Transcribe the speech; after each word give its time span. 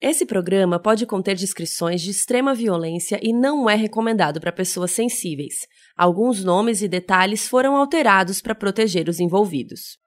Esse 0.00 0.24
programa 0.24 0.78
pode 0.78 1.04
conter 1.04 1.34
descrições 1.34 2.00
de 2.00 2.12
extrema 2.12 2.54
violência 2.54 3.18
e 3.20 3.32
não 3.32 3.68
é 3.68 3.74
recomendado 3.74 4.40
para 4.40 4.52
pessoas 4.52 4.92
sensíveis. 4.92 5.66
Alguns 5.96 6.44
nomes 6.44 6.82
e 6.82 6.88
detalhes 6.88 7.48
foram 7.48 7.74
alterados 7.74 8.40
para 8.40 8.54
proteger 8.54 9.08
os 9.08 9.18
envolvidos. 9.18 9.98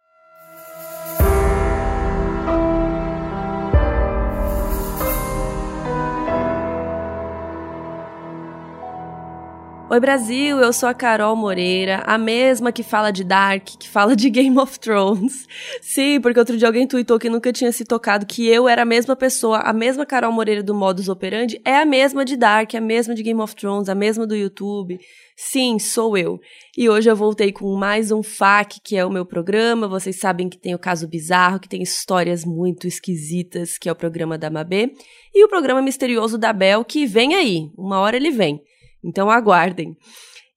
Oi 9.91 9.99
Brasil, 9.99 10.57
eu 10.61 10.71
sou 10.71 10.87
a 10.87 10.93
Carol 10.93 11.35
Moreira, 11.35 12.01
a 12.05 12.17
mesma 12.17 12.71
que 12.71 12.81
fala 12.81 13.11
de 13.11 13.25
Dark, 13.25 13.65
que 13.77 13.89
fala 13.89 14.15
de 14.15 14.29
Game 14.31 14.57
of 14.57 14.79
Thrones. 14.79 15.45
Sim, 15.81 16.21
porque 16.21 16.39
outro 16.39 16.55
dia 16.55 16.69
alguém 16.69 16.87
tweetou 16.87 17.19
que 17.19 17.29
nunca 17.29 17.51
tinha 17.51 17.73
se 17.73 17.83
tocado 17.83 18.25
que 18.25 18.47
eu 18.47 18.69
era 18.69 18.83
a 18.83 18.85
mesma 18.85 19.17
pessoa, 19.17 19.57
a 19.57 19.73
mesma 19.73 20.05
Carol 20.05 20.31
Moreira 20.31 20.63
do 20.63 20.73
Modus 20.73 21.09
Operandi, 21.09 21.59
é 21.65 21.75
a 21.75 21.85
mesma 21.85 22.23
de 22.23 22.37
Dark, 22.37 22.73
a 22.73 22.79
mesma 22.79 23.13
de 23.13 23.21
Game 23.21 23.41
of 23.41 23.53
Thrones, 23.53 23.89
a 23.89 23.93
mesma 23.93 24.25
do 24.25 24.33
YouTube. 24.33 24.97
Sim, 25.35 25.77
sou 25.77 26.17
eu. 26.17 26.39
E 26.77 26.89
hoje 26.89 27.11
eu 27.11 27.15
voltei 27.15 27.51
com 27.51 27.75
mais 27.75 28.13
um 28.13 28.23
FAQ, 28.23 28.79
que 28.81 28.95
é 28.95 29.05
o 29.05 29.11
meu 29.11 29.25
programa. 29.25 29.89
Vocês 29.89 30.15
sabem 30.17 30.47
que 30.47 30.57
tem 30.57 30.73
o 30.73 30.79
caso 30.79 31.05
bizarro, 31.05 31.59
que 31.59 31.67
tem 31.67 31.83
histórias 31.83 32.45
muito 32.45 32.87
esquisitas, 32.87 33.77
que 33.77 33.89
é 33.89 33.91
o 33.91 33.95
programa 33.95 34.37
da 34.37 34.49
Mabê, 34.49 34.93
e 35.35 35.43
o 35.43 35.49
programa 35.49 35.81
misterioso 35.81 36.37
da 36.37 36.53
Bel, 36.53 36.85
que 36.85 37.05
vem 37.05 37.35
aí, 37.35 37.69
uma 37.77 37.99
hora 37.99 38.15
ele 38.15 38.31
vem. 38.31 38.63
Então 39.03 39.29
aguardem. 39.29 39.95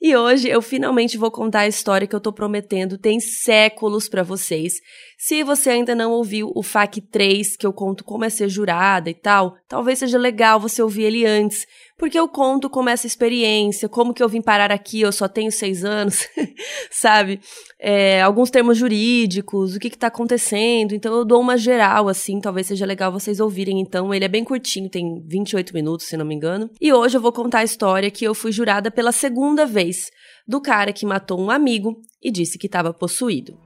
E 0.00 0.14
hoje 0.14 0.48
eu 0.48 0.60
finalmente 0.60 1.16
vou 1.16 1.30
contar 1.30 1.60
a 1.60 1.66
história 1.66 2.06
que 2.06 2.14
eu 2.14 2.20
tô 2.20 2.32
prometendo 2.32 2.98
tem 2.98 3.18
séculos 3.18 4.08
para 4.08 4.22
vocês. 4.22 4.74
Se 5.18 5.42
você 5.42 5.70
ainda 5.70 5.94
não 5.94 6.12
ouviu 6.12 6.50
o 6.54 6.62
FAQ 6.62 7.00
3, 7.00 7.56
que 7.56 7.66
eu 7.66 7.72
conto 7.72 8.04
como 8.04 8.24
é 8.24 8.30
ser 8.30 8.48
jurada 8.48 9.08
e 9.08 9.14
tal, 9.14 9.56
talvez 9.68 9.98
seja 9.98 10.18
legal 10.18 10.60
você 10.60 10.82
ouvir 10.82 11.04
ele 11.04 11.24
antes, 11.24 11.66
porque 11.96 12.18
eu 12.18 12.28
conto 12.28 12.68
como 12.68 12.88
é 12.88 12.92
essa 12.92 13.06
experiência, 13.06 13.88
como 13.88 14.12
que 14.12 14.22
eu 14.22 14.28
vim 14.28 14.42
parar 14.42 14.72
aqui, 14.72 15.00
eu 15.00 15.12
só 15.12 15.28
tenho 15.28 15.50
seis 15.52 15.84
anos, 15.84 16.28
sabe? 16.90 17.40
É, 17.78 18.20
alguns 18.22 18.50
termos 18.50 18.76
jurídicos, 18.76 19.74
o 19.74 19.78
que 19.78 19.90
que 19.90 19.98
tá 19.98 20.08
acontecendo, 20.08 20.94
então 20.94 21.14
eu 21.14 21.24
dou 21.24 21.40
uma 21.40 21.56
geral, 21.56 22.08
assim, 22.08 22.40
talvez 22.40 22.66
seja 22.66 22.84
legal 22.84 23.12
vocês 23.12 23.40
ouvirem, 23.40 23.80
então, 23.80 24.12
ele 24.12 24.24
é 24.24 24.28
bem 24.28 24.44
curtinho, 24.44 24.90
tem 24.90 25.22
28 25.26 25.72
minutos, 25.72 26.06
se 26.06 26.16
não 26.16 26.24
me 26.24 26.34
engano, 26.34 26.68
e 26.80 26.92
hoje 26.92 27.16
eu 27.16 27.20
vou 27.20 27.32
contar 27.32 27.60
a 27.60 27.64
história 27.64 28.10
que 28.10 28.24
eu 28.24 28.34
fui 28.34 28.50
jurada 28.50 28.90
pela 28.90 29.12
segunda 29.12 29.64
vez, 29.64 30.10
do 30.46 30.60
cara 30.60 30.92
que 30.92 31.06
matou 31.06 31.40
um 31.40 31.50
amigo 31.50 31.96
e 32.22 32.30
disse 32.30 32.58
que 32.58 32.66
estava 32.66 32.92
possuído. 32.92 33.63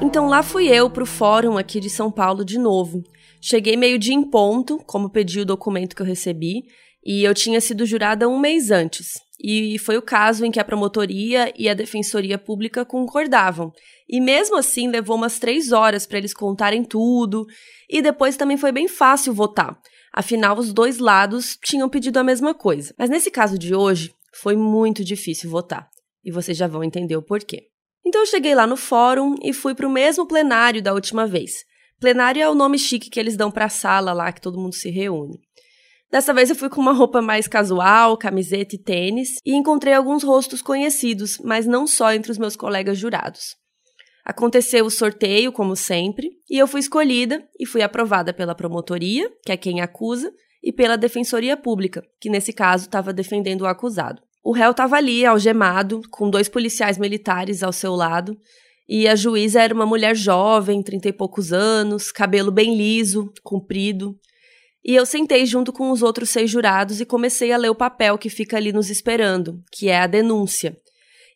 Então 0.00 0.28
lá 0.28 0.42
fui 0.42 0.68
eu 0.68 0.90
pro 0.90 1.06
fórum 1.06 1.56
aqui 1.56 1.80
de 1.80 1.88
São 1.88 2.10
Paulo 2.10 2.44
de 2.44 2.58
novo. 2.58 3.02
Cheguei 3.40 3.76
meio 3.76 3.98
dia 3.98 4.14
em 4.14 4.22
ponto, 4.22 4.78
como 4.86 5.10
pedi 5.10 5.40
o 5.40 5.44
documento 5.44 5.94
que 5.94 6.02
eu 6.02 6.06
recebi, 6.06 6.62
e 7.04 7.22
eu 7.22 7.34
tinha 7.34 7.60
sido 7.60 7.84
jurada 7.84 8.28
um 8.28 8.38
mês 8.38 8.70
antes. 8.70 9.08
E 9.42 9.78
foi 9.78 9.96
o 9.98 10.02
caso 10.02 10.44
em 10.44 10.50
que 10.50 10.60
a 10.60 10.64
promotoria 10.64 11.52
e 11.56 11.68
a 11.68 11.74
defensoria 11.74 12.38
pública 12.38 12.84
concordavam. 12.84 13.72
E 14.08 14.20
mesmo 14.20 14.56
assim 14.56 14.88
levou 14.88 15.16
umas 15.16 15.38
três 15.38 15.72
horas 15.72 16.06
para 16.06 16.18
eles 16.18 16.32
contarem 16.32 16.82
tudo. 16.84 17.44
E 17.90 18.00
depois 18.00 18.36
também 18.36 18.56
foi 18.56 18.72
bem 18.72 18.88
fácil 18.88 19.34
votar. 19.34 19.78
Afinal, 20.12 20.58
os 20.58 20.72
dois 20.72 20.98
lados 20.98 21.58
tinham 21.62 21.88
pedido 21.88 22.18
a 22.18 22.24
mesma 22.24 22.54
coisa. 22.54 22.94
Mas 22.96 23.10
nesse 23.10 23.30
caso 23.30 23.58
de 23.58 23.74
hoje, 23.74 24.14
foi 24.32 24.56
muito 24.56 25.04
difícil 25.04 25.50
votar. 25.50 25.88
E 26.24 26.30
vocês 26.30 26.56
já 26.56 26.66
vão 26.66 26.82
entender 26.82 27.16
o 27.16 27.22
porquê. 27.22 27.73
Então 28.04 28.20
eu 28.20 28.26
cheguei 28.26 28.54
lá 28.54 28.66
no 28.66 28.76
fórum 28.76 29.34
e 29.42 29.52
fui 29.52 29.74
para 29.74 29.86
o 29.86 29.90
mesmo 29.90 30.26
plenário 30.26 30.82
da 30.82 30.92
última 30.92 31.26
vez. 31.26 31.64
Plenário 31.98 32.42
é 32.42 32.48
o 32.48 32.54
nome 32.54 32.78
chique 32.78 33.08
que 33.08 33.18
eles 33.18 33.36
dão 33.36 33.50
para 33.50 33.64
a 33.64 33.70
sala 33.70 34.12
lá 34.12 34.30
que 34.32 34.40
todo 34.40 34.60
mundo 34.60 34.74
se 34.74 34.90
reúne. 34.90 35.40
Dessa 36.10 36.34
vez 36.34 36.50
eu 36.50 36.54
fui 36.54 36.68
com 36.68 36.80
uma 36.80 36.92
roupa 36.92 37.20
mais 37.20 37.48
casual, 37.48 38.16
camiseta 38.16 38.76
e 38.76 38.78
tênis, 38.78 39.38
e 39.44 39.54
encontrei 39.54 39.94
alguns 39.94 40.22
rostos 40.22 40.62
conhecidos, 40.62 41.38
mas 41.42 41.66
não 41.66 41.86
só 41.86 42.12
entre 42.12 42.30
os 42.30 42.38
meus 42.38 42.54
colegas 42.54 42.98
jurados. 42.98 43.56
Aconteceu 44.24 44.86
o 44.86 44.90
sorteio, 44.90 45.50
como 45.50 45.74
sempre, 45.74 46.30
e 46.48 46.56
eu 46.56 46.68
fui 46.68 46.80
escolhida 46.80 47.44
e 47.58 47.66
fui 47.66 47.82
aprovada 47.82 48.32
pela 48.32 48.54
promotoria, 48.54 49.30
que 49.44 49.50
é 49.50 49.56
quem 49.56 49.80
acusa, 49.80 50.32
e 50.62 50.72
pela 50.72 50.96
defensoria 50.96 51.56
pública, 51.56 52.02
que 52.20 52.30
nesse 52.30 52.52
caso 52.52 52.84
estava 52.84 53.12
defendendo 53.12 53.62
o 53.62 53.66
acusado. 53.66 54.22
O 54.44 54.52
réu 54.52 54.72
estava 54.72 54.96
ali, 54.96 55.24
algemado, 55.24 56.02
com 56.10 56.28
dois 56.28 56.50
policiais 56.50 56.98
militares 56.98 57.62
ao 57.62 57.72
seu 57.72 57.94
lado, 57.94 58.38
e 58.86 59.08
a 59.08 59.16
juíza 59.16 59.62
era 59.62 59.72
uma 59.72 59.86
mulher 59.86 60.14
jovem, 60.14 60.82
trinta 60.82 61.08
e 61.08 61.12
poucos 61.14 61.50
anos, 61.50 62.12
cabelo 62.12 62.52
bem 62.52 62.76
liso, 62.76 63.32
comprido. 63.42 64.14
E 64.84 64.94
eu 64.94 65.06
sentei 65.06 65.46
junto 65.46 65.72
com 65.72 65.90
os 65.90 66.02
outros 66.02 66.28
seis 66.28 66.50
jurados 66.50 67.00
e 67.00 67.06
comecei 67.06 67.52
a 67.52 67.56
ler 67.56 67.70
o 67.70 67.74
papel 67.74 68.18
que 68.18 68.28
fica 68.28 68.58
ali 68.58 68.70
nos 68.70 68.90
esperando, 68.90 69.62
que 69.72 69.88
é 69.88 69.98
a 69.98 70.06
denúncia. 70.06 70.76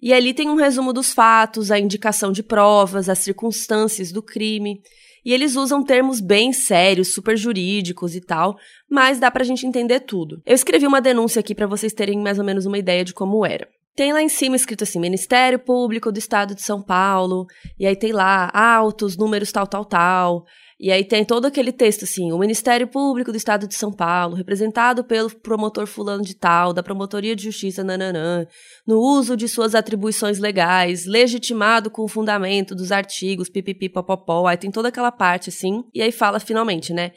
E 0.01 0.13
ali 0.13 0.33
tem 0.33 0.49
um 0.49 0.55
resumo 0.55 0.93
dos 0.93 1.13
fatos, 1.13 1.71
a 1.71 1.79
indicação 1.79 2.31
de 2.31 2.43
provas, 2.43 3.09
as 3.09 3.19
circunstâncias 3.19 4.13
do 4.13 4.23
crime. 4.23 4.81
E 5.25 5.33
eles 5.33 5.57
usam 5.57 5.83
termos 5.83 6.21
bem 6.21 6.53
sérios, 6.53 7.13
super 7.13 7.37
jurídicos 7.37 8.15
e 8.15 8.21
tal, 8.21 8.57
mas 8.89 9.19
dá 9.19 9.31
pra 9.31 9.45
gente 9.45 9.67
entender 9.67 10.01
tudo. 10.01 10.41
Eu 10.47 10.55
escrevi 10.55 10.87
uma 10.87 11.01
denúncia 11.01 11.41
aqui 11.41 11.55
para 11.55 11.67
vocês 11.67 11.93
terem 11.93 12.19
mais 12.21 12.39
ou 12.39 12.45
menos 12.45 12.65
uma 12.65 12.79
ideia 12.79 13.05
de 13.05 13.13
como 13.13 13.45
era. 13.45 13.69
Tem 13.97 14.13
lá 14.13 14.23
em 14.23 14.29
cima 14.29 14.55
escrito 14.55 14.85
assim: 14.85 15.01
Ministério 15.01 15.59
Público 15.59 16.13
do 16.13 16.19
Estado 16.19 16.55
de 16.55 16.63
São 16.63 16.81
Paulo, 16.81 17.47
e 17.77 17.85
aí 17.85 17.97
tem 17.97 18.13
lá 18.13 18.49
altos, 18.55 19.17
números 19.17 19.51
tal, 19.51 19.67
tal, 19.67 19.85
tal. 19.85 20.45
E 20.81 20.93
aí 20.93 21.05
tem 21.05 21.25
todo 21.25 21.47
aquele 21.47 21.73
texto 21.73 22.05
assim: 22.05 22.31
o 22.31 22.39
Ministério 22.39 22.87
Público 22.87 23.33
do 23.33 23.37
Estado 23.37 23.67
de 23.67 23.75
São 23.75 23.93
Paulo, 23.93 24.37
representado 24.37 25.03
pelo 25.03 25.29
promotor 25.29 25.87
fulano 25.87 26.23
de 26.23 26.37
tal, 26.37 26.73
da 26.73 26.83
Promotoria 26.83 27.35
de 27.35 27.45
Justiça 27.45 27.83
nananã, 27.83 28.47
no 28.87 29.01
uso 29.01 29.37
de 29.37 29.49
suas 29.49 29.75
atribuições 29.75 30.39
legais, 30.39 31.05
legitimado 31.05 31.91
com 31.91 32.05
o 32.05 32.09
fundamento 32.09 32.77
dos 32.77 32.93
artigos, 32.93 33.49
pipipi 33.49 33.89
popopó, 33.89 34.47
aí 34.47 34.57
tem 34.57 34.71
toda 34.71 34.89
aquela 34.89 35.11
parte 35.11 35.49
assim, 35.49 35.83
e 35.93 36.01
aí 36.01 36.13
fala 36.13 36.39
finalmente, 36.39 36.93
né? 36.93 37.11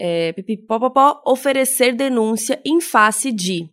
É, 0.00 0.34
oferecer 1.26 1.94
denúncia 1.94 2.60
em 2.64 2.80
face 2.80 3.30
de 3.30 3.68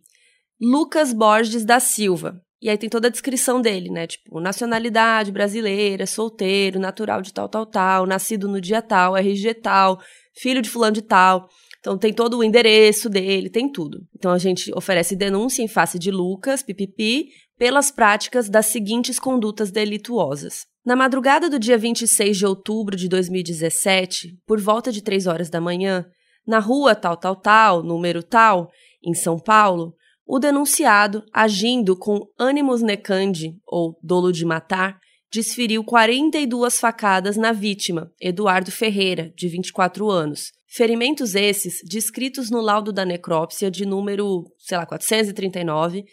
Lucas 0.60 1.14
Borges 1.14 1.64
da 1.64 1.80
Silva, 1.80 2.42
e 2.62 2.68
aí 2.68 2.76
tem 2.76 2.88
toda 2.90 3.08
a 3.08 3.10
descrição 3.10 3.60
dele, 3.60 3.90
né? 3.90 4.06
Tipo, 4.06 4.38
nacionalidade 4.38 5.32
brasileira, 5.32 6.06
solteiro, 6.06 6.78
natural 6.78 7.22
de 7.22 7.32
tal, 7.32 7.48
tal, 7.48 7.64
tal, 7.64 8.06
nascido 8.06 8.48
no 8.48 8.60
dia 8.60 8.82
tal, 8.82 9.16
RG 9.16 9.54
tal, 9.54 9.98
filho 10.36 10.60
de 10.60 10.68
fulano 10.68 10.92
de 10.92 11.02
tal. 11.02 11.48
Então 11.78 11.96
tem 11.96 12.12
todo 12.12 12.36
o 12.36 12.44
endereço 12.44 13.08
dele, 13.08 13.48
tem 13.48 13.70
tudo. 13.70 14.00
Então 14.14 14.30
a 14.30 14.38
gente 14.38 14.70
oferece 14.76 15.16
denúncia 15.16 15.62
em 15.62 15.68
face 15.68 15.98
de 15.98 16.10
Lucas, 16.10 16.62
pipipi, 16.62 17.28
pelas 17.58 17.90
práticas 17.90 18.48
das 18.48 18.66
seguintes 18.66 19.18
condutas 19.18 19.70
delituosas. 19.70 20.66
Na 20.84 20.94
madrugada 20.94 21.48
do 21.48 21.58
dia 21.58 21.78
26 21.78 22.36
de 22.36 22.46
outubro 22.46 22.96
de 22.96 23.08
2017, 23.08 24.36
por 24.46 24.60
volta 24.60 24.92
de 24.92 25.02
3 25.02 25.26
horas 25.26 25.48
da 25.48 25.60
manhã, 25.60 26.04
na 26.46 26.58
rua 26.58 26.94
tal, 26.94 27.16
tal, 27.16 27.36
tal, 27.36 27.82
número 27.82 28.22
tal, 28.22 28.70
em 29.02 29.14
São 29.14 29.38
Paulo, 29.38 29.94
o 30.32 30.38
denunciado, 30.38 31.24
agindo 31.32 31.96
com 31.96 32.20
ânimos 32.38 32.80
necandi, 32.80 33.56
ou 33.66 33.98
dolo 34.00 34.30
de 34.30 34.44
matar, 34.44 34.96
desferiu 35.28 35.82
42 35.82 36.78
facadas 36.78 37.36
na 37.36 37.50
vítima, 37.50 38.12
Eduardo 38.20 38.70
Ferreira, 38.70 39.32
de 39.36 39.48
24 39.48 40.08
anos. 40.08 40.52
Ferimentos 40.68 41.34
esses 41.34 41.80
descritos 41.84 42.48
no 42.48 42.60
laudo 42.60 42.92
da 42.92 43.04
necrópsia 43.04 43.72
de 43.72 43.84
número, 43.84 44.44
sei 44.56 44.78
lá, 44.78 44.86
439, 44.86 46.04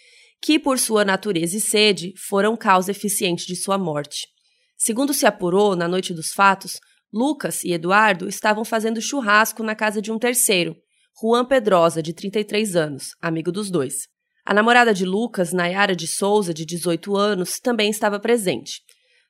que, 0.41 0.57
por 0.57 0.79
sua 0.79 1.05
natureza 1.05 1.55
e 1.55 1.61
sede, 1.61 2.11
foram 2.27 2.57
causa 2.57 2.89
eficiente 2.89 3.45
de 3.45 3.55
sua 3.55 3.77
morte. 3.77 4.25
Segundo 4.75 5.13
se 5.13 5.27
apurou, 5.27 5.75
na 5.75 5.87
noite 5.87 6.11
dos 6.11 6.31
fatos, 6.33 6.79
Lucas 7.13 7.63
e 7.63 7.71
Eduardo 7.71 8.27
estavam 8.27 8.65
fazendo 8.65 8.99
churrasco 8.99 9.61
na 9.61 9.75
casa 9.75 10.01
de 10.01 10.11
um 10.11 10.17
terceiro, 10.17 10.75
Juan 11.19 11.45
Pedrosa, 11.45 12.03
de 12.03 12.13
33 12.13 12.75
anos, 12.75 13.15
amigo 13.19 13.51
dos 13.51 13.71
dois. 13.71 14.07
A 14.47 14.53
namorada 14.53 14.93
de 14.93 15.03
Lucas, 15.03 15.51
Nayara 15.51 15.93
de 15.93 16.07
Souza, 16.07 16.53
de 16.53 16.65
18 16.65 17.17
anos, 17.17 17.59
também 17.59 17.89
estava 17.89 18.17
presente. 18.17 18.81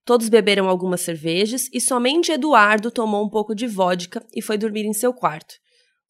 Todos 0.05 0.29
beberam 0.29 0.69
algumas 0.69 1.01
cervejas 1.01 1.67
e 1.73 1.81
somente 1.81 2.31
Eduardo 2.31 2.91
tomou 2.91 3.25
um 3.25 3.27
pouco 3.27 3.55
de 3.55 3.65
vodka 3.65 4.23
e 4.31 4.43
foi 4.43 4.59
dormir 4.59 4.85
em 4.85 4.93
seu 4.93 5.11
quarto. 5.11 5.55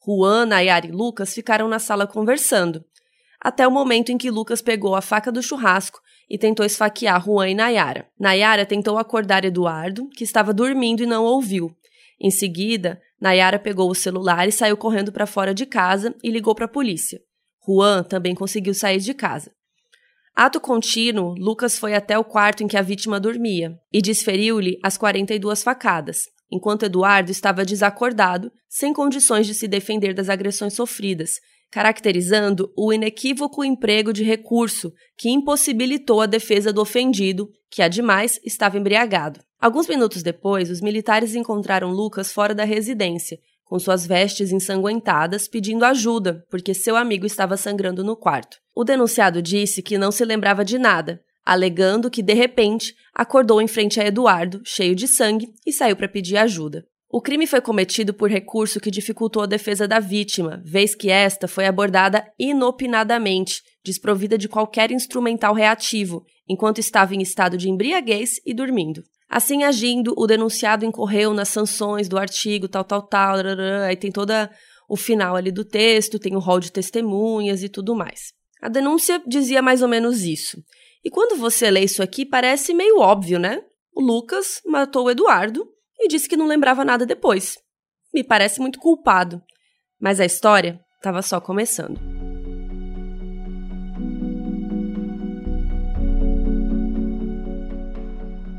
Juan, 0.05 0.47
Nayara 0.47 0.87
e 0.87 0.91
Lucas 0.91 1.33
ficaram 1.33 1.69
na 1.69 1.79
sala 1.79 2.05
conversando, 2.05 2.83
até 3.39 3.65
o 3.65 3.71
momento 3.71 4.11
em 4.11 4.17
que 4.17 4.29
Lucas 4.29 4.61
pegou 4.61 4.93
a 4.93 5.01
faca 5.01 5.31
do 5.31 5.41
churrasco 5.41 6.01
e 6.29 6.37
tentou 6.37 6.65
esfaquear 6.65 7.23
Juan 7.23 7.47
e 7.47 7.55
Nayara. 7.55 8.09
Nayara 8.19 8.65
tentou 8.65 8.97
acordar 8.97 9.45
Eduardo, 9.45 10.09
que 10.09 10.25
estava 10.25 10.53
dormindo 10.53 11.01
e 11.01 11.05
não 11.05 11.23
ouviu. 11.23 11.73
Em 12.19 12.29
seguida, 12.29 13.01
Nayara 13.21 13.57
pegou 13.57 13.89
o 13.89 13.95
celular 13.95 14.49
e 14.49 14.51
saiu 14.51 14.75
correndo 14.75 15.13
para 15.13 15.25
fora 15.25 15.53
de 15.53 15.65
casa 15.65 16.13
e 16.21 16.29
ligou 16.29 16.53
para 16.53 16.65
a 16.65 16.69
polícia. 16.69 17.21
Juan 17.67 18.03
também 18.03 18.33
conseguiu 18.33 18.73
sair 18.73 18.99
de 18.99 19.13
casa. 19.13 19.51
Ato 20.33 20.61
contínuo, 20.61 21.33
Lucas 21.37 21.79
foi 21.79 21.95
até 21.95 22.17
o 22.17 22.23
quarto 22.23 22.63
em 22.63 22.67
que 22.67 22.77
a 22.77 22.81
vítima 22.81 23.19
dormia 23.19 23.75
e 23.91 24.01
desferiu-lhe 24.01 24.79
as 24.83 24.95
42 24.95 25.63
facadas, 25.63 26.19
enquanto 26.51 26.83
Eduardo 26.85 27.31
estava 27.31 27.65
desacordado, 27.65 28.51
sem 28.69 28.93
condições 28.93 29.47
de 29.47 29.55
se 29.55 29.67
defender 29.67 30.13
das 30.13 30.29
agressões 30.29 30.73
sofridas, 30.73 31.39
caracterizando 31.71 32.71
o 32.77 32.93
inequívoco 32.93 33.63
emprego 33.63 34.13
de 34.13 34.23
recurso 34.23 34.93
que 35.17 35.29
impossibilitou 35.29 36.21
a 36.21 36.25
defesa 36.25 36.71
do 36.71 36.81
ofendido, 36.81 37.49
que, 37.69 37.81
ademais, 37.81 38.39
estava 38.45 38.77
embriagado. 38.77 39.39
Alguns 39.59 39.87
minutos 39.87 40.21
depois, 40.21 40.69
os 40.69 40.81
militares 40.81 41.35
encontraram 41.35 41.89
Lucas 41.89 42.31
fora 42.31 42.53
da 42.53 42.63
residência, 42.63 43.39
com 43.67 43.77
suas 43.77 44.05
vestes 44.05 44.51
ensanguentadas, 44.51 45.47
pedindo 45.47 45.83
ajuda, 45.85 46.45
porque 46.49 46.73
seu 46.73 46.95
amigo 46.95 47.25
estava 47.25 47.57
sangrando 47.57 48.03
no 48.03 48.15
quarto. 48.15 48.57
O 48.73 48.83
denunciado 48.83 49.41
disse 49.41 49.81
que 49.81 49.97
não 49.97 50.11
se 50.11 50.23
lembrava 50.23 50.63
de 50.63 50.77
nada, 50.77 51.21
alegando 51.45 52.09
que, 52.09 52.21
de 52.21 52.33
repente, 52.33 52.95
acordou 53.13 53.61
em 53.61 53.67
frente 53.67 53.99
a 53.99 54.05
Eduardo, 54.05 54.61
cheio 54.65 54.95
de 54.95 55.07
sangue, 55.07 55.47
e 55.65 55.71
saiu 55.71 55.95
para 55.95 56.07
pedir 56.07 56.37
ajuda. 56.37 56.85
O 57.09 57.21
crime 57.21 57.47
foi 57.47 57.61
cometido 57.61 58.13
por 58.13 58.29
recurso 58.29 58.81
que 58.81 58.91
dificultou 58.91 59.41
a 59.41 59.47
defesa 59.47 59.87
da 59.87 59.99
vítima, 59.99 60.61
vez 60.65 60.93
que 60.93 61.09
esta 61.09 61.47
foi 61.47 61.65
abordada 61.65 62.29
inopinadamente, 62.37 63.61
desprovida 63.83 64.37
de 64.37 64.49
qualquer 64.49 64.91
instrumental 64.91 65.53
reativo, 65.53 66.25
enquanto 66.47 66.79
estava 66.79 67.15
em 67.15 67.21
estado 67.21 67.57
de 67.57 67.69
embriaguez 67.69 68.41
e 68.45 68.53
dormindo. 68.53 69.03
Assim 69.29 69.63
agindo, 69.63 70.13
o 70.17 70.25
denunciado 70.25 70.85
incorreu 70.85 71.33
nas 71.33 71.49
sanções 71.49 72.07
do 72.07 72.17
artigo 72.17 72.67
tal, 72.67 72.83
tal, 72.83 73.01
tal, 73.01 73.35
aí 73.85 73.95
tem 73.95 74.11
toda 74.11 74.49
o 74.87 74.95
final 74.95 75.35
ali 75.35 75.51
do 75.51 75.65
texto, 75.65 76.17
tem 76.17 76.35
o 76.35 76.39
rol 76.39 76.59
de 76.59 76.71
testemunhas 76.71 77.61
e 77.61 77.69
tudo 77.69 77.93
mais. 77.93 78.31
A 78.61 78.69
denúncia 78.69 79.21
dizia 79.27 79.61
mais 79.61 79.81
ou 79.81 79.87
menos 79.87 80.23
isso. 80.23 80.63
E 81.03 81.09
quando 81.09 81.37
você 81.37 81.69
lê 81.69 81.81
isso 81.81 82.01
aqui, 82.01 82.25
parece 82.25 82.73
meio 82.73 82.99
óbvio, 82.99 83.37
né? 83.37 83.61
O 83.93 84.01
Lucas 84.01 84.61
matou 84.65 85.05
o 85.05 85.11
Eduardo 85.11 85.67
e 85.99 86.07
disse 86.07 86.29
que 86.29 86.37
não 86.37 86.47
lembrava 86.47 86.85
nada 86.85 87.05
depois. 87.05 87.57
Me 88.13 88.23
parece 88.23 88.59
muito 88.59 88.79
culpado. 88.79 89.41
Mas 89.99 90.19
a 90.19 90.25
história 90.25 90.79
estava 90.99 91.21
só 91.21 91.41
começando. 91.41 92.16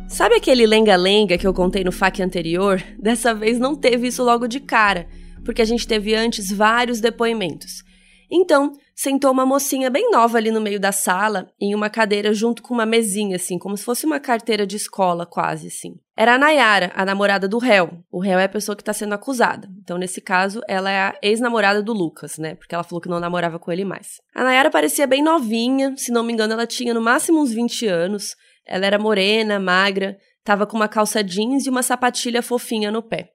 Sabe 0.09 0.37
aquele 0.37 0.67
lenga-lenga 0.67 1.37
que 1.37 1.47
eu 1.47 1.53
contei 1.53 1.85
no 1.85 1.93
FAQ 1.93 2.23
anterior? 2.23 2.83
Dessa 2.99 3.35
vez 3.35 3.59
não 3.59 3.77
teve 3.77 4.09
isso 4.09 4.25
logo 4.25 4.49
de 4.49 4.59
cara, 4.59 5.07
porque 5.45 5.61
a 5.61 5.65
gente 5.67 5.87
teve 5.87 6.15
antes 6.15 6.51
vários 6.51 6.99
depoimentos. 6.99 7.85
Então, 8.31 8.73
sentou 8.95 9.31
uma 9.31 9.47
mocinha 9.47 9.89
bem 9.89 10.11
nova 10.11 10.37
ali 10.37 10.51
no 10.51 10.61
meio 10.61 10.81
da 10.81 10.93
sala, 10.93 11.51
em 11.61 11.75
uma 11.75 11.89
cadeira 11.89 12.33
junto 12.35 12.63
com 12.63 12.75
uma 12.75 12.85
mesinha, 12.85 13.37
assim, 13.37 13.59
como 13.59 13.77
se 13.77 13.85
fosse 13.85 14.05
uma 14.07 14.19
carteira 14.19 14.67
de 14.67 14.77
escola, 14.77 15.25
quase 15.25 15.69
assim. 15.69 15.95
Era 16.17 16.35
a 16.35 16.39
Nayara, 16.39 16.91
a 16.95 17.05
namorada 17.05 17.47
do 17.47 17.59
réu. 17.59 18.03
O 18.11 18.19
réu 18.19 18.39
é 18.39 18.45
a 18.45 18.49
pessoa 18.49 18.75
que 18.75 18.83
está 18.83 18.93
sendo 18.93 19.15
acusada. 19.15 19.69
Então, 19.83 19.97
nesse 19.97 20.21
caso, 20.21 20.61
ela 20.67 20.91
é 20.91 21.01
a 21.01 21.15
ex-namorada 21.23 21.83
do 21.83 21.93
Lucas, 21.93 22.39
né? 22.39 22.55
Porque 22.57 22.75
ela 22.75 22.83
falou 22.83 23.01
que 23.01 23.09
não 23.09 23.21
namorava 23.21 23.59
com 23.59 23.71
ele 23.71 23.85
mais. 23.85 24.21
A 24.35 24.43
Nayara 24.43 24.71
parecia 24.71 25.07
bem 25.07 25.23
novinha, 25.23 25.95
se 25.97 26.11
não 26.11 26.25
me 26.25 26.33
engano, 26.33 26.55
ela 26.55 26.67
tinha 26.67 26.93
no 26.93 27.01
máximo 27.01 27.41
uns 27.41 27.53
20 27.53 27.87
anos. 27.87 28.35
Ela 28.69 28.87
era 28.87 28.99
morena, 28.99 29.59
magra, 29.59 30.19
tava 30.45 30.67
com 30.67 30.77
uma 30.77 30.89
calça 30.89 31.25
jeans 31.25 31.67
e 31.67 31.71
uma 31.71 31.83
sapatilha 31.83 32.43
fofinha 32.43 32.91
no 32.91 33.03
pé. 33.03 33.31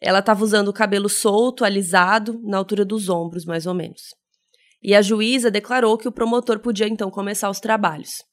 Ela 0.00 0.18
estava 0.18 0.42
usando 0.42 0.68
o 0.68 0.72
cabelo 0.72 1.08
solto, 1.08 1.64
alisado, 1.64 2.40
na 2.42 2.58
altura 2.58 2.84
dos 2.84 3.08
ombros, 3.08 3.44
mais 3.44 3.66
ou 3.66 3.74
menos 3.74 4.02
e 4.82 4.94
a 4.94 5.00
juíza 5.00 5.50
declarou 5.50 5.96
que 5.96 6.08
o 6.08 6.12
promotor 6.12 6.58
podia 6.58 6.88
então 6.88 7.10
começar 7.10 7.48
os 7.48 7.60
trabalhos. 7.60 8.24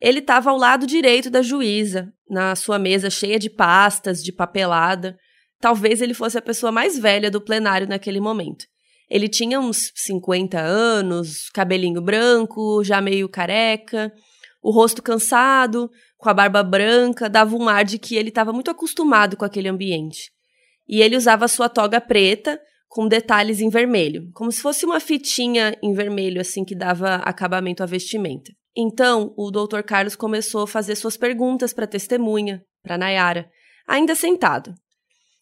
Ele 0.00 0.18
estava 0.18 0.50
ao 0.50 0.56
lado 0.56 0.86
direito 0.86 1.30
da 1.30 1.42
juíza, 1.42 2.12
na 2.28 2.56
sua 2.56 2.78
mesa 2.78 3.10
cheia 3.10 3.38
de 3.38 3.50
pastas, 3.50 4.22
de 4.22 4.32
papelada. 4.32 5.16
Talvez 5.60 6.00
ele 6.00 6.14
fosse 6.14 6.38
a 6.38 6.42
pessoa 6.42 6.72
mais 6.72 6.98
velha 6.98 7.30
do 7.30 7.40
plenário 7.40 7.86
naquele 7.86 8.18
momento. 8.18 8.64
Ele 9.08 9.28
tinha 9.28 9.60
uns 9.60 9.92
50 9.94 10.58
anos, 10.58 11.50
cabelinho 11.50 12.00
branco, 12.00 12.82
já 12.82 13.00
meio 13.00 13.28
careca, 13.28 14.10
o 14.62 14.70
rosto 14.70 15.02
cansado, 15.02 15.90
com 16.16 16.28
a 16.28 16.34
barba 16.34 16.62
branca, 16.62 17.28
dava 17.28 17.56
um 17.56 17.68
ar 17.68 17.84
de 17.84 17.98
que 17.98 18.14
ele 18.14 18.28
estava 18.28 18.52
muito 18.52 18.70
acostumado 18.70 19.36
com 19.36 19.44
aquele 19.44 19.68
ambiente. 19.68 20.30
E 20.88 21.02
ele 21.02 21.16
usava 21.16 21.48
sua 21.48 21.68
toga 21.68 22.00
preta, 22.00 22.60
com 22.88 23.08
detalhes 23.08 23.60
em 23.60 23.70
vermelho, 23.70 24.30
como 24.34 24.52
se 24.52 24.60
fosse 24.60 24.84
uma 24.84 25.00
fitinha 25.00 25.76
em 25.82 25.94
vermelho, 25.94 26.40
assim, 26.40 26.62
que 26.62 26.74
dava 26.74 27.16
acabamento 27.16 27.82
à 27.82 27.86
vestimenta. 27.86 28.52
Então, 28.76 29.32
o 29.36 29.50
Dr. 29.50 29.80
Carlos 29.82 30.14
começou 30.14 30.62
a 30.62 30.66
fazer 30.66 30.94
suas 30.94 31.16
perguntas 31.16 31.72
para 31.72 31.86
a 31.86 31.88
testemunha, 31.88 32.62
para 32.82 32.98
Nayara, 32.98 33.50
ainda 33.88 34.14
sentado. 34.14 34.74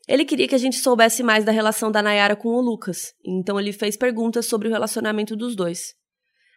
Ele 0.09 0.25
queria 0.25 0.49
que 0.49 0.55
a 0.55 0.59
gente 0.59 0.77
soubesse 0.77 1.23
mais 1.23 1.45
da 1.45 1.53
relação 1.53 1.91
da 1.91 2.01
Nayara 2.01 2.37
com 2.37 2.49
o 2.49 2.61
Lucas, 2.61 3.13
então 3.25 3.59
ele 3.59 3.73
fez 3.73 3.97
perguntas 3.97 4.47
sobre 4.47 4.69
o 4.69 4.71
relacionamento 4.71 5.37
dos 5.37 5.55
dois. 5.55 5.95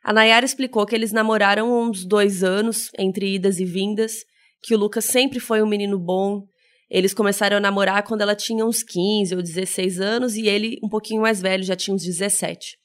A 0.03 0.11
Nayara 0.11 0.45
explicou 0.45 0.85
que 0.85 0.93
eles 0.93 1.11
namoraram 1.11 1.71
uns 1.81 2.05
dois 2.05 2.43
anos, 2.43 2.89
entre 2.97 3.35
idas 3.35 3.59
e 3.59 3.65
vindas, 3.65 4.25
que 4.61 4.75
o 4.75 4.77
Lucas 4.77 5.05
sempre 5.05 5.39
foi 5.39 5.61
um 5.61 5.67
menino 5.67 5.97
bom, 5.97 6.45
eles 6.93 7.11
começaram 7.11 7.57
a 7.57 7.59
namorar 7.59 8.03
quando 8.03 8.21
ela 8.21 8.35
tinha 8.35 8.63
uns 8.63 8.83
15 8.83 9.35
ou 9.35 9.41
16 9.41 9.99
anos 9.99 10.35
e 10.35 10.47
ele, 10.47 10.77
um 10.83 10.87
pouquinho 10.87 11.23
mais 11.23 11.41
velho, 11.41 11.63
já 11.63 11.75
tinha 11.75 11.95
uns 11.95 12.03
17. 12.03 12.77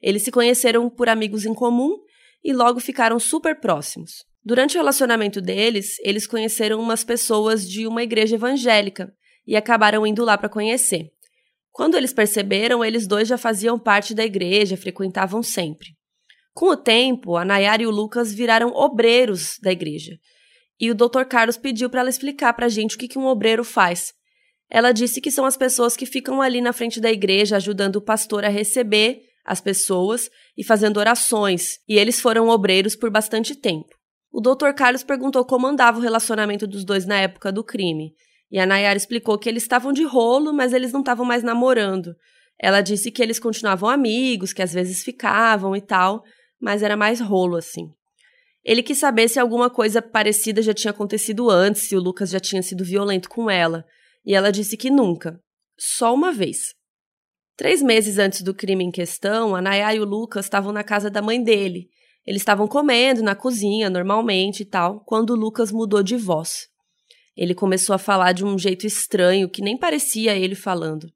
Eles 0.00 0.22
se 0.22 0.30
conheceram 0.30 0.88
por 0.88 1.08
amigos 1.08 1.44
em 1.44 1.52
comum 1.52 1.96
e 2.44 2.52
logo 2.52 2.78
ficaram 2.78 3.18
super 3.18 3.58
próximos. 3.58 4.24
Durante 4.44 4.76
o 4.76 4.80
relacionamento 4.80 5.40
deles, 5.40 5.96
eles 6.04 6.24
conheceram 6.24 6.80
umas 6.80 7.02
pessoas 7.02 7.68
de 7.68 7.84
uma 7.84 8.04
igreja 8.04 8.36
evangélica 8.36 9.12
e 9.44 9.56
acabaram 9.56 10.06
indo 10.06 10.24
lá 10.24 10.38
para 10.38 10.48
conhecer. 10.48 11.10
Quando 11.72 11.96
eles 11.96 12.12
perceberam, 12.12 12.84
eles 12.84 13.08
dois 13.08 13.26
já 13.26 13.36
faziam 13.36 13.76
parte 13.76 14.14
da 14.14 14.24
igreja, 14.24 14.76
frequentavam 14.76 15.42
sempre. 15.42 15.97
Com 16.58 16.70
o 16.70 16.76
tempo, 16.76 17.36
a 17.36 17.44
Nayara 17.44 17.84
e 17.84 17.86
o 17.86 17.90
Lucas 17.92 18.34
viraram 18.34 18.70
obreiros 18.74 19.60
da 19.62 19.70
igreja 19.70 20.18
e 20.80 20.90
o 20.90 20.94
Dr. 20.94 21.22
Carlos 21.28 21.56
pediu 21.56 21.88
para 21.88 22.00
ela 22.00 22.10
explicar 22.10 22.52
para 22.52 22.66
a 22.66 22.68
gente 22.68 22.96
o 22.96 22.98
que, 22.98 23.06
que 23.06 23.16
um 23.16 23.26
obreiro 23.26 23.62
faz. 23.62 24.12
Ela 24.68 24.90
disse 24.90 25.20
que 25.20 25.30
são 25.30 25.44
as 25.44 25.56
pessoas 25.56 25.96
que 25.96 26.04
ficam 26.04 26.42
ali 26.42 26.60
na 26.60 26.72
frente 26.72 27.00
da 27.00 27.12
igreja 27.12 27.54
ajudando 27.54 27.94
o 27.94 28.00
pastor 28.00 28.44
a 28.44 28.48
receber 28.48 29.20
as 29.44 29.60
pessoas 29.60 30.28
e 30.56 30.64
fazendo 30.64 30.96
orações, 30.96 31.78
e 31.88 31.96
eles 31.96 32.20
foram 32.20 32.48
obreiros 32.48 32.96
por 32.96 33.08
bastante 33.08 33.54
tempo. 33.54 33.90
O 34.32 34.40
Dr. 34.40 34.72
Carlos 34.74 35.04
perguntou 35.04 35.44
como 35.44 35.64
andava 35.64 35.98
o 35.98 36.02
relacionamento 36.02 36.66
dos 36.66 36.84
dois 36.84 37.06
na 37.06 37.20
época 37.20 37.52
do 37.52 37.62
crime, 37.62 38.14
e 38.50 38.58
a 38.58 38.66
Nayara 38.66 38.96
explicou 38.96 39.38
que 39.38 39.48
eles 39.48 39.62
estavam 39.62 39.92
de 39.92 40.02
rolo, 40.02 40.52
mas 40.52 40.72
eles 40.72 40.92
não 40.92 41.00
estavam 41.00 41.24
mais 41.24 41.44
namorando. 41.44 42.16
Ela 42.60 42.80
disse 42.80 43.12
que 43.12 43.22
eles 43.22 43.38
continuavam 43.38 43.88
amigos, 43.88 44.52
que 44.52 44.60
às 44.60 44.72
vezes 44.72 45.04
ficavam 45.04 45.76
e 45.76 45.80
tal, 45.80 46.24
mas 46.60 46.82
era 46.82 46.96
mais 46.96 47.20
rolo 47.20 47.56
assim. 47.56 47.92
Ele 48.64 48.82
quis 48.82 48.98
saber 48.98 49.28
se 49.28 49.38
alguma 49.38 49.70
coisa 49.70 50.02
parecida 50.02 50.60
já 50.60 50.74
tinha 50.74 50.90
acontecido 50.90 51.48
antes, 51.48 51.82
se 51.82 51.96
o 51.96 52.00
Lucas 52.00 52.30
já 52.30 52.40
tinha 52.40 52.62
sido 52.62 52.84
violento 52.84 53.28
com 53.28 53.50
ela. 53.50 53.84
E 54.24 54.34
ela 54.34 54.52
disse 54.52 54.76
que 54.76 54.90
nunca. 54.90 55.40
Só 55.78 56.12
uma 56.12 56.32
vez. 56.32 56.74
Três 57.56 57.82
meses 57.82 58.18
antes 58.18 58.42
do 58.42 58.54
crime 58.54 58.84
em 58.84 58.90
questão, 58.90 59.56
a 59.56 59.62
Nayá 59.62 59.94
e 59.94 60.00
o 60.00 60.04
Lucas 60.04 60.44
estavam 60.46 60.72
na 60.72 60.84
casa 60.84 61.10
da 61.10 61.22
mãe 61.22 61.42
dele. 61.42 61.88
Eles 62.26 62.42
estavam 62.42 62.68
comendo 62.68 63.22
na 63.22 63.34
cozinha, 63.34 63.88
normalmente 63.88 64.60
e 64.60 64.66
tal, 64.66 65.00
quando 65.06 65.30
o 65.30 65.36
Lucas 65.36 65.72
mudou 65.72 66.02
de 66.02 66.16
voz. 66.16 66.68
Ele 67.34 67.54
começou 67.54 67.94
a 67.94 67.98
falar 67.98 68.32
de 68.32 68.44
um 68.44 68.58
jeito 68.58 68.86
estranho, 68.86 69.48
que 69.48 69.62
nem 69.62 69.78
parecia 69.78 70.36
ele 70.36 70.54
falando. 70.54 71.08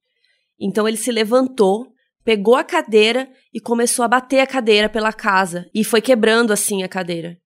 Então 0.58 0.88
ele 0.88 0.96
se 0.96 1.12
levantou, 1.12 1.91
pegou 2.24 2.56
a 2.56 2.64
cadeira 2.64 3.28
e 3.52 3.60
começou 3.60 4.04
a 4.04 4.08
bater 4.08 4.40
a 4.40 4.46
cadeira 4.46 4.88
pela 4.88 5.12
casa, 5.12 5.68
e 5.74 5.84
foi 5.84 6.00
quebrando 6.00 6.52
assim 6.52 6.82
a 6.82 6.88
cadeira. 6.88 7.38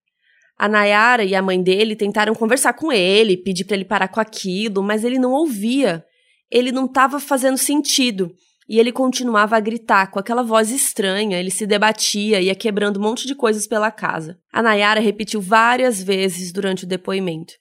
A 0.59 0.69
Nayara 0.69 1.23
e 1.23 1.35
a 1.35 1.43
mãe 1.43 1.63
dele 1.63 1.95
tentaram 1.95 2.35
conversar 2.35 2.73
com 2.73 2.91
ele, 2.91 3.37
pedir 3.37 3.65
para 3.65 3.77
ele 3.77 3.85
parar 3.85 4.09
com 4.09 4.21
aquilo, 4.21 4.83
mas 4.83 5.05
ele 5.05 5.19
não 5.19 5.33
ouvia. 5.33 6.03
Ele 6.51 6.73
não 6.73 6.87
estava 6.87 7.21
fazendo 7.21 7.59
sentido. 7.59 8.33
E 8.69 8.81
ele 8.81 8.91
continuava 8.91 9.57
a 9.57 9.61
gritar 9.61 10.11
com 10.11 10.19
aquela 10.19 10.43
voz 10.43 10.71
estranha, 10.71 11.39
ele 11.39 11.51
se 11.51 11.67
debatia, 11.67 12.41
ia 12.41 12.55
quebrando 12.55 12.99
um 12.99 13.03
monte 13.03 13.27
de 13.27 13.35
coisas 13.35 13.67
pela 13.67 13.93
casa. 13.93 14.39
A 14.53 14.63
Nayara 14.63 14.99
repetiu 14.99 15.41
várias 15.41 16.03
vezes 16.03 16.51
durante 16.53 16.85
o 16.85 16.89
depoimento. 16.89 17.53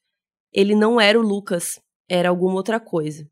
Ele 0.51 0.73
não 0.73 0.99
era 0.99 1.19
o 1.19 1.21
Lucas, 1.21 1.79
era 2.09 2.29
alguma 2.29 2.55
outra 2.55 2.79
coisa. 2.79 3.27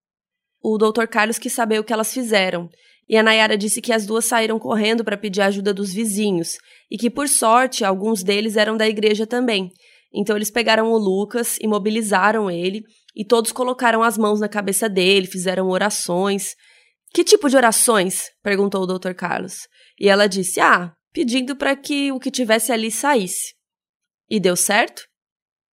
O 0.61 0.77
Dr. 0.77 1.07
Carlos 1.07 1.39
quis 1.39 1.53
saber 1.53 1.79
o 1.79 1.83
que 1.83 1.91
elas 1.91 2.13
fizeram, 2.13 2.69
e 3.07 3.17
a 3.17 3.23
Nayara 3.23 3.57
disse 3.57 3.81
que 3.81 3.91
as 3.91 4.05
duas 4.05 4.25
saíram 4.25 4.57
correndo 4.57 5.03
para 5.03 5.17
pedir 5.17 5.41
ajuda 5.41 5.73
dos 5.73 5.93
vizinhos 5.93 6.57
e 6.89 6.97
que, 6.97 7.09
por 7.09 7.27
sorte, 7.27 7.83
alguns 7.83 8.23
deles 8.23 8.55
eram 8.55 8.77
da 8.77 8.87
igreja 8.87 9.27
também. 9.27 9.71
Então 10.13 10.35
eles 10.35 10.51
pegaram 10.51 10.91
o 10.91 10.97
Lucas, 10.97 11.57
imobilizaram 11.59 12.49
ele 12.49 12.83
e 13.15 13.25
todos 13.25 13.51
colocaram 13.51 14.03
as 14.03 14.17
mãos 14.17 14.39
na 14.39 14.47
cabeça 14.47 14.87
dele, 14.87 15.27
fizeram 15.27 15.69
orações. 15.69 16.55
Que 17.13 17.23
tipo 17.23 17.49
de 17.49 17.57
orações? 17.57 18.29
perguntou 18.41 18.83
o 18.83 18.87
Dr. 18.87 19.13
Carlos. 19.13 19.67
E 19.99 20.07
ela 20.07 20.27
disse: 20.27 20.59
Ah, 20.59 20.93
pedindo 21.11 21.55
para 21.55 21.75
que 21.75 22.11
o 22.11 22.19
que 22.19 22.31
tivesse 22.31 22.71
ali 22.71 22.89
saísse. 22.89 23.53
E 24.29 24.39
deu 24.39 24.55
certo? 24.55 25.03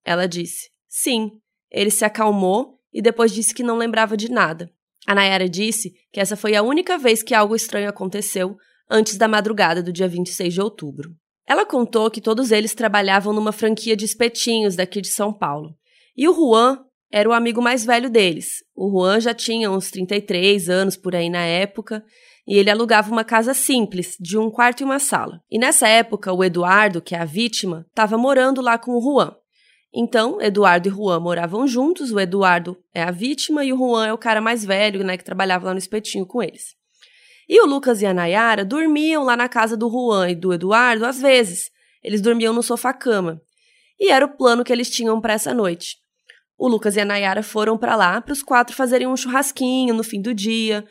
Ela 0.04 0.26
disse: 0.26 0.68
Sim. 0.88 1.30
Ele 1.70 1.90
se 1.90 2.04
acalmou 2.04 2.80
e 2.92 3.00
depois 3.00 3.32
disse 3.32 3.54
que 3.54 3.62
não 3.62 3.76
lembrava 3.76 4.16
de 4.16 4.28
nada. 4.28 4.68
A 5.06 5.14
Nayara 5.14 5.48
disse 5.48 5.92
que 6.12 6.20
essa 6.20 6.36
foi 6.36 6.54
a 6.54 6.62
única 6.62 6.98
vez 6.98 7.22
que 7.22 7.34
algo 7.34 7.56
estranho 7.56 7.88
aconteceu 7.88 8.56
antes 8.88 9.16
da 9.16 9.28
madrugada 9.28 9.82
do 9.82 9.92
dia 9.92 10.08
26 10.08 10.54
de 10.54 10.60
outubro. 10.60 11.10
Ela 11.46 11.66
contou 11.66 12.10
que 12.10 12.20
todos 12.20 12.52
eles 12.52 12.74
trabalhavam 12.74 13.32
numa 13.32 13.52
franquia 13.52 13.96
de 13.96 14.04
espetinhos 14.04 14.76
daqui 14.76 15.00
de 15.00 15.08
São 15.08 15.32
Paulo. 15.32 15.74
E 16.16 16.28
o 16.28 16.34
Juan 16.34 16.78
era 17.12 17.28
o 17.28 17.32
amigo 17.32 17.60
mais 17.60 17.84
velho 17.84 18.08
deles. 18.08 18.62
O 18.74 18.90
Juan 18.90 19.20
já 19.20 19.34
tinha 19.34 19.70
uns 19.70 19.90
33 19.90 20.68
anos 20.68 20.96
por 20.96 21.16
aí 21.16 21.28
na 21.28 21.44
época 21.44 22.04
e 22.46 22.56
ele 22.56 22.70
alugava 22.70 23.10
uma 23.10 23.24
casa 23.24 23.54
simples, 23.54 24.16
de 24.18 24.38
um 24.38 24.50
quarto 24.50 24.80
e 24.80 24.84
uma 24.84 24.98
sala. 24.98 25.40
E 25.50 25.58
nessa 25.58 25.88
época, 25.88 26.32
o 26.32 26.42
Eduardo, 26.42 27.02
que 27.02 27.14
é 27.14 27.18
a 27.18 27.24
vítima, 27.24 27.84
estava 27.88 28.16
morando 28.16 28.60
lá 28.60 28.78
com 28.78 28.92
o 28.92 29.00
Juan. 29.00 29.34
Então, 29.92 30.40
Eduardo 30.40 30.88
e 30.88 30.90
Juan 30.90 31.18
moravam 31.18 31.66
juntos, 31.66 32.12
o 32.12 32.20
Eduardo 32.20 32.76
é 32.94 33.02
a 33.02 33.10
vítima 33.10 33.64
e 33.64 33.72
o 33.72 33.76
Juan 33.76 34.06
é 34.06 34.12
o 34.12 34.18
cara 34.18 34.40
mais 34.40 34.64
velho, 34.64 35.02
né, 35.02 35.16
que 35.16 35.24
trabalhava 35.24 35.66
lá 35.66 35.72
no 35.72 35.78
espetinho 35.78 36.24
com 36.24 36.42
eles. 36.42 36.76
E 37.48 37.60
o 37.60 37.66
Lucas 37.66 38.00
e 38.00 38.06
a 38.06 38.14
Nayara 38.14 38.64
dormiam 38.64 39.24
lá 39.24 39.36
na 39.36 39.48
casa 39.48 39.76
do 39.76 39.90
Juan 39.90 40.30
e 40.30 40.36
do 40.36 40.52
Eduardo 40.52 41.04
às 41.04 41.20
vezes. 41.20 41.68
Eles 42.02 42.20
dormiam 42.20 42.54
no 42.54 42.62
sofá-cama. 42.62 43.42
E 43.98 44.10
era 44.10 44.24
o 44.24 44.36
plano 44.36 44.62
que 44.62 44.72
eles 44.72 44.88
tinham 44.88 45.20
para 45.20 45.32
essa 45.32 45.52
noite. 45.52 45.96
O 46.56 46.68
Lucas 46.68 46.94
e 46.94 47.00
a 47.00 47.04
Nayara 47.04 47.42
foram 47.42 47.76
para 47.76 47.96
lá 47.96 48.20
para 48.20 48.32
os 48.32 48.42
quatro 48.42 48.76
fazerem 48.76 49.08
um 49.08 49.16
churrasquinho 49.16 49.92
no 49.92 50.04
fim 50.04 50.22
do 50.22 50.32
dia. 50.32 50.84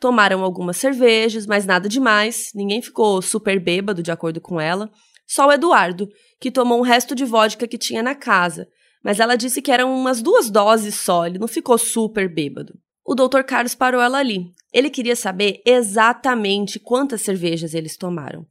Tomaram 0.00 0.42
algumas 0.42 0.78
cervejas, 0.78 1.46
mas 1.46 1.66
nada 1.66 1.88
demais. 1.88 2.50
Ninguém 2.54 2.80
ficou 2.80 3.20
super 3.20 3.60
bêbado, 3.60 4.02
de 4.02 4.10
acordo 4.10 4.40
com 4.40 4.58
ela. 4.58 4.90
Só 5.26 5.48
o 5.48 5.52
Eduardo, 5.52 6.08
que 6.40 6.50
tomou 6.50 6.78
um 6.78 6.82
resto 6.82 7.14
de 7.14 7.24
vodka 7.24 7.66
que 7.66 7.78
tinha 7.78 8.02
na 8.02 8.14
casa. 8.14 8.68
Mas 9.02 9.20
ela 9.20 9.36
disse 9.36 9.62
que 9.62 9.70
eram 9.70 9.94
umas 9.94 10.20
duas 10.20 10.50
doses 10.50 10.94
só, 10.96 11.26
ele 11.26 11.38
não 11.38 11.48
ficou 11.48 11.78
super 11.78 12.28
bêbado. 12.28 12.78
O 13.04 13.14
Dr. 13.14 13.42
Carlos 13.42 13.74
parou 13.74 14.00
ela 14.00 14.18
ali. 14.18 14.52
Ele 14.72 14.90
queria 14.90 15.14
saber 15.14 15.62
exatamente 15.64 16.80
quantas 16.80 17.22
cervejas 17.22 17.72
eles 17.72 17.96
tomaram. 17.96 18.44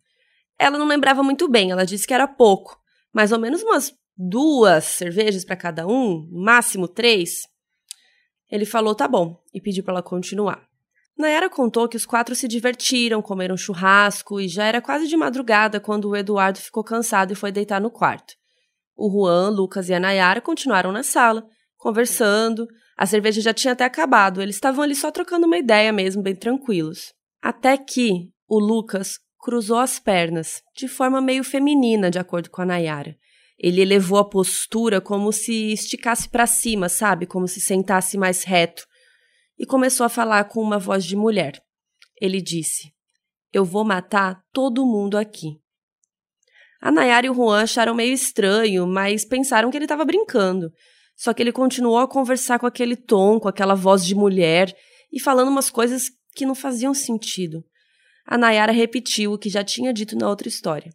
Ela 0.57 0.77
não 0.77 0.87
lembrava 0.87 1.21
muito 1.21 1.49
bem, 1.49 1.71
ela 1.71 1.85
disse 1.85 2.07
que 2.07 2.13
era 2.13 2.27
pouco. 2.27 2.79
Mais 3.13 3.33
ou 3.33 3.39
menos 3.39 3.61
umas 3.61 3.93
duas 4.17 4.85
cervejas 4.85 5.43
para 5.43 5.57
cada 5.57 5.85
um, 5.85 6.27
máximo 6.31 6.87
três. 6.87 7.41
Ele 8.49 8.65
falou 8.65 8.95
tá 8.95 9.07
bom 9.07 9.41
e 9.53 9.59
pediu 9.59 9.83
para 9.83 9.95
ela 9.95 10.03
continuar. 10.03 10.64
Nayara 11.17 11.49
contou 11.49 11.87
que 11.87 11.95
os 11.95 12.05
quatro 12.05 12.35
se 12.35 12.47
divertiram, 12.47 13.21
comeram 13.21 13.55
churrasco 13.55 14.39
e 14.39 14.49
já 14.49 14.65
era 14.65 14.81
quase 14.81 15.07
de 15.07 15.15
madrugada 15.15 15.79
quando 15.79 16.09
o 16.09 16.15
Eduardo 16.15 16.59
ficou 16.59 16.83
cansado 16.83 17.31
e 17.31 17.35
foi 17.35 17.53
deitar 17.53 17.79
no 17.79 17.89
quarto. 17.89 18.33
O 18.97 19.09
Juan, 19.09 19.49
Lucas 19.49 19.87
e 19.87 19.93
a 19.93 19.99
Nayara 19.99 20.41
continuaram 20.41 20.91
na 20.91 21.03
sala, 21.03 21.45
conversando. 21.77 22.67
A 22.97 23.05
cerveja 23.05 23.39
já 23.39 23.53
tinha 23.53 23.71
até 23.71 23.85
acabado, 23.85 24.41
eles 24.41 24.55
estavam 24.55 24.83
ali 24.83 24.95
só 24.95 25.09
trocando 25.09 25.47
uma 25.47 25.57
ideia 25.57 25.91
mesmo, 25.93 26.21
bem 26.21 26.35
tranquilos. 26.35 27.13
Até 27.41 27.77
que 27.77 28.29
o 28.47 28.59
Lucas 28.59 29.17
cruzou 29.39 29.77
as 29.77 29.99
pernas, 29.99 30.61
de 30.75 30.87
forma 30.87 31.21
meio 31.21 31.43
feminina, 31.43 32.11
de 32.11 32.19
acordo 32.19 32.49
com 32.49 32.61
a 32.61 32.65
Nayara. 32.65 33.15
Ele 33.57 33.81
elevou 33.81 34.17
a 34.17 34.29
postura 34.29 34.99
como 34.99 35.31
se 35.31 35.71
esticasse 35.71 36.27
para 36.27 36.45
cima, 36.45 36.89
sabe? 36.89 37.25
Como 37.25 37.47
se 37.47 37.61
sentasse 37.61 38.17
mais 38.17 38.43
reto 38.43 38.85
e 39.57 39.65
começou 39.65 40.05
a 40.05 40.09
falar 40.09 40.45
com 40.45 40.61
uma 40.61 40.77
voz 40.77 41.05
de 41.05 41.15
mulher. 41.15 41.61
Ele 42.19 42.41
disse: 42.41 42.93
Eu 43.51 43.65
vou 43.65 43.83
matar 43.83 44.41
todo 44.51 44.85
mundo 44.85 45.17
aqui. 45.17 45.59
A 46.81 46.91
Nayara 46.91 47.25
e 47.25 47.29
o 47.29 47.33
Juan 47.33 47.63
acharam 47.63 47.95
meio 47.95 48.13
estranho, 48.13 48.85
mas 48.85 49.25
pensaram 49.25 49.71
que 49.71 49.77
ele 49.77 49.85
estava 49.85 50.05
brincando. 50.05 50.71
Só 51.15 51.33
que 51.33 51.41
ele 51.41 51.51
continuou 51.51 51.97
a 51.97 52.07
conversar 52.07 52.59
com 52.59 52.67
aquele 52.67 52.95
tom, 52.95 53.39
com 53.39 53.47
aquela 53.47 53.73
voz 53.73 54.05
de 54.05 54.13
mulher 54.13 54.75
e 55.11 55.19
falando 55.19 55.47
umas 55.47 55.69
coisas 55.69 56.09
que 56.35 56.45
não 56.45 56.53
faziam 56.53 56.93
sentido. 56.93 57.63
A 58.25 58.37
Nayara 58.37 58.73
repetiu 58.73 59.33
o 59.33 59.37
que 59.37 59.49
já 59.49 59.63
tinha 59.63 59.93
dito 59.93 60.17
na 60.17 60.27
outra 60.27 60.47
história. 60.47 60.91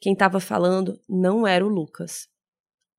Quem 0.00 0.14
estava 0.14 0.40
falando 0.40 0.98
não 1.08 1.46
era 1.46 1.64
o 1.64 1.68
Lucas. 1.68 2.26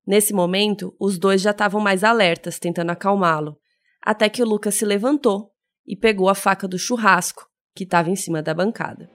Nesse 0.06 0.32
momento, 0.32 0.94
os 1.00 1.18
dois 1.18 1.42
já 1.42 1.50
estavam 1.50 1.80
mais 1.80 2.04
alertas, 2.04 2.58
tentando 2.58 2.90
acalmá-lo 2.90 3.61
até 4.02 4.28
que 4.28 4.42
o 4.42 4.46
Lucas 4.46 4.74
se 4.74 4.84
levantou 4.84 5.52
e 5.86 5.96
pegou 5.96 6.28
a 6.28 6.34
faca 6.34 6.66
do 6.66 6.78
churrasco 6.78 7.46
que 7.74 7.84
estava 7.84 8.10
em 8.10 8.16
cima 8.16 8.42
da 8.42 8.52
bancada. 8.52 9.08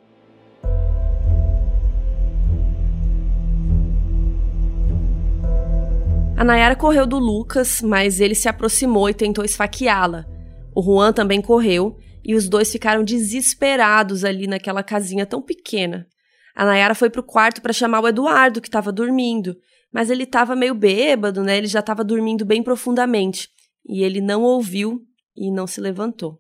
A 6.37 6.43
Nayara 6.43 6.75
correu 6.75 7.05
do 7.07 7.17
Lucas, 7.17 7.81
mas 7.81 8.19
ele 8.19 8.35
se 8.35 8.47
aproximou 8.47 9.09
e 9.09 9.13
tentou 9.13 9.43
esfaqueá-la. 9.43 10.25
O 10.73 10.83
Juan 10.83 11.11
também 11.11 11.41
correu 11.41 11.97
e 12.23 12.35
os 12.35 12.47
dois 12.47 12.71
ficaram 12.71 13.03
desesperados 13.03 14.23
ali 14.23 14.47
naquela 14.47 14.83
casinha 14.83 15.25
tão 15.25 15.41
pequena. 15.41 16.07
A 16.55 16.63
Nayara 16.63 16.93
foi 16.95 17.09
pro 17.09 17.23
quarto 17.23 17.61
para 17.61 17.73
chamar 17.73 18.01
o 18.01 18.07
Eduardo, 18.07 18.61
que 18.61 18.67
estava 18.67 18.91
dormindo, 18.91 19.55
mas 19.91 20.09
ele 20.09 20.23
estava 20.23 20.55
meio 20.55 20.75
bêbado, 20.75 21.43
né? 21.43 21.57
Ele 21.57 21.67
já 21.67 21.79
estava 21.79 22.03
dormindo 22.03 22.45
bem 22.45 22.61
profundamente 22.61 23.49
e 23.87 24.03
ele 24.03 24.21
não 24.21 24.43
ouviu 24.43 25.01
e 25.35 25.51
não 25.51 25.65
se 25.65 25.79
levantou. 25.79 26.39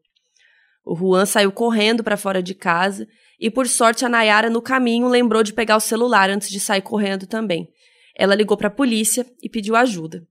O 0.85 0.95
Juan 0.95 1.25
saiu 1.25 1.51
correndo 1.51 2.03
para 2.03 2.17
fora 2.17 2.41
de 2.41 2.53
casa 2.53 3.07
e, 3.39 3.51
por 3.51 3.67
sorte, 3.67 4.05
a 4.05 4.09
Nayara, 4.09 4.49
no 4.49 4.61
caminho, 4.61 5.07
lembrou 5.07 5.43
de 5.43 5.53
pegar 5.53 5.77
o 5.77 5.81
celular 5.81 6.29
antes 6.29 6.49
de 6.49 6.59
sair 6.59 6.81
correndo 6.81 7.27
também. 7.27 7.69
Ela 8.15 8.35
ligou 8.35 8.57
para 8.57 8.67
a 8.67 8.71
polícia 8.71 9.25
e 9.41 9.49
pediu 9.49 9.75
ajuda. 9.75 10.25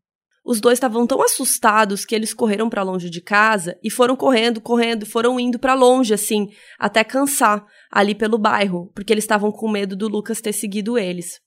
Os 0.44 0.60
dois 0.60 0.76
estavam 0.76 1.06
tão 1.06 1.20
assustados 1.20 2.04
que 2.04 2.14
eles 2.14 2.32
correram 2.32 2.70
para 2.70 2.82
longe 2.82 3.10
de 3.10 3.20
casa 3.20 3.76
e 3.82 3.90
foram 3.90 4.14
correndo, 4.14 4.60
correndo, 4.60 5.04
foram 5.04 5.40
indo 5.40 5.58
para 5.58 5.74
longe, 5.74 6.14
assim, 6.14 6.48
até 6.78 7.02
cansar, 7.02 7.66
ali 7.90 8.14
pelo 8.14 8.38
bairro, 8.38 8.90
porque 8.94 9.12
eles 9.12 9.24
estavam 9.24 9.50
com 9.50 9.68
medo 9.68 9.96
do 9.96 10.08
Lucas 10.08 10.40
ter 10.40 10.52
seguido 10.52 10.96
eles. 10.96 11.40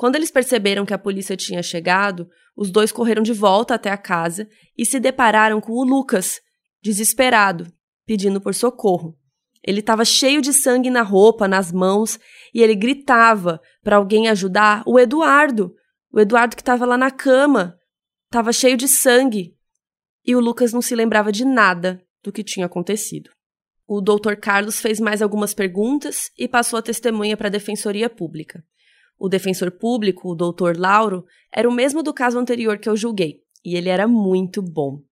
Quando 0.00 0.16
eles 0.16 0.30
perceberam 0.30 0.86
que 0.86 0.94
a 0.94 0.98
polícia 0.98 1.36
tinha 1.36 1.62
chegado, 1.62 2.26
os 2.56 2.70
dois 2.70 2.90
correram 2.90 3.22
de 3.22 3.34
volta 3.34 3.74
até 3.74 3.90
a 3.90 3.98
casa 3.98 4.48
e 4.74 4.86
se 4.86 4.98
depararam 4.98 5.60
com 5.60 5.72
o 5.72 5.84
Lucas, 5.84 6.40
desesperado, 6.82 7.70
pedindo 8.06 8.40
por 8.40 8.54
socorro. 8.54 9.14
Ele 9.62 9.80
estava 9.80 10.02
cheio 10.02 10.40
de 10.40 10.54
sangue 10.54 10.88
na 10.88 11.02
roupa, 11.02 11.46
nas 11.46 11.70
mãos, 11.70 12.18
e 12.54 12.62
ele 12.62 12.74
gritava 12.74 13.60
para 13.82 13.96
alguém 13.96 14.26
ajudar 14.28 14.82
o 14.86 14.98
Eduardo. 14.98 15.74
O 16.10 16.18
Eduardo 16.18 16.56
que 16.56 16.62
estava 16.62 16.86
lá 16.86 16.96
na 16.96 17.10
cama. 17.10 17.78
Estava 18.24 18.54
cheio 18.54 18.78
de 18.78 18.88
sangue. 18.88 19.54
E 20.24 20.34
o 20.34 20.40
Lucas 20.40 20.72
não 20.72 20.80
se 20.80 20.94
lembrava 20.94 21.30
de 21.30 21.44
nada 21.44 22.02
do 22.24 22.32
que 22.32 22.42
tinha 22.42 22.64
acontecido. 22.64 23.28
O 23.86 24.00
doutor 24.00 24.38
Carlos 24.38 24.80
fez 24.80 24.98
mais 24.98 25.20
algumas 25.20 25.52
perguntas 25.52 26.30
e 26.38 26.48
passou 26.48 26.78
a 26.78 26.82
testemunha 26.82 27.36
para 27.36 27.48
a 27.48 27.50
Defensoria 27.50 28.08
Pública. 28.08 28.64
O 29.20 29.28
defensor 29.28 29.70
público, 29.70 30.30
o 30.30 30.34
doutor 30.34 30.78
Lauro, 30.78 31.26
era 31.54 31.68
o 31.68 31.72
mesmo 31.72 32.02
do 32.02 32.14
caso 32.14 32.38
anterior 32.38 32.78
que 32.78 32.88
eu 32.88 32.96
julguei, 32.96 33.42
e 33.62 33.76
ele 33.76 33.90
era 33.90 34.08
muito 34.08 34.62
bom. 34.62 35.02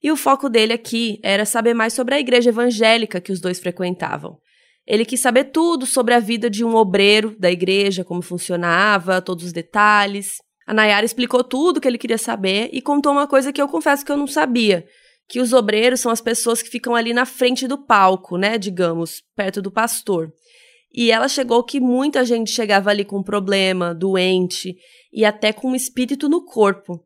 E 0.00 0.12
o 0.12 0.16
foco 0.16 0.48
dele 0.48 0.72
aqui 0.72 1.18
era 1.24 1.44
saber 1.44 1.74
mais 1.74 1.92
sobre 1.92 2.14
a 2.14 2.20
igreja 2.20 2.50
evangélica 2.50 3.20
que 3.20 3.32
os 3.32 3.40
dois 3.40 3.58
frequentavam. 3.58 4.38
Ele 4.86 5.04
quis 5.04 5.18
saber 5.18 5.44
tudo 5.44 5.86
sobre 5.86 6.14
a 6.14 6.20
vida 6.20 6.48
de 6.48 6.64
um 6.64 6.76
obreiro 6.76 7.36
da 7.36 7.50
igreja, 7.50 8.04
como 8.04 8.22
funcionava, 8.22 9.20
todos 9.20 9.46
os 9.46 9.52
detalhes. 9.52 10.36
A 10.64 10.72
Nayara 10.72 11.04
explicou 11.04 11.42
tudo 11.42 11.80
que 11.80 11.88
ele 11.88 11.98
queria 11.98 12.18
saber 12.18 12.70
e 12.72 12.80
contou 12.80 13.10
uma 13.10 13.26
coisa 13.26 13.52
que 13.52 13.60
eu 13.60 13.66
confesso 13.66 14.04
que 14.04 14.12
eu 14.12 14.16
não 14.16 14.28
sabia, 14.28 14.86
que 15.28 15.40
os 15.40 15.52
obreiros 15.52 16.00
são 16.00 16.12
as 16.12 16.20
pessoas 16.20 16.62
que 16.62 16.70
ficam 16.70 16.94
ali 16.94 17.12
na 17.12 17.26
frente 17.26 17.66
do 17.66 17.76
palco, 17.76 18.36
né, 18.36 18.56
digamos, 18.56 19.20
perto 19.34 19.60
do 19.60 19.70
pastor. 19.70 20.32
E 20.94 21.10
ela 21.10 21.28
chegou 21.28 21.64
que 21.64 21.80
muita 21.80 22.24
gente 22.24 22.50
chegava 22.50 22.90
ali 22.90 23.04
com 23.04 23.22
problema, 23.22 23.94
doente 23.94 24.76
e 25.12 25.24
até 25.24 25.52
com 25.52 25.74
espírito 25.74 26.28
no 26.28 26.44
corpo. 26.44 27.02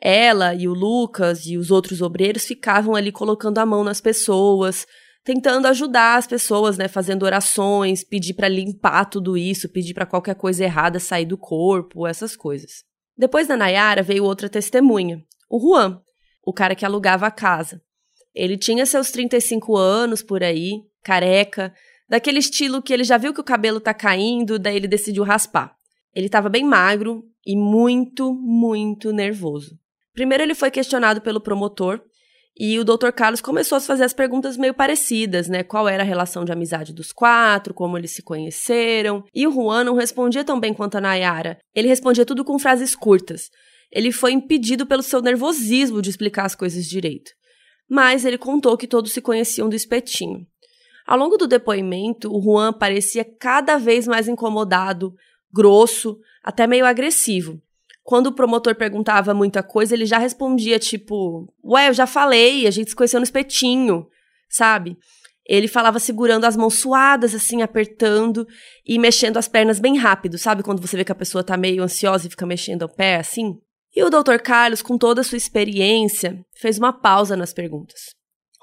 Ela 0.00 0.54
e 0.54 0.68
o 0.68 0.74
Lucas 0.74 1.46
e 1.46 1.56
os 1.56 1.70
outros 1.70 2.02
obreiros 2.02 2.44
ficavam 2.44 2.94
ali 2.94 3.10
colocando 3.10 3.58
a 3.58 3.64
mão 3.64 3.82
nas 3.82 4.00
pessoas, 4.00 4.86
tentando 5.24 5.66
ajudar 5.66 6.18
as 6.18 6.26
pessoas, 6.26 6.76
né, 6.76 6.86
fazendo 6.86 7.22
orações, 7.22 8.04
pedir 8.04 8.34
para 8.34 8.46
limpar 8.46 9.06
tudo 9.06 9.36
isso, 9.36 9.70
pedir 9.70 9.94
para 9.94 10.04
qualquer 10.04 10.34
coisa 10.34 10.62
errada 10.62 11.00
sair 11.00 11.24
do 11.24 11.38
corpo, 11.38 12.06
essas 12.06 12.36
coisas. 12.36 12.84
Depois 13.16 13.48
da 13.48 13.56
Nayara 13.56 14.02
veio 14.02 14.24
outra 14.24 14.50
testemunha, 14.50 15.24
o 15.48 15.58
Juan, 15.58 16.02
o 16.44 16.52
cara 16.52 16.74
que 16.74 16.84
alugava 16.84 17.26
a 17.26 17.30
casa. 17.30 17.80
Ele 18.34 18.58
tinha 18.58 18.84
seus 18.84 19.10
35 19.10 19.74
anos 19.76 20.22
por 20.22 20.42
aí, 20.42 20.82
careca, 21.02 21.72
daquele 22.08 22.38
estilo 22.38 22.82
que 22.82 22.92
ele 22.92 23.04
já 23.04 23.18
viu 23.18 23.32
que 23.32 23.40
o 23.40 23.44
cabelo 23.44 23.80
tá 23.80 23.94
caindo, 23.94 24.58
daí 24.58 24.76
ele 24.76 24.88
decidiu 24.88 25.24
raspar. 25.24 25.74
Ele 26.14 26.26
estava 26.26 26.48
bem 26.48 26.64
magro 26.64 27.24
e 27.46 27.56
muito, 27.56 28.32
muito 28.32 29.12
nervoso. 29.12 29.78
Primeiro 30.12 30.44
ele 30.44 30.54
foi 30.54 30.70
questionado 30.70 31.20
pelo 31.20 31.40
promotor 31.40 32.00
E 32.56 32.78
o 32.78 32.84
Dr. 32.84 33.10
Carlos 33.10 33.40
começou 33.40 33.76
a 33.76 33.80
fazer 33.80 34.04
as 34.04 34.12
perguntas 34.12 34.56
meio 34.56 34.72
parecidas, 34.72 35.48
né? 35.48 35.64
Qual 35.64 35.88
era 35.88 36.04
a 36.04 36.06
relação 36.06 36.44
de 36.44 36.52
amizade 36.52 36.92
dos 36.92 37.12
quatro, 37.12 37.74
como 37.74 37.98
eles 37.98 38.12
se 38.12 38.22
conheceram. 38.22 39.24
E 39.34 39.44
o 39.44 39.50
Juan 39.50 39.82
não 39.82 39.96
respondia 39.96 40.44
tão 40.44 40.60
bem 40.60 40.72
quanto 40.72 40.96
a 40.96 41.00
Nayara. 41.00 41.58
Ele 41.74 41.88
respondia 41.88 42.24
tudo 42.24 42.44
com 42.44 42.56
frases 42.56 42.94
curtas. 42.94 43.50
Ele 43.90 44.12
foi 44.12 44.30
impedido 44.32 44.86
pelo 44.86 45.02
seu 45.02 45.20
nervosismo 45.20 46.00
de 46.00 46.10
explicar 46.10 46.44
as 46.46 46.54
coisas 46.54 46.86
direito. 46.86 47.32
Mas 47.90 48.24
ele 48.24 48.38
contou 48.38 48.78
que 48.78 48.86
todos 48.86 49.12
se 49.12 49.20
conheciam 49.20 49.68
do 49.68 49.74
espetinho. 49.74 50.46
Ao 51.06 51.18
longo 51.18 51.36
do 51.36 51.46
depoimento, 51.46 52.34
o 52.34 52.40
Juan 52.40 52.72
parecia 52.72 53.24
cada 53.24 53.76
vez 53.76 54.06
mais 54.06 54.26
incomodado, 54.26 55.14
grosso, 55.52 56.18
até 56.42 56.66
meio 56.66 56.86
agressivo. 56.86 57.60
Quando 58.02 58.28
o 58.28 58.32
promotor 58.32 58.74
perguntava 58.74 59.32
muita 59.32 59.62
coisa, 59.62 59.94
ele 59.94 60.06
já 60.06 60.18
respondia 60.18 60.78
tipo: 60.78 61.46
Ué, 61.64 61.88
eu 61.88 61.94
já 61.94 62.06
falei, 62.06 62.66
a 62.66 62.70
gente 62.70 62.90
se 62.90 62.96
conheceu 62.96 63.20
no 63.20 63.24
espetinho, 63.24 64.06
sabe? 64.48 64.96
Ele 65.46 65.68
falava 65.68 65.98
segurando 65.98 66.44
as 66.44 66.56
mãos 66.56 66.74
suadas, 66.74 67.34
assim, 67.34 67.60
apertando 67.60 68.46
e 68.84 68.98
mexendo 68.98 69.36
as 69.36 69.46
pernas 69.46 69.78
bem 69.78 69.96
rápido, 69.98 70.38
sabe? 70.38 70.62
Quando 70.62 70.80
você 70.80 70.96
vê 70.96 71.04
que 71.04 71.12
a 71.12 71.14
pessoa 71.14 71.44
tá 71.44 71.56
meio 71.56 71.82
ansiosa 71.82 72.26
e 72.26 72.30
fica 72.30 72.46
mexendo 72.46 72.82
o 72.82 72.88
pé, 72.88 73.16
assim. 73.16 73.58
E 73.94 74.02
o 74.02 74.10
Dr. 74.10 74.38
Carlos, 74.42 74.82
com 74.82 74.96
toda 74.98 75.20
a 75.20 75.24
sua 75.24 75.36
experiência, 75.36 76.44
fez 76.54 76.78
uma 76.78 76.92
pausa 76.92 77.36
nas 77.36 77.52
perguntas. 77.52 78.14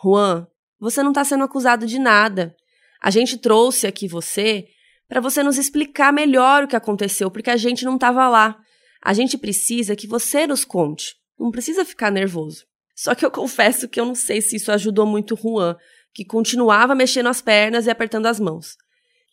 Juan, 0.04 0.48
você 0.82 1.04
não 1.04 1.14
tá 1.14 1.24
sendo 1.24 1.44
acusado 1.44 1.86
de 1.86 2.00
nada. 2.00 2.56
A 3.02 3.12
gente 3.12 3.38
trouxe 3.38 3.86
aqui 3.86 4.08
você 4.08 4.66
para 5.08 5.22
você 5.22 5.44
nos 5.44 5.58
explicar 5.58 6.12
melhor 6.12 6.64
o 6.64 6.68
que 6.68 6.76
aconteceu, 6.76 7.30
porque 7.30 7.50
a 7.50 7.58
gente 7.58 7.86
não 7.86 7.96
estava 7.96 8.28
lá. 8.28 8.58
A 9.04 9.14
gente 9.14 9.38
precisa 9.38 9.96
que 9.96 10.08
você 10.08 10.48
nos 10.48 10.66
conte. 10.66 11.16
Não 11.40 11.52
precisa 11.52 11.86
ficar 11.86 12.12
nervoso. 12.12 12.66
Só 12.96 13.14
que 13.14 13.26
eu 13.26 13.32
confesso 13.32 13.88
que 13.88 14.00
eu 14.00 14.06
não 14.06 14.16
sei 14.16 14.42
se 14.42 14.56
isso 14.56 14.72
ajudou 14.72 15.06
muito 15.06 15.36
Juan, 15.36 15.76
que 16.14 16.26
continuava 16.26 16.96
mexendo 16.96 17.28
as 17.28 17.42
pernas 17.42 17.86
e 17.86 17.90
apertando 17.90 18.26
as 18.26 18.40
mãos. 18.40 18.76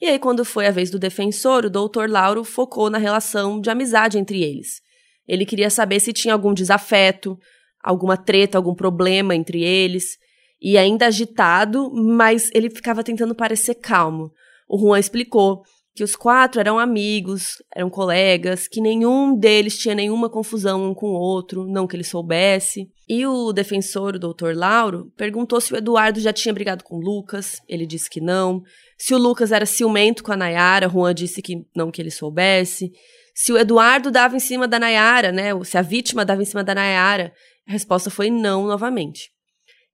E 0.00 0.07
aí, 0.07 0.19
quando 0.19 0.45
foi 0.45 0.67
a 0.67 0.71
vez 0.71 0.90
do 0.90 0.99
defensor, 0.99 1.64
o 1.64 1.71
doutor 1.71 2.09
Lauro 2.09 2.45
focou 2.45 2.88
na 2.88 2.99
relação 2.99 3.61
de 3.61 3.69
amizade 3.69 4.17
entre 4.17 4.43
eles. 4.43 4.81
Ele 5.26 5.45
queria 5.45 5.71
saber 5.71 6.00
se 6.00 6.12
tinha 6.12 6.33
algum 6.33 6.55
desafeto, 6.55 7.38
alguma 7.83 8.17
treta, 8.17 8.57
algum 8.57 8.75
problema 8.75 9.35
entre 9.35 9.62
eles. 9.62 10.17
E 10.61 10.77
ainda 10.77 11.07
agitado, 11.07 11.91
mas 11.93 12.50
ele 12.53 12.71
ficava 12.71 13.05
tentando 13.05 13.35
parecer 13.35 13.77
calmo. 13.77 14.33
O 14.69 14.79
Juan 14.79 14.99
explicou 14.99 15.62
que 15.99 16.05
os 16.05 16.15
quatro 16.15 16.61
eram 16.61 16.79
amigos, 16.79 17.61
eram 17.75 17.91
colegas, 17.91 18.69
que 18.69 18.81
nenhum 18.81 19.37
deles 19.37 19.77
tinha 19.77 19.97
nenhuma 19.97 20.31
confusão 20.31 20.88
um 20.88 20.95
com 20.95 21.09
o 21.09 21.19
outro, 21.19 21.67
não 21.67 21.88
que 21.88 21.97
ele 21.97 22.05
soubesse. 22.05 22.88
E 23.09 23.27
o 23.27 23.53
defensor, 23.53 24.15
o 24.15 24.19
doutor 24.19 24.55
Lauro, 24.55 25.12
perguntou 25.17 25.61
se 25.61 25.73
o 25.73 25.77
Eduardo 25.77 26.21
já 26.21 26.33
tinha 26.33 26.55
brigado 26.55 26.85
com 26.85 26.99
o 26.99 27.00
Lucas, 27.00 27.61
ele 27.69 27.85
disse 27.85 28.09
que 28.09 28.21
não. 28.21 28.62
Se 28.97 29.12
o 29.12 29.19
Lucas 29.19 29.50
era 29.50 29.67
ciumento 29.67 30.23
com 30.23 30.31
a 30.31 30.37
Nayara, 30.37 30.88
Juan 30.88 31.12
disse 31.12 31.43
que 31.43 31.67
não 31.75 31.91
que 31.91 32.00
ele 32.00 32.12
soubesse. 32.12 32.93
Se 33.35 33.53
o 33.53 33.59
Eduardo 33.59 34.11
dava 34.11 34.37
em 34.37 34.41
cima 34.41 34.69
da 34.69 34.79
Nayara, 34.79 35.33
né, 35.33 35.50
se 35.65 35.77
a 35.77 35.83
vítima 35.83 36.25
dava 36.25 36.43
em 36.43 36.45
cima 36.45 36.62
da 36.62 36.77
Nayara, 36.77 37.33
a 37.67 37.73
resposta 37.73 38.09
foi 38.09 38.31
não 38.31 38.67
novamente. 38.67 39.33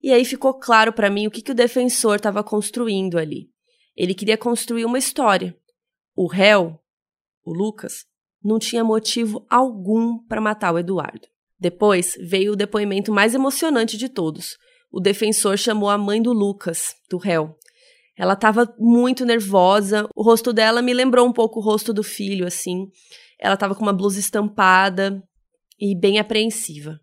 E 0.04 0.12
aí 0.12 0.22
ficou 0.22 0.52
claro 0.52 0.92
para 0.92 1.08
mim 1.08 1.26
o 1.26 1.30
que, 1.30 1.40
que 1.40 1.52
o 1.52 1.54
defensor 1.54 2.16
estava 2.16 2.44
construindo 2.44 3.16
ali. 3.16 3.48
Ele 3.96 4.12
queria 4.12 4.36
construir 4.36 4.84
uma 4.84 4.98
história, 4.98 5.56
o 6.14 6.26
réu, 6.26 6.78
o 7.42 7.50
Lucas, 7.50 8.04
não 8.44 8.58
tinha 8.58 8.84
motivo 8.84 9.46
algum 9.48 10.18
para 10.26 10.42
matar 10.42 10.74
o 10.74 10.78
Eduardo. 10.78 11.26
Depois 11.58 12.18
veio 12.20 12.52
o 12.52 12.56
depoimento 12.56 13.10
mais 13.10 13.34
emocionante 13.34 13.96
de 13.96 14.10
todos. 14.10 14.58
O 14.92 15.00
defensor 15.00 15.56
chamou 15.56 15.88
a 15.88 15.96
mãe 15.96 16.20
do 16.20 16.34
Lucas, 16.34 16.94
do 17.08 17.16
réu. 17.16 17.56
Ela 18.14 18.34
estava 18.34 18.70
muito 18.78 19.24
nervosa, 19.24 20.06
o 20.14 20.22
rosto 20.22 20.52
dela 20.52 20.82
me 20.82 20.92
lembrou 20.92 21.26
um 21.26 21.32
pouco 21.32 21.60
o 21.60 21.62
rosto 21.62 21.94
do 21.94 22.02
filho, 22.02 22.46
assim. 22.46 22.88
Ela 23.40 23.54
estava 23.54 23.74
com 23.74 23.80
uma 23.80 23.90
blusa 23.90 24.20
estampada 24.20 25.22
e 25.80 25.98
bem 25.98 26.18
apreensiva. 26.18 27.00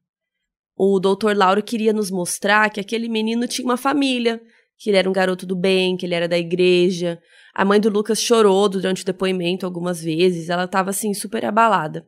O 0.75 0.99
doutor 0.99 1.35
Lauro 1.35 1.61
queria 1.61 1.93
nos 1.93 2.09
mostrar 2.09 2.69
que 2.69 2.79
aquele 2.79 3.09
menino 3.09 3.47
tinha 3.47 3.65
uma 3.65 3.77
família, 3.77 4.41
que 4.77 4.89
ele 4.89 4.97
era 4.97 5.09
um 5.09 5.13
garoto 5.13 5.45
do 5.45 5.55
bem, 5.55 5.95
que 5.95 6.05
ele 6.05 6.15
era 6.15 6.27
da 6.27 6.37
igreja, 6.37 7.21
a 7.53 7.65
mãe 7.65 7.79
do 7.79 7.89
Lucas 7.89 8.21
chorou 8.21 8.69
durante 8.69 9.03
o 9.03 9.05
depoimento 9.05 9.65
algumas 9.65 10.01
vezes, 10.01 10.49
ela 10.49 10.63
estava 10.63 10.89
assim 10.89 11.13
super 11.13 11.45
abalada. 11.45 12.07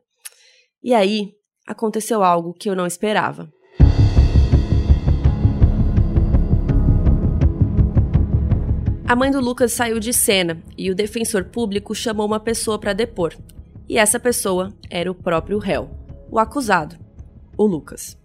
E 0.82 0.94
aí 0.94 1.32
aconteceu 1.66 2.22
algo 2.22 2.54
que 2.54 2.68
eu 2.68 2.74
não 2.74 2.86
esperava. 2.86 3.52
A 9.06 9.14
mãe 9.14 9.30
do 9.30 9.38
Lucas 9.38 9.72
saiu 9.72 10.00
de 10.00 10.14
cena 10.14 10.62
e 10.78 10.90
o 10.90 10.94
defensor 10.94 11.44
público 11.44 11.94
chamou 11.94 12.26
uma 12.26 12.40
pessoa 12.40 12.78
para 12.78 12.94
depor. 12.94 13.34
E 13.86 13.98
essa 13.98 14.18
pessoa 14.18 14.74
era 14.88 15.10
o 15.10 15.14
próprio 15.14 15.58
réu, 15.58 15.90
o 16.30 16.38
acusado, 16.38 16.96
o 17.56 17.66
Lucas. 17.66 18.23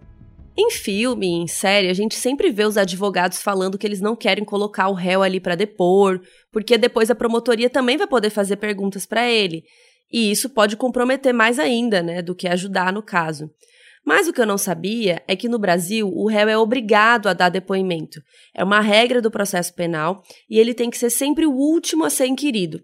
Em 0.62 0.70
filme, 0.70 1.26
em 1.26 1.46
série, 1.46 1.88
a 1.88 1.94
gente 1.94 2.14
sempre 2.14 2.50
vê 2.50 2.66
os 2.66 2.76
advogados 2.76 3.40
falando 3.40 3.78
que 3.78 3.86
eles 3.86 3.98
não 3.98 4.14
querem 4.14 4.44
colocar 4.44 4.88
o 4.88 4.92
réu 4.92 5.22
ali 5.22 5.40
para 5.40 5.54
depor, 5.54 6.20
porque 6.52 6.76
depois 6.76 7.10
a 7.10 7.14
promotoria 7.14 7.70
também 7.70 7.96
vai 7.96 8.06
poder 8.06 8.28
fazer 8.28 8.56
perguntas 8.56 9.06
para 9.06 9.26
ele. 9.26 9.64
E 10.12 10.30
isso 10.30 10.50
pode 10.50 10.76
comprometer 10.76 11.32
mais 11.32 11.58
ainda, 11.58 12.02
né, 12.02 12.20
do 12.20 12.34
que 12.34 12.46
ajudar 12.46 12.92
no 12.92 13.02
caso. 13.02 13.50
Mas 14.04 14.28
o 14.28 14.34
que 14.34 14.40
eu 14.42 14.46
não 14.46 14.58
sabia 14.58 15.22
é 15.26 15.34
que 15.34 15.48
no 15.48 15.58
Brasil 15.58 16.06
o 16.14 16.28
réu 16.28 16.46
é 16.46 16.58
obrigado 16.58 17.26
a 17.28 17.32
dar 17.32 17.48
depoimento. 17.48 18.20
É 18.54 18.62
uma 18.62 18.80
regra 18.80 19.22
do 19.22 19.30
processo 19.30 19.72
penal 19.72 20.22
e 20.48 20.58
ele 20.58 20.74
tem 20.74 20.90
que 20.90 20.98
ser 20.98 21.08
sempre 21.08 21.46
o 21.46 21.52
último 21.52 22.04
a 22.04 22.10
ser 22.10 22.26
inquirido. 22.26 22.82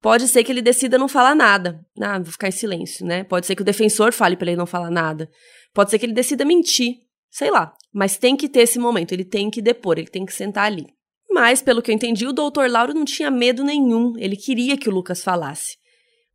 Pode 0.00 0.26
ser 0.26 0.42
que 0.42 0.50
ele 0.50 0.60
decida 0.60 0.98
não 0.98 1.06
falar 1.06 1.36
nada. 1.36 1.86
Ah, 2.00 2.18
vou 2.18 2.32
ficar 2.32 2.48
em 2.48 2.52
silêncio, 2.52 3.06
né? 3.06 3.22
Pode 3.22 3.46
ser 3.46 3.54
que 3.54 3.62
o 3.62 3.64
defensor 3.64 4.12
fale 4.12 4.36
para 4.36 4.48
ele 4.50 4.56
não 4.56 4.66
falar 4.66 4.90
nada. 4.90 5.30
Pode 5.72 5.90
ser 5.90 6.00
que 6.00 6.06
ele 6.06 6.12
decida 6.12 6.44
mentir. 6.44 6.96
Sei 7.32 7.50
lá, 7.50 7.74
mas 7.90 8.18
tem 8.18 8.36
que 8.36 8.46
ter 8.46 8.60
esse 8.60 8.78
momento, 8.78 9.12
ele 9.12 9.24
tem 9.24 9.50
que 9.50 9.62
depor, 9.62 9.96
ele 9.96 10.06
tem 10.06 10.26
que 10.26 10.34
sentar 10.34 10.66
ali. 10.66 10.86
Mas, 11.30 11.62
pelo 11.62 11.80
que 11.80 11.90
eu 11.90 11.94
entendi, 11.94 12.26
o 12.26 12.32
doutor 12.32 12.70
Lauro 12.70 12.92
não 12.92 13.06
tinha 13.06 13.30
medo 13.30 13.64
nenhum, 13.64 14.12
ele 14.18 14.36
queria 14.36 14.76
que 14.76 14.86
o 14.86 14.92
Lucas 14.92 15.24
falasse. 15.24 15.78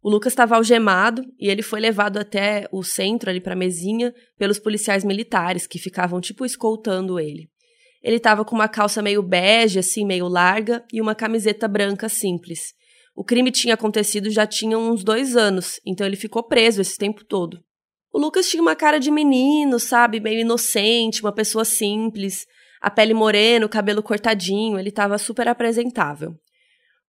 O 0.02 0.10
Lucas 0.10 0.34
estava 0.34 0.56
algemado 0.56 1.22
e 1.40 1.50
ele 1.50 1.62
foi 1.62 1.80
levado 1.80 2.18
até 2.18 2.68
o 2.72 2.82
centro, 2.82 3.30
ali 3.30 3.40
para 3.40 3.54
a 3.54 3.56
mesinha, 3.56 4.12
pelos 4.40 4.58
policiais 4.58 5.04
militares 5.04 5.68
que 5.68 5.78
ficavam 5.78 6.20
tipo 6.20 6.44
escoltando 6.44 7.20
ele. 7.20 7.48
Ele 8.02 8.16
estava 8.16 8.44
com 8.44 8.56
uma 8.56 8.68
calça 8.68 9.00
meio 9.00 9.22
bege, 9.22 9.78
assim, 9.78 10.04
meio 10.04 10.28
larga, 10.28 10.84
e 10.92 11.00
uma 11.00 11.14
camiseta 11.14 11.68
branca 11.68 12.10
simples. 12.10 12.74
O 13.16 13.24
crime 13.24 13.52
tinha 13.52 13.76
acontecido 13.76 14.32
já 14.32 14.48
tinha 14.48 14.80
uns 14.80 15.04
dois 15.04 15.38
anos, 15.38 15.80
então 15.86 16.08
ele 16.08 16.16
ficou 16.16 16.42
preso 16.42 16.82
esse 16.82 16.98
tempo 16.98 17.24
todo. 17.24 17.64
O 18.12 18.20
Lucas 18.20 18.50
tinha 18.50 18.62
uma 18.62 18.76
cara 18.76 19.00
de 19.00 19.12
menino, 19.12 19.80
sabe? 19.80 20.20
Meio 20.20 20.41
inocente, 20.41 21.22
uma 21.22 21.34
pessoa 21.34 21.65
simples. 21.65 22.46
A 22.82 22.89
pele 22.89 23.13
morena, 23.13 23.65
o 23.65 23.70
cabelo 23.70 24.04
cortadinho, 24.04 24.80
ele 24.80 24.89
estava 24.89 25.17
super 25.17 25.48
apresentável. 25.48 26.36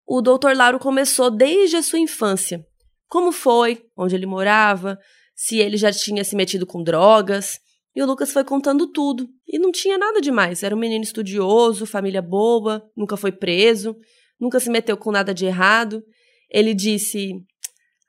O 0.07 0.21
doutor 0.23 0.57
Lauro 0.57 0.79
começou 0.79 1.31
desde 1.31 1.77
a 1.77 1.83
sua 1.83 1.99
infância. 1.99 2.65
Como 3.09 3.31
foi, 3.31 3.83
onde 3.97 4.15
ele 4.15 4.27
morava, 4.27 4.99
se 5.35 5.59
ele 5.59 5.77
já 5.77 5.93
tinha 5.93 6.25
se 6.25 6.35
metido 6.35 6.67
com 6.67 6.83
drogas. 6.83 7.59
E 7.95 8.03
o 8.03 8.07
Lucas 8.07 8.33
foi 8.33 8.45
contando 8.45 8.91
tudo. 8.91 9.29
E 9.47 9.59
não 9.59 9.71
tinha 9.71 9.97
nada 9.99 10.21
demais. 10.21 10.63
Era 10.63 10.75
um 10.75 10.79
menino 10.79 11.05
estudioso, 11.05 11.87
família 11.87 12.21
boa, 12.23 12.83
nunca 12.97 13.17
foi 13.17 13.33
preso, 13.33 13.97
nunca 14.41 14.59
se 14.61 14.71
meteu 14.71 14.97
com 14.97 15.11
nada 15.11 15.33
de 15.33 15.47
errado. 15.47 16.03
Ele 16.51 16.75
disse: 16.75 17.33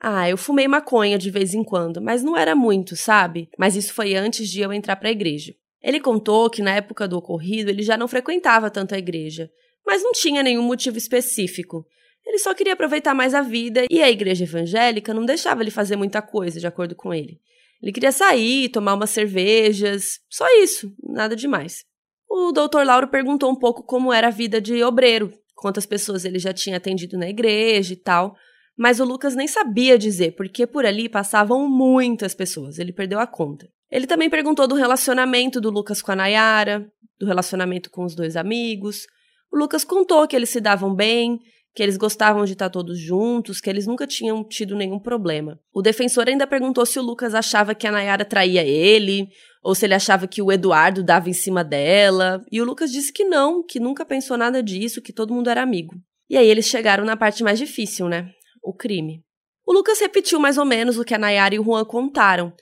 ah, 0.00 0.28
eu 0.28 0.38
fumei 0.38 0.66
maconha 0.66 1.18
de 1.18 1.30
vez 1.30 1.52
em 1.52 1.62
quando, 1.62 2.00
mas 2.00 2.22
não 2.22 2.34
era 2.34 2.54
muito, 2.54 2.96
sabe? 2.96 3.50
Mas 3.58 3.76
isso 3.76 3.92
foi 3.92 4.14
antes 4.14 4.48
de 4.48 4.60
eu 4.62 4.72
entrar 4.72 4.96
para 4.96 5.10
a 5.10 5.12
igreja. 5.12 5.54
Ele 5.82 6.00
contou 6.00 6.48
que 6.48 6.62
na 6.62 6.74
época 6.74 7.06
do 7.06 7.18
ocorrido 7.18 7.70
ele 7.70 7.82
já 7.82 7.98
não 7.98 8.08
frequentava 8.08 8.70
tanto 8.70 8.94
a 8.94 8.98
igreja, 8.98 9.50
mas 9.86 10.02
não 10.02 10.12
tinha 10.12 10.42
nenhum 10.42 10.62
motivo 10.62 10.96
específico. 10.96 11.86
Ele 12.24 12.38
só 12.38 12.54
queria 12.54 12.72
aproveitar 12.72 13.14
mais 13.14 13.34
a 13.34 13.42
vida 13.42 13.84
e 13.90 14.02
a 14.02 14.10
igreja 14.10 14.44
evangélica 14.44 15.12
não 15.12 15.26
deixava 15.26 15.62
ele 15.62 15.70
fazer 15.70 15.96
muita 15.96 16.22
coisa, 16.22 16.58
de 16.58 16.66
acordo 16.66 16.94
com 16.94 17.12
ele. 17.12 17.38
Ele 17.82 17.92
queria 17.92 18.12
sair, 18.12 18.68
tomar 18.68 18.94
umas 18.94 19.10
cervejas, 19.10 20.20
só 20.28 20.46
isso, 20.62 20.94
nada 21.02 21.36
demais. 21.36 21.84
O 22.28 22.52
doutor 22.52 22.86
Lauro 22.86 23.08
perguntou 23.08 23.50
um 23.50 23.56
pouco 23.56 23.82
como 23.82 24.12
era 24.12 24.28
a 24.28 24.30
vida 24.30 24.60
de 24.60 24.82
obreiro, 24.82 25.32
quantas 25.54 25.84
pessoas 25.84 26.24
ele 26.24 26.38
já 26.38 26.52
tinha 26.52 26.76
atendido 26.76 27.18
na 27.18 27.28
igreja 27.28 27.92
e 27.92 27.96
tal. 27.96 28.36
Mas 28.76 29.00
o 29.00 29.04
Lucas 29.04 29.34
nem 29.34 29.46
sabia 29.46 29.98
dizer, 29.98 30.32
porque 30.36 30.66
por 30.66 30.86
ali 30.86 31.08
passavam 31.08 31.68
muitas 31.68 32.34
pessoas, 32.34 32.78
ele 32.78 32.92
perdeu 32.92 33.18
a 33.18 33.26
conta. 33.26 33.68
Ele 33.90 34.06
também 34.06 34.30
perguntou 34.30 34.66
do 34.68 34.74
relacionamento 34.74 35.60
do 35.60 35.70
Lucas 35.70 36.00
com 36.00 36.12
a 36.12 36.16
Nayara, 36.16 36.90
do 37.18 37.26
relacionamento 37.26 37.90
com 37.90 38.04
os 38.04 38.14
dois 38.14 38.36
amigos. 38.36 39.06
O 39.52 39.58
Lucas 39.58 39.84
contou 39.84 40.26
que 40.26 40.36
eles 40.36 40.48
se 40.48 40.60
davam 40.60 40.94
bem, 40.94 41.40
que 41.74 41.82
eles 41.82 41.96
gostavam 41.96 42.44
de 42.44 42.52
estar 42.52 42.70
todos 42.70 42.98
juntos, 42.98 43.60
que 43.60 43.68
eles 43.68 43.86
nunca 43.86 44.06
tinham 44.06 44.42
tido 44.44 44.76
nenhum 44.76 44.98
problema. 44.98 45.58
O 45.72 45.82
defensor 45.82 46.28
ainda 46.28 46.46
perguntou 46.46 46.84
se 46.86 46.98
o 46.98 47.02
Lucas 47.02 47.34
achava 47.34 47.74
que 47.74 47.86
a 47.86 47.92
Nayara 47.92 48.24
traía 48.24 48.64
ele, 48.64 49.28
ou 49.62 49.74
se 49.74 49.84
ele 49.84 49.94
achava 49.94 50.26
que 50.26 50.40
o 50.40 50.50
Eduardo 50.50 51.02
dava 51.02 51.28
em 51.28 51.34
cima 51.34 51.62
dela. 51.62 52.44
E 52.50 52.60
o 52.60 52.64
Lucas 52.64 52.90
disse 52.90 53.12
que 53.12 53.24
não, 53.24 53.64
que 53.64 53.78
nunca 53.78 54.04
pensou 54.04 54.36
nada 54.36 54.62
disso, 54.62 55.02
que 55.02 55.12
todo 55.12 55.34
mundo 55.34 55.50
era 55.50 55.62
amigo. 55.62 55.94
E 56.28 56.36
aí 56.36 56.48
eles 56.48 56.66
chegaram 56.66 57.04
na 57.04 57.16
parte 57.16 57.42
mais 57.42 57.58
difícil, 57.58 58.08
né? 58.08 58.30
O 58.62 58.72
crime. 58.72 59.24
O 59.66 59.72
Lucas 59.72 60.00
repetiu 60.00 60.40
mais 60.40 60.58
ou 60.58 60.64
menos 60.64 60.98
o 60.98 61.04
que 61.04 61.14
a 61.14 61.18
Nayara 61.18 61.54
e 61.54 61.58
o 61.58 61.64
Juan 61.64 61.84
contaram, 61.84 62.52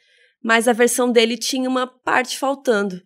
mas 0.43 0.69
a 0.69 0.73
versão 0.73 1.11
dele 1.11 1.37
tinha 1.37 1.69
uma 1.69 1.87
parte 1.87 2.39
faltando. 2.39 3.01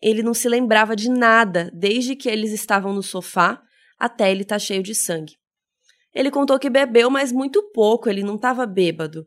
Ele 0.00 0.22
não 0.22 0.32
se 0.32 0.48
lembrava 0.48 0.94
de 0.94 1.10
nada 1.10 1.70
desde 1.74 2.14
que 2.14 2.28
eles 2.28 2.52
estavam 2.52 2.92
no 2.92 3.02
sofá 3.02 3.60
até 3.98 4.30
ele 4.30 4.42
estar 4.42 4.56
tá 4.56 4.60
cheio 4.60 4.82
de 4.82 4.94
sangue. 4.94 5.36
Ele 6.14 6.30
contou 6.30 6.58
que 6.58 6.70
bebeu, 6.70 7.10
mas 7.10 7.32
muito 7.32 7.62
pouco, 7.72 8.08
ele 8.08 8.22
não 8.22 8.36
estava 8.36 8.64
bêbado. 8.64 9.26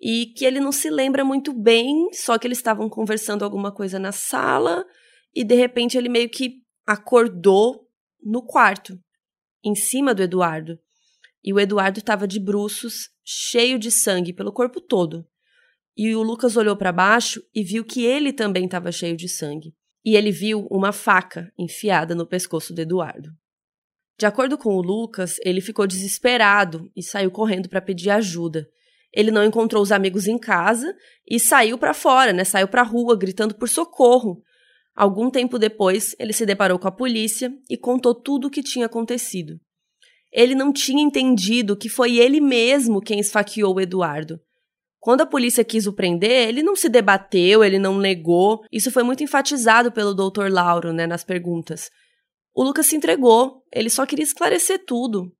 E 0.00 0.26
que 0.26 0.44
ele 0.44 0.60
não 0.60 0.72
se 0.72 0.90
lembra 0.90 1.24
muito 1.24 1.52
bem, 1.52 2.08
só 2.12 2.38
que 2.38 2.46
eles 2.46 2.58
estavam 2.58 2.88
conversando 2.88 3.44
alguma 3.44 3.72
coisa 3.72 3.98
na 3.98 4.12
sala 4.12 4.84
e 5.34 5.44
de 5.44 5.54
repente 5.54 5.96
ele 5.96 6.08
meio 6.08 6.28
que 6.28 6.62
acordou 6.86 7.88
no 8.22 8.44
quarto, 8.44 8.98
em 9.64 9.74
cima 9.74 10.14
do 10.14 10.22
Eduardo. 10.22 10.78
E 11.44 11.52
o 11.52 11.58
Eduardo 11.58 11.98
estava 11.98 12.26
de 12.26 12.38
bruços, 12.38 13.10
cheio 13.24 13.78
de 13.78 13.90
sangue 13.90 14.32
pelo 14.32 14.52
corpo 14.52 14.80
todo. 14.80 15.26
E 15.96 16.14
o 16.14 16.22
Lucas 16.22 16.56
olhou 16.56 16.76
para 16.76 16.92
baixo 16.92 17.42
e 17.54 17.62
viu 17.62 17.84
que 17.84 18.04
ele 18.04 18.32
também 18.32 18.64
estava 18.64 18.90
cheio 18.92 19.16
de 19.16 19.28
sangue. 19.28 19.74
E 20.04 20.16
ele 20.16 20.30
viu 20.30 20.66
uma 20.70 20.92
faca 20.92 21.52
enfiada 21.58 22.14
no 22.14 22.26
pescoço 22.26 22.72
do 22.74 22.80
Eduardo. 22.80 23.30
De 24.18 24.26
acordo 24.26 24.56
com 24.56 24.76
o 24.76 24.82
Lucas, 24.82 25.38
ele 25.44 25.60
ficou 25.60 25.86
desesperado 25.86 26.90
e 26.94 27.02
saiu 27.02 27.30
correndo 27.30 27.68
para 27.68 27.80
pedir 27.80 28.10
ajuda. 28.10 28.68
Ele 29.12 29.30
não 29.30 29.44
encontrou 29.44 29.82
os 29.82 29.92
amigos 29.92 30.26
em 30.26 30.38
casa 30.38 30.94
e 31.28 31.38
saiu 31.38 31.76
para 31.76 31.92
fora, 31.92 32.32
né? 32.32 32.44
Saiu 32.44 32.68
para 32.68 32.82
a 32.82 32.84
rua 32.84 33.16
gritando 33.16 33.54
por 33.54 33.68
socorro. 33.68 34.42
Algum 34.94 35.30
tempo 35.30 35.58
depois, 35.58 36.14
ele 36.18 36.32
se 36.32 36.46
deparou 36.46 36.78
com 36.78 36.88
a 36.88 36.92
polícia 36.92 37.52
e 37.68 37.76
contou 37.76 38.14
tudo 38.14 38.46
o 38.46 38.50
que 38.50 38.62
tinha 38.62 38.86
acontecido. 38.86 39.60
Ele 40.32 40.54
não 40.54 40.72
tinha 40.72 41.02
entendido 41.02 41.76
que 41.76 41.88
foi 41.88 42.16
ele 42.16 42.40
mesmo 42.40 43.02
quem 43.02 43.20
esfaqueou 43.20 43.74
o 43.74 43.80
Eduardo. 43.80 44.40
Quando 44.98 45.20
a 45.20 45.26
polícia 45.26 45.64
quis 45.64 45.86
o 45.86 45.92
prender, 45.92 46.48
ele 46.48 46.62
não 46.62 46.76
se 46.76 46.88
debateu, 46.88 47.62
ele 47.64 47.78
não 47.78 47.98
negou. 47.98 48.64
Isso 48.70 48.90
foi 48.90 49.02
muito 49.02 49.22
enfatizado 49.22 49.90
pelo 49.90 50.14
Dr. 50.14 50.48
Lauro, 50.48 50.92
né, 50.92 51.06
nas 51.06 51.24
perguntas. 51.24 51.90
O 52.54 52.62
Lucas 52.62 52.86
se 52.86 52.96
entregou, 52.96 53.62
ele 53.72 53.90
só 53.90 54.06
queria 54.06 54.22
esclarecer 54.22 54.84
tudo. 54.86 55.32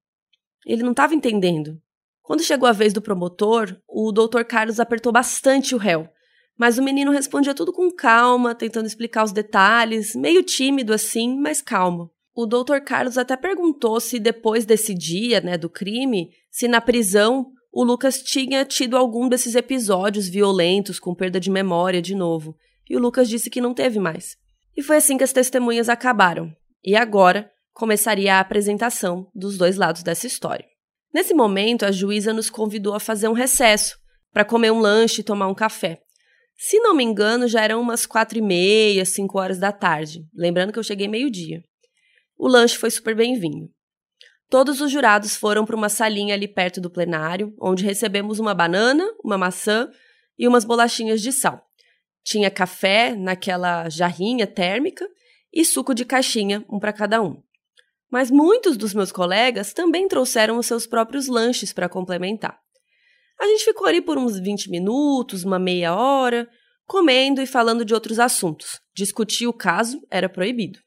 Ele 0.67 0.83
não 0.83 0.91
estava 0.91 1.15
entendendo. 1.15 1.81
Quando 2.23 2.43
chegou 2.43 2.69
a 2.69 2.73
vez 2.73 2.93
do 2.93 3.03
promotor, 3.03 3.77
o 3.89 4.13
Dr. 4.13 4.43
Carlos 4.43 4.81
apertou 4.81 5.13
bastante 5.13 5.75
o 5.75 5.79
réu, 5.79 6.09
mas 6.57 6.79
o 6.79 6.83
menino 6.83 7.11
respondia 7.11 7.55
tudo 7.55 7.73
com 7.73 7.91
calma, 7.91 8.55
tentando 8.55 8.87
explicar 8.87 9.25
os 9.25 9.33
detalhes, 9.33 10.15
meio 10.15 10.43
tímido 10.43 10.93
assim, 10.93 11.39
mas 11.39 11.63
calmo. 11.63 12.11
O 12.35 12.47
Dr. 12.47 12.79
Carlos 12.85 13.19
até 13.19 13.37
perguntou 13.37 14.01
se 14.01 14.19
depois 14.19 14.65
desse 14.65 14.95
dia, 14.95 15.41
né, 15.41 15.59
do 15.59 15.69
crime, 15.69 16.31
se 16.51 16.67
na 16.67 16.81
prisão 16.81 17.53
o 17.71 17.85
Lucas 17.85 18.23
tinha 18.23 18.65
tido 18.65 18.97
algum 18.97 19.29
desses 19.29 19.55
episódios 19.55 20.29
violentos 20.29 20.99
com 20.99 21.15
perda 21.15 21.41
de 21.41 21.51
memória 21.51 22.03
de 22.03 22.15
novo. 22.15 22.57
E 22.89 22.97
o 22.97 23.01
Lucas 23.01 23.29
disse 23.29 23.49
que 23.49 23.61
não 23.61 23.73
teve 23.73 23.99
mais. 23.99 24.37
E 24.77 24.83
foi 24.83 24.97
assim 24.97 25.17
que 25.17 25.25
as 25.25 25.33
testemunhas 25.33 25.89
acabaram. 25.89 26.55
E 26.85 26.97
agora 26.97 27.51
começaria 27.73 28.35
a 28.35 28.41
apresentação 28.41 29.31
dos 29.35 29.57
dois 29.57 29.77
lados 29.77 30.03
dessa 30.03 30.27
história. 30.27 30.67
Nesse 31.13 31.35
momento, 31.35 31.85
a 31.85 31.93
juíza 31.93 32.33
nos 32.33 32.49
convidou 32.49 32.95
a 32.95 33.01
fazer 33.01 33.29
um 33.29 33.35
recesso 33.35 33.99
para 34.33 34.45
comer 34.45 34.71
um 34.71 34.81
lanche 34.81 35.21
e 35.21 35.25
tomar 35.25 35.49
um 35.49 35.55
café. 35.55 36.01
Se 36.57 36.79
não 36.81 36.95
me 36.95 37.05
engano, 37.05 37.49
já 37.49 37.63
eram 37.63 37.81
umas 37.81 38.07
quatro 38.07 38.39
e 38.39 38.43
meia, 38.43 39.05
cinco 39.05 39.39
horas 39.39 39.59
da 39.59 39.73
tarde. 39.73 40.27
Lembrando 40.35 40.73
que 40.73 40.79
eu 40.79 40.83
cheguei 40.83 41.09
meio-dia. 41.09 41.63
O 42.45 42.49
lanche 42.49 42.77
foi 42.77 42.91
super 42.91 43.15
bem-vindo. 43.15 43.71
Todos 44.51 44.81
os 44.81 44.91
jurados 44.91 45.37
foram 45.37 45.65
para 45.65 45.77
uma 45.77 45.89
salinha 45.89 46.35
ali 46.35 46.49
perto 46.49 46.81
do 46.81 46.91
plenário, 46.91 47.55
onde 47.63 47.85
recebemos 47.85 48.41
uma 48.41 48.53
banana, 48.53 49.09
uma 49.25 49.39
maçã 49.39 49.89
e 50.37 50.49
umas 50.49 50.65
bolachinhas 50.65 51.23
de 51.23 51.31
sal. 51.31 51.65
Tinha 52.25 52.51
café 52.51 53.15
naquela 53.15 53.89
jarrinha 53.89 54.45
térmica 54.45 55.09
e 55.53 55.65
suco 55.65 55.95
de 55.95 56.05
caixinha, 56.05 56.65
um 56.69 56.81
para 56.81 56.93
cada 56.93 57.23
um. 57.23 57.41
Mas 58.11 58.29
muitos 58.29 58.77
dos 58.77 58.93
meus 58.93 59.13
colegas 59.13 59.73
também 59.73 60.09
trouxeram 60.09 60.59
os 60.59 60.67
seus 60.67 60.85
próprios 60.85 61.29
lanches 61.29 61.73
para 61.73 61.89
complementar. 61.89 62.59
A 63.41 63.47
gente 63.47 63.65
ficou 63.65 63.87
ali 63.87 64.03
por 64.03 64.19
uns 64.19 64.37
20 64.37 64.69
minutos, 64.69 65.45
uma 65.45 65.61
meia 65.61 65.95
hora, 65.95 66.51
comendo 66.89 67.41
e 67.41 67.47
falando 67.47 67.85
de 67.85 67.95
outros 67.95 68.19
assuntos. 68.19 68.81
Discutir 68.93 69.47
o 69.47 69.53
caso 69.53 70.05
era 70.11 70.29
proibido. 70.29 70.81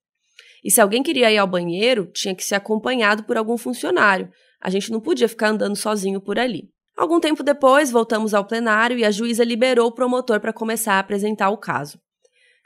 E 0.66 0.72
se 0.72 0.82
alguém 0.82 1.04
queria 1.04 1.32
ir 1.32 1.38
ao 1.38 1.46
banheiro, 1.46 2.10
tinha 2.12 2.34
que 2.34 2.44
ser 2.44 2.56
acompanhado 2.56 3.24
por 3.24 3.38
algum 3.38 3.56
funcionário. 3.56 4.32
A 4.60 4.68
gente 4.72 4.92
não 4.92 5.00
podia 5.00 5.30
ficar 5.30 5.50
andando 5.50 5.76
sozinho 5.76 6.20
por 6.20 6.40
ali. 6.40 6.72
Algum 6.98 7.20
tempo 7.20 7.44
depois, 7.44 7.92
voltamos 7.92 8.34
ao 8.34 8.44
plenário 8.44 8.98
e 8.98 9.06
a 9.06 9.12
juíza 9.12 9.44
liberou 9.44 9.90
o 9.90 9.92
promotor 9.92 10.40
para 10.40 10.52
começar 10.52 10.94
a 10.94 11.00
apresentar 11.00 11.52
o 11.52 11.58
caso. 11.58 12.00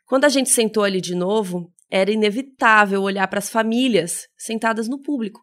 Quando 0.05 0.23
a 0.23 0.29
gente 0.29 0.49
sentou 0.49 0.85
ali 0.85 1.01
de 1.01 1.13
novo, 1.13 1.73
era 1.91 2.09
inevitável 2.09 3.01
olhar 3.01 3.27
para 3.27 3.39
as 3.39 3.49
famílias 3.49 4.29
sentadas 4.37 4.87
no 4.87 5.01
público. 5.01 5.41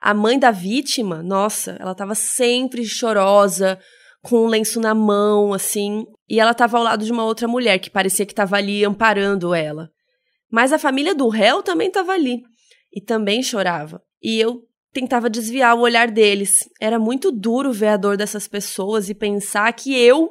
A 0.00 0.14
mãe 0.14 0.38
da 0.38 0.50
vítima, 0.50 1.22
nossa, 1.22 1.76
ela 1.78 1.92
estava 1.92 2.14
sempre 2.14 2.86
chorosa, 2.86 3.78
com 4.22 4.46
um 4.46 4.48
lenço 4.48 4.80
na 4.80 4.94
mão, 4.94 5.52
assim, 5.52 6.06
e 6.26 6.40
ela 6.40 6.52
estava 6.52 6.78
ao 6.78 6.84
lado 6.84 7.04
de 7.04 7.12
uma 7.12 7.24
outra 7.24 7.46
mulher 7.46 7.78
que 7.78 7.90
parecia 7.90 8.24
que 8.24 8.32
estava 8.32 8.56
ali 8.56 8.82
amparando 8.82 9.54
ela. 9.54 9.90
Mas 10.52 10.70
a 10.70 10.78
família 10.78 11.14
do 11.14 11.28
réu 11.30 11.62
também 11.62 11.88
estava 11.88 12.12
ali 12.12 12.42
e 12.92 13.00
também 13.00 13.42
chorava. 13.42 14.02
E 14.22 14.38
eu 14.38 14.62
tentava 14.92 15.30
desviar 15.30 15.74
o 15.74 15.80
olhar 15.80 16.10
deles. 16.10 16.58
Era 16.78 16.98
muito 16.98 17.32
duro 17.32 17.72
ver 17.72 17.88
a 17.88 17.96
dor 17.96 18.18
dessas 18.18 18.46
pessoas 18.46 19.08
e 19.08 19.14
pensar 19.14 19.72
que 19.72 19.98
eu, 19.98 20.30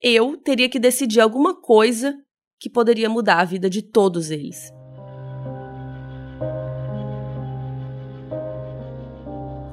eu 0.00 0.38
teria 0.38 0.66
que 0.66 0.78
decidir 0.78 1.20
alguma 1.20 1.60
coisa 1.60 2.16
que 2.58 2.70
poderia 2.70 3.10
mudar 3.10 3.40
a 3.40 3.44
vida 3.44 3.68
de 3.68 3.82
todos 3.82 4.30
eles. 4.30 4.72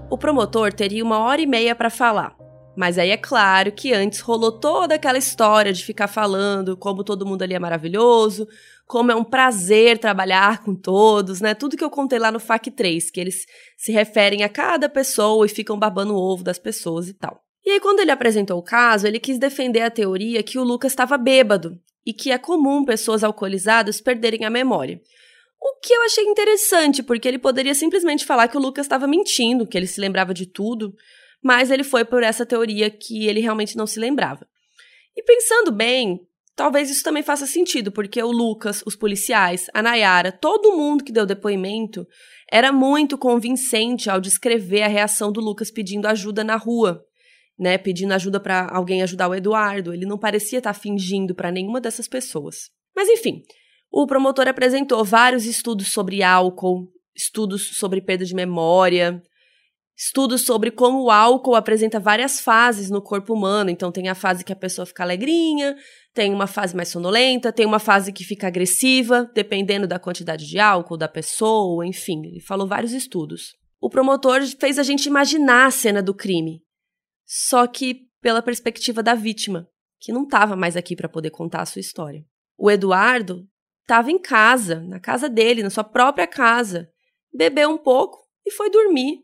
O 0.09 0.17
promotor 0.17 0.73
teria 0.73 1.01
uma 1.01 1.19
hora 1.19 1.39
e 1.39 1.45
meia 1.45 1.73
para 1.73 1.89
falar, 1.89 2.35
mas 2.75 2.97
aí 2.97 3.09
é 3.09 3.17
claro 3.17 3.71
que 3.71 3.93
antes 3.93 4.19
rolou 4.19 4.51
toda 4.59 4.95
aquela 4.95 5.17
história 5.17 5.71
de 5.71 5.85
ficar 5.85 6.09
falando 6.09 6.75
como 6.75 7.05
todo 7.05 7.25
mundo 7.25 7.43
ali 7.43 7.53
é 7.53 7.59
maravilhoso, 7.59 8.45
como 8.91 9.09
é 9.09 9.15
um 9.15 9.23
prazer 9.23 9.97
trabalhar 9.97 10.61
com 10.65 10.75
todos, 10.75 11.39
né? 11.39 11.53
Tudo 11.53 11.77
que 11.77 11.83
eu 11.83 11.89
contei 11.89 12.19
lá 12.19 12.29
no 12.29 12.41
FAC 12.41 12.69
3, 12.69 13.09
que 13.09 13.21
eles 13.21 13.45
se 13.77 13.89
referem 13.89 14.43
a 14.43 14.49
cada 14.49 14.89
pessoa 14.89 15.45
e 15.45 15.49
ficam 15.49 15.79
babando 15.79 16.13
o 16.13 16.17
ovo 16.17 16.43
das 16.43 16.59
pessoas 16.59 17.07
e 17.07 17.13
tal. 17.13 17.41
E 17.65 17.71
aí, 17.71 17.79
quando 17.79 18.01
ele 18.01 18.11
apresentou 18.11 18.59
o 18.59 18.61
caso, 18.61 19.07
ele 19.07 19.17
quis 19.17 19.39
defender 19.39 19.79
a 19.79 19.89
teoria 19.89 20.43
que 20.43 20.59
o 20.59 20.63
Lucas 20.65 20.91
estava 20.91 21.17
bêbado 21.17 21.79
e 22.05 22.11
que 22.11 22.31
é 22.31 22.37
comum 22.37 22.83
pessoas 22.83 23.23
alcoolizadas 23.23 24.01
perderem 24.01 24.43
a 24.43 24.49
memória. 24.49 24.99
O 25.61 25.79
que 25.79 25.93
eu 25.93 26.01
achei 26.01 26.25
interessante, 26.25 27.01
porque 27.01 27.29
ele 27.29 27.39
poderia 27.39 27.73
simplesmente 27.73 28.25
falar 28.25 28.49
que 28.49 28.57
o 28.57 28.61
Lucas 28.61 28.87
estava 28.87 29.07
mentindo, 29.07 29.65
que 29.65 29.77
ele 29.77 29.87
se 29.87 30.01
lembrava 30.01 30.33
de 30.33 30.45
tudo, 30.45 30.93
mas 31.41 31.71
ele 31.71 31.85
foi 31.85 32.03
por 32.03 32.23
essa 32.23 32.45
teoria 32.45 32.89
que 32.89 33.25
ele 33.25 33.39
realmente 33.39 33.77
não 33.77 33.87
se 33.87 34.01
lembrava. 34.01 34.45
E 35.15 35.23
pensando 35.23 35.71
bem, 35.71 36.27
talvez 36.55 36.89
isso 36.89 37.03
também 37.03 37.23
faça 37.23 37.45
sentido, 37.45 37.91
porque 37.91 38.21
o 38.21 38.31
Lucas, 38.31 38.83
os 38.85 38.95
policiais, 38.95 39.67
a 39.73 39.81
Nayara, 39.81 40.31
todo 40.31 40.75
mundo 40.75 41.03
que 41.03 41.11
deu 41.11 41.25
depoimento 41.25 42.05
era 42.51 42.71
muito 42.71 43.17
convincente 43.17 44.09
ao 44.09 44.21
descrever 44.21 44.83
a 44.83 44.87
reação 44.87 45.31
do 45.31 45.39
Lucas 45.39 45.71
pedindo 45.71 46.07
ajuda 46.07 46.43
na 46.43 46.55
rua 46.55 47.05
né, 47.61 47.77
pedindo 47.77 48.11
ajuda 48.13 48.39
para 48.39 48.67
alguém 48.71 49.03
ajudar 49.03 49.27
o 49.27 49.35
Eduardo. 49.35 49.93
Ele 49.93 50.05
não 50.05 50.17
parecia 50.17 50.57
estar 50.57 50.73
tá 50.73 50.79
fingindo 50.79 51.35
para 51.35 51.51
nenhuma 51.51 51.79
dessas 51.79 52.07
pessoas. 52.07 52.71
Mas 52.95 53.07
enfim, 53.07 53.43
o 53.91 54.07
promotor 54.07 54.47
apresentou 54.47 55.05
vários 55.05 55.45
estudos 55.45 55.89
sobre 55.89 56.23
álcool, 56.23 56.87
estudos 57.15 57.77
sobre 57.77 58.01
perda 58.01 58.25
de 58.25 58.33
memória, 58.33 59.21
estudos 60.03 60.41
sobre 60.41 60.71
como 60.71 61.03
o 61.03 61.11
álcool 61.11 61.55
apresenta 61.55 61.99
várias 61.99 62.39
fases 62.39 62.89
no 62.89 63.01
corpo 63.01 63.33
humano. 63.33 63.69
Então, 63.69 63.91
tem 63.91 64.09
a 64.09 64.15
fase 64.15 64.43
que 64.43 64.53
a 64.53 64.55
pessoa 64.55 64.85
fica 64.85 65.03
alegrinha, 65.03 65.75
tem 66.13 66.33
uma 66.33 66.47
fase 66.47 66.75
mais 66.75 66.89
sonolenta, 66.89 67.53
tem 67.53 67.65
uma 67.65 67.79
fase 67.79 68.11
que 68.11 68.23
fica 68.23 68.47
agressiva, 68.47 69.29
dependendo 69.33 69.87
da 69.87 69.99
quantidade 69.99 70.47
de 70.47 70.59
álcool 70.59 70.97
da 70.97 71.07
pessoa, 71.07 71.85
enfim, 71.85 72.25
ele 72.25 72.41
falou 72.41 72.67
vários 72.67 72.93
estudos. 72.93 73.55
O 73.79 73.89
promotor 73.89 74.41
fez 74.59 74.79
a 74.79 74.83
gente 74.83 75.05
imaginar 75.05 75.67
a 75.67 75.71
cena 75.71 76.01
do 76.01 76.13
crime 76.13 76.61
só 77.33 77.65
que 77.65 78.09
pela 78.21 78.41
perspectiva 78.41 79.01
da 79.01 79.15
vítima, 79.15 79.65
que 80.01 80.11
não 80.11 80.23
estava 80.23 80.53
mais 80.53 80.75
aqui 80.75 80.97
para 80.97 81.07
poder 81.07 81.29
contar 81.29 81.61
a 81.61 81.65
sua 81.65 81.79
história. 81.79 82.25
O 82.57 82.69
Eduardo 82.69 83.47
estava 83.83 84.11
em 84.11 84.19
casa, 84.19 84.81
na 84.81 84.99
casa 84.99 85.29
dele, 85.29 85.63
na 85.63 85.69
sua 85.69 85.85
própria 85.85 86.27
casa, 86.27 86.91
bebeu 87.33 87.69
um 87.69 87.77
pouco 87.77 88.17
e 88.45 88.51
foi 88.51 88.69
dormir. 88.69 89.19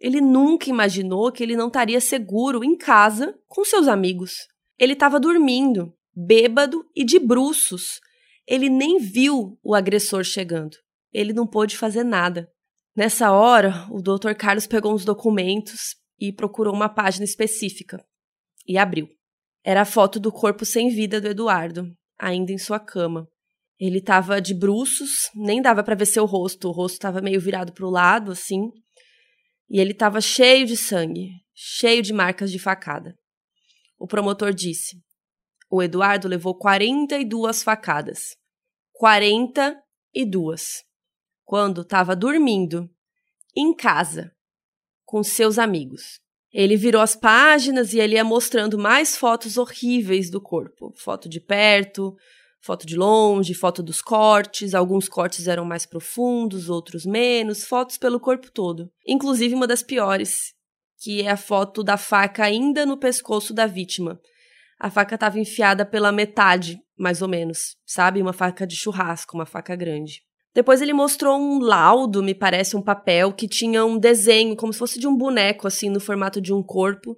Ele 0.00 0.20
nunca 0.20 0.68
imaginou 0.68 1.32
que 1.32 1.42
ele 1.42 1.56
não 1.56 1.68
estaria 1.68 2.00
seguro 2.00 2.62
em 2.62 2.76
casa 2.76 3.38
com 3.46 3.64
seus 3.64 3.88
amigos. 3.88 4.46
Ele 4.78 4.92
estava 4.92 5.18
dormindo, 5.18 5.92
bêbado 6.14 6.84
e 6.94 7.04
de 7.04 7.18
bruços. 7.18 8.00
Ele 8.46 8.68
nem 8.68 8.98
viu 8.98 9.58
o 9.62 9.74
agressor 9.74 10.22
chegando. 10.22 10.76
Ele 11.12 11.32
não 11.32 11.46
pôde 11.46 11.76
fazer 11.76 12.04
nada. 12.04 12.50
Nessa 12.94 13.30
hora, 13.30 13.86
o 13.90 14.00
Dr. 14.00 14.34
Carlos 14.36 14.66
pegou 14.66 14.94
uns 14.94 15.04
documentos 15.04 15.96
e 16.18 16.32
procurou 16.32 16.74
uma 16.74 16.88
página 16.88 17.24
específica 17.24 18.04
e 18.66 18.78
abriu. 18.78 19.08
Era 19.64 19.82
a 19.82 19.86
foto 19.86 20.18
do 20.20 20.32
corpo 20.32 20.64
sem 20.64 20.88
vida 20.88 21.20
do 21.20 21.28
Eduardo, 21.28 21.92
ainda 22.18 22.52
em 22.52 22.58
sua 22.58 22.78
cama. 22.78 23.28
Ele 23.78 23.98
estava 23.98 24.40
de 24.40 24.54
bruços, 24.54 25.28
nem 25.34 25.60
dava 25.60 25.82
para 25.82 25.94
ver 25.94 26.06
seu 26.06 26.24
rosto, 26.24 26.68
o 26.68 26.72
rosto 26.72 26.94
estava 26.94 27.20
meio 27.20 27.40
virado 27.40 27.72
para 27.72 27.86
o 27.86 27.90
lado, 27.90 28.32
assim. 28.32 28.70
E 29.68 29.80
ele 29.80 29.92
estava 29.92 30.20
cheio 30.20 30.66
de 30.66 30.76
sangue, 30.76 31.30
cheio 31.54 32.02
de 32.02 32.12
marcas 32.12 32.50
de 32.50 32.58
facada. 32.58 33.16
O 33.98 34.06
promotor 34.06 34.52
disse: 34.52 35.00
o 35.68 35.82
Eduardo 35.82 36.28
levou 36.28 36.54
42 36.54 37.62
facadas. 37.62 38.36
42. 38.92 40.84
Quando 41.44 41.82
estava 41.82 42.14
dormindo, 42.16 42.88
em 43.54 43.74
casa, 43.74 44.32
com 45.04 45.22
seus 45.22 45.58
amigos. 45.58 46.20
Ele 46.52 46.76
virou 46.76 47.02
as 47.02 47.16
páginas 47.16 47.92
e 47.92 47.98
ele 47.98 48.14
ia 48.14 48.24
mostrando 48.24 48.78
mais 48.78 49.16
fotos 49.16 49.56
horríveis 49.58 50.30
do 50.30 50.40
corpo. 50.40 50.92
Foto 50.96 51.28
de 51.28 51.40
perto, 51.40 52.16
foto 52.60 52.86
de 52.86 52.96
longe, 52.96 53.54
foto 53.54 53.82
dos 53.82 54.02
cortes. 54.02 54.74
Alguns 54.74 55.08
cortes 55.08 55.48
eram 55.48 55.64
mais 55.64 55.86
profundos, 55.86 56.68
outros 56.68 57.06
menos. 57.06 57.64
Fotos 57.64 57.98
pelo 57.98 58.20
corpo 58.20 58.50
todo. 58.50 58.90
Inclusive 59.06 59.54
uma 59.54 59.66
das 59.66 59.82
piores, 59.82 60.52
que 60.98 61.22
é 61.22 61.30
a 61.30 61.36
foto 61.36 61.82
da 61.82 61.96
faca 61.96 62.44
ainda 62.44 62.84
no 62.84 62.96
pescoço 62.96 63.54
da 63.54 63.66
vítima 63.66 64.20
a 64.78 64.90
faca 64.90 65.14
estava 65.14 65.38
enfiada 65.38 65.84
pela 65.84 66.12
metade, 66.12 66.78
mais 66.98 67.22
ou 67.22 67.28
menos, 67.28 67.76
sabe? 67.84 68.20
Uma 68.20 68.32
faca 68.32 68.66
de 68.66 68.76
churrasco, 68.76 69.36
uma 69.36 69.46
faca 69.46 69.74
grande. 69.74 70.22
Depois 70.54 70.80
ele 70.80 70.92
mostrou 70.92 71.38
um 71.38 71.58
laudo, 71.58 72.22
me 72.22 72.34
parece 72.34 72.76
um 72.76 72.82
papel, 72.82 73.32
que 73.32 73.48
tinha 73.48 73.84
um 73.84 73.98
desenho, 73.98 74.56
como 74.56 74.72
se 74.72 74.78
fosse 74.78 74.98
de 74.98 75.06
um 75.06 75.16
boneco, 75.16 75.66
assim, 75.66 75.90
no 75.90 76.00
formato 76.00 76.40
de 76.40 76.52
um 76.52 76.62
corpo. 76.62 77.16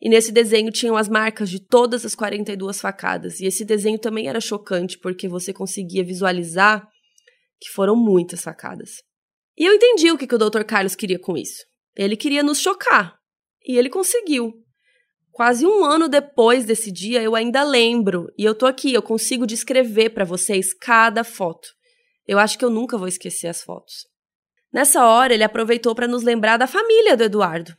E 0.00 0.08
nesse 0.08 0.32
desenho 0.32 0.70
tinham 0.70 0.96
as 0.96 1.08
marcas 1.08 1.50
de 1.50 1.60
todas 1.60 2.06
as 2.06 2.14
42 2.14 2.80
facadas. 2.80 3.38
E 3.38 3.46
esse 3.46 3.64
desenho 3.64 3.98
também 3.98 4.28
era 4.28 4.40
chocante, 4.40 4.98
porque 4.98 5.28
você 5.28 5.52
conseguia 5.52 6.02
visualizar 6.02 6.88
que 7.60 7.68
foram 7.70 7.94
muitas 7.94 8.42
facadas. 8.42 9.02
E 9.58 9.64
eu 9.66 9.74
entendi 9.74 10.10
o 10.10 10.16
que, 10.16 10.26
que 10.26 10.34
o 10.34 10.38
Dr. 10.38 10.64
Carlos 10.64 10.94
queria 10.94 11.18
com 11.18 11.36
isso. 11.36 11.64
Ele 11.94 12.16
queria 12.16 12.42
nos 12.42 12.58
chocar. 12.58 13.18
E 13.66 13.76
ele 13.76 13.90
conseguiu. 13.90 14.54
Quase 15.30 15.66
um 15.66 15.84
ano 15.84 16.08
depois 16.08 16.64
desse 16.64 16.90
dia, 16.90 17.22
eu 17.22 17.34
ainda 17.34 17.62
lembro. 17.62 18.26
E 18.38 18.44
eu 18.44 18.54
tô 18.54 18.64
aqui, 18.66 18.94
eu 18.94 19.02
consigo 19.02 19.46
descrever 19.46 20.10
para 20.10 20.24
vocês 20.24 20.72
cada 20.72 21.22
foto. 21.22 21.68
Eu 22.26 22.38
acho 22.38 22.58
que 22.58 22.64
eu 22.64 22.70
nunca 22.70 22.96
vou 22.96 23.08
esquecer 23.08 23.48
as 23.48 23.62
fotos. 23.62 24.06
Nessa 24.72 25.04
hora, 25.04 25.34
ele 25.34 25.44
aproveitou 25.44 25.94
para 25.94 26.08
nos 26.08 26.22
lembrar 26.22 26.56
da 26.56 26.66
família 26.66 27.16
do 27.16 27.24
Eduardo. 27.24 27.76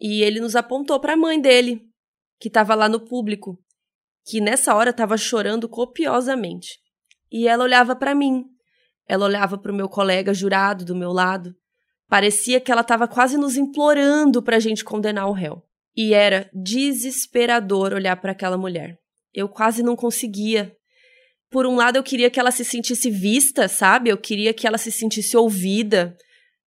E 0.00 0.22
ele 0.22 0.40
nos 0.40 0.56
apontou 0.56 1.00
para 1.00 1.14
a 1.14 1.16
mãe 1.16 1.40
dele, 1.40 1.82
que 2.38 2.48
estava 2.48 2.74
lá 2.74 2.88
no 2.88 3.00
público, 3.00 3.58
que 4.26 4.40
nessa 4.40 4.74
hora 4.74 4.90
estava 4.90 5.16
chorando 5.16 5.68
copiosamente. 5.68 6.78
E 7.30 7.46
ela 7.46 7.64
olhava 7.64 7.94
para 7.94 8.14
mim. 8.14 8.44
Ela 9.06 9.26
olhava 9.26 9.58
para 9.58 9.72
o 9.72 9.74
meu 9.74 9.88
colega 9.88 10.32
jurado 10.32 10.84
do 10.84 10.94
meu 10.94 11.12
lado. 11.12 11.54
Parecia 12.08 12.60
que 12.60 12.70
ela 12.70 12.80
estava 12.80 13.08
quase 13.08 13.36
nos 13.36 13.56
implorando 13.56 14.42
para 14.42 14.56
a 14.56 14.60
gente 14.60 14.84
condenar 14.84 15.28
o 15.28 15.32
réu. 15.32 15.62
E 15.96 16.14
era 16.14 16.50
desesperador 16.52 17.92
olhar 17.92 18.16
para 18.20 18.32
aquela 18.32 18.56
mulher. 18.56 18.98
Eu 19.32 19.48
quase 19.48 19.82
não 19.82 19.96
conseguia. 19.96 20.74
Por 21.50 21.66
um 21.66 21.76
lado, 21.76 21.96
eu 21.96 22.02
queria 22.02 22.30
que 22.30 22.40
ela 22.40 22.50
se 22.50 22.64
sentisse 22.64 23.10
vista, 23.10 23.68
sabe? 23.68 24.10
Eu 24.10 24.18
queria 24.18 24.52
que 24.52 24.66
ela 24.66 24.78
se 24.78 24.90
sentisse 24.90 25.36
ouvida. 25.36 26.16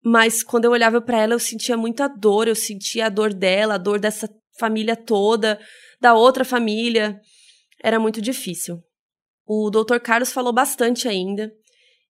Mas 0.06 0.44
quando 0.44 0.65
eu 0.65 0.72
olhava 0.72 1.02
para 1.02 1.20
ela, 1.20 1.34
eu 1.34 1.39
sentia 1.39 1.76
muita 1.76 2.08
dor. 2.08 2.48
Eu 2.48 2.54
sentia 2.54 3.08
a 3.08 3.10
dor 3.10 3.34
dela, 3.34 3.74
a 3.74 3.80
dor 3.80 4.00
dessa 4.00 4.30
família 4.60 4.96
toda, 4.96 5.60
da 6.00 6.13
outra 6.13 6.46
família. 6.46 7.20
Era 7.84 8.00
muito 8.00 8.22
difícil. 8.22 8.84
O 9.48 9.72
Dr. 9.72 9.98
Carlos 9.98 10.32
falou 10.32 10.54
bastante 10.54 11.08
ainda. 11.08 11.52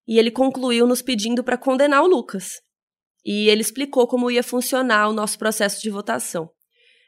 E 0.05 0.19
ele 0.19 0.29
concluiu 0.29 0.85
nos 0.85 1.01
pedindo 1.01 1.41
para 1.41 1.57
condenar 1.57 2.03
o 2.03 2.07
Lucas. 2.07 2.61
E 3.23 3.47
ele 3.47 3.61
explicou 3.61 4.05
como 4.07 4.29
ia 4.29 4.43
funcionar 4.43 5.07
o 5.07 5.13
nosso 5.13 5.39
processo 5.39 5.81
de 5.81 5.89
votação. 5.89 6.49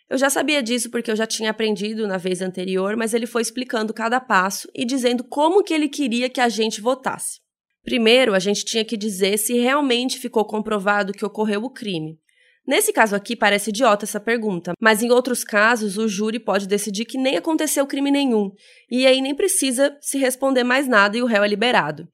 Eu 0.10 0.18
já 0.18 0.30
sabia 0.30 0.64
disso 0.64 0.90
porque 0.90 1.12
eu 1.12 1.18
já 1.18 1.28
tinha 1.28 1.52
aprendido 1.52 2.08
na 2.08 2.18
vez 2.18 2.42
anterior, 2.42 2.96
mas 2.96 3.14
ele 3.14 3.28
foi 3.28 3.42
explicando 3.42 3.94
cada 3.94 4.22
passo 4.22 4.70
e 4.74 4.86
dizendo 4.86 5.22
como 5.26 5.62
que 5.64 5.74
ele 5.74 5.90
queria 5.90 6.30
que 6.30 6.40
a 6.40 6.48
gente 6.48 6.80
votasse. 6.80 7.42
Primeiro, 7.88 8.34
a 8.34 8.40
gente 8.40 8.66
tinha 8.66 8.84
que 8.84 8.98
dizer 8.98 9.38
se 9.38 9.54
realmente 9.54 10.20
ficou 10.20 10.44
comprovado 10.44 11.14
que 11.14 11.26
ocorreu 11.26 11.64
o 11.64 11.70
crime. 11.70 12.20
Nesse 12.68 12.92
caso 12.92 13.16
aqui 13.16 13.34
parece 13.34 13.70
idiota 13.70 14.04
essa 14.04 14.20
pergunta, 14.20 14.74
mas 14.78 15.02
em 15.02 15.10
outros 15.10 15.42
casos 15.42 15.98
o 15.98 16.06
júri 16.06 16.38
pode 16.38 16.68
decidir 16.68 17.06
que 17.06 17.18
nem 17.18 17.38
aconteceu 17.38 17.88
crime 17.88 18.12
nenhum, 18.12 18.52
e 18.92 19.08
aí 19.08 19.22
nem 19.22 19.34
precisa 19.34 19.98
se 20.02 20.18
responder 20.18 20.66
mais 20.66 20.86
nada 20.86 21.18
e 21.18 21.22
o 21.22 21.26
réu 21.26 21.46
é 21.46 21.48
liberado. 21.48 22.06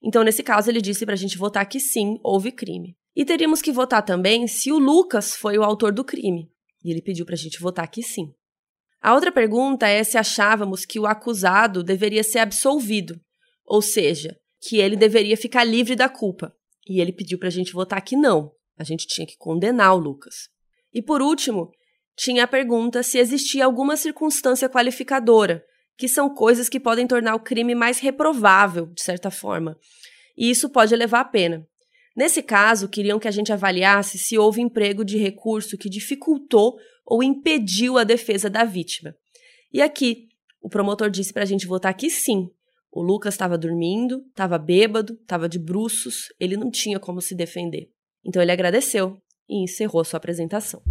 Então, 0.00 0.22
nesse 0.22 0.40
caso, 0.44 0.70
ele 0.70 0.80
disse 0.80 1.04
para 1.04 1.14
a 1.14 1.18
gente 1.18 1.36
votar 1.36 1.66
que 1.66 1.80
sim, 1.80 2.20
houve 2.22 2.52
crime. 2.52 2.94
E 3.16 3.24
teríamos 3.24 3.60
que 3.60 3.72
votar 3.72 4.04
também 4.04 4.46
se 4.46 4.70
o 4.70 4.78
Lucas 4.78 5.34
foi 5.34 5.58
o 5.58 5.64
autor 5.64 5.90
do 5.90 6.04
crime. 6.04 6.48
E 6.84 6.92
ele 6.92 7.02
pediu 7.02 7.26
para 7.26 7.34
a 7.34 7.38
gente 7.38 7.58
votar 7.60 7.88
que 7.88 8.04
sim. 8.04 8.30
A 9.02 9.14
outra 9.14 9.32
pergunta 9.32 9.88
é 9.88 10.04
se 10.04 10.16
achávamos 10.16 10.84
que 10.84 11.00
o 11.00 11.06
acusado 11.08 11.82
deveria 11.82 12.22
ser 12.22 12.38
absolvido, 12.38 13.20
ou 13.66 13.82
seja, 13.82 14.36
que 14.60 14.78
ele 14.78 14.96
deveria 14.96 15.36
ficar 15.36 15.64
livre 15.64 15.94
da 15.94 16.08
culpa. 16.08 16.54
E 16.88 17.00
ele 17.00 17.12
pediu 17.12 17.38
para 17.38 17.48
a 17.48 17.52
gente 17.52 17.72
votar 17.72 18.00
que 18.02 18.16
não. 18.16 18.52
A 18.78 18.84
gente 18.84 19.06
tinha 19.06 19.26
que 19.26 19.36
condenar 19.36 19.94
o 19.94 19.98
Lucas. 19.98 20.48
E 20.92 21.02
por 21.02 21.20
último, 21.20 21.70
tinha 22.16 22.44
a 22.44 22.48
pergunta 22.48 23.02
se 23.02 23.18
existia 23.18 23.64
alguma 23.64 23.96
circunstância 23.96 24.68
qualificadora, 24.68 25.64
que 25.96 26.08
são 26.08 26.32
coisas 26.32 26.68
que 26.68 26.80
podem 26.80 27.06
tornar 27.06 27.34
o 27.34 27.40
crime 27.40 27.74
mais 27.74 27.98
reprovável, 27.98 28.86
de 28.86 29.02
certa 29.02 29.30
forma. 29.30 29.76
E 30.36 30.48
isso 30.50 30.70
pode 30.70 30.94
elevar 30.94 31.20
a 31.20 31.24
pena. 31.24 31.66
Nesse 32.16 32.42
caso, 32.42 32.88
queriam 32.88 33.18
que 33.18 33.28
a 33.28 33.30
gente 33.30 33.52
avaliasse 33.52 34.18
se 34.18 34.36
houve 34.36 34.60
emprego 34.60 35.04
de 35.04 35.16
recurso 35.18 35.78
que 35.78 35.88
dificultou 35.88 36.76
ou 37.06 37.22
impediu 37.22 37.96
a 37.96 38.04
defesa 38.04 38.50
da 38.50 38.64
vítima. 38.64 39.14
E 39.72 39.80
aqui, 39.80 40.26
o 40.60 40.68
promotor 40.68 41.10
disse 41.10 41.32
para 41.32 41.42
a 41.44 41.46
gente 41.46 41.66
votar 41.66 41.94
que 41.94 42.10
sim. 42.10 42.50
O 42.90 43.02
Lucas 43.02 43.34
estava 43.34 43.58
dormindo, 43.58 44.24
estava 44.28 44.58
bêbado, 44.58 45.14
estava 45.20 45.48
de 45.48 45.58
bruços, 45.58 46.32
ele 46.40 46.56
não 46.56 46.70
tinha 46.70 46.98
como 46.98 47.20
se 47.20 47.34
defender. 47.34 47.90
Então 48.24 48.40
ele 48.40 48.52
agradeceu 48.52 49.16
e 49.48 49.62
encerrou 49.62 50.04
sua 50.04 50.16
apresentação. 50.16 50.82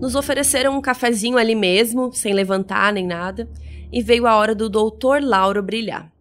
Nos 0.00 0.16
ofereceram 0.16 0.76
um 0.76 0.80
cafezinho 0.80 1.38
ali 1.38 1.54
mesmo, 1.54 2.12
sem 2.12 2.32
levantar 2.34 2.92
nem 2.92 3.06
nada, 3.06 3.48
e 3.92 4.02
veio 4.02 4.26
a 4.26 4.34
hora 4.34 4.54
do 4.54 4.68
doutor 4.68 5.22
Lauro 5.22 5.62
brilhar. 5.62 6.12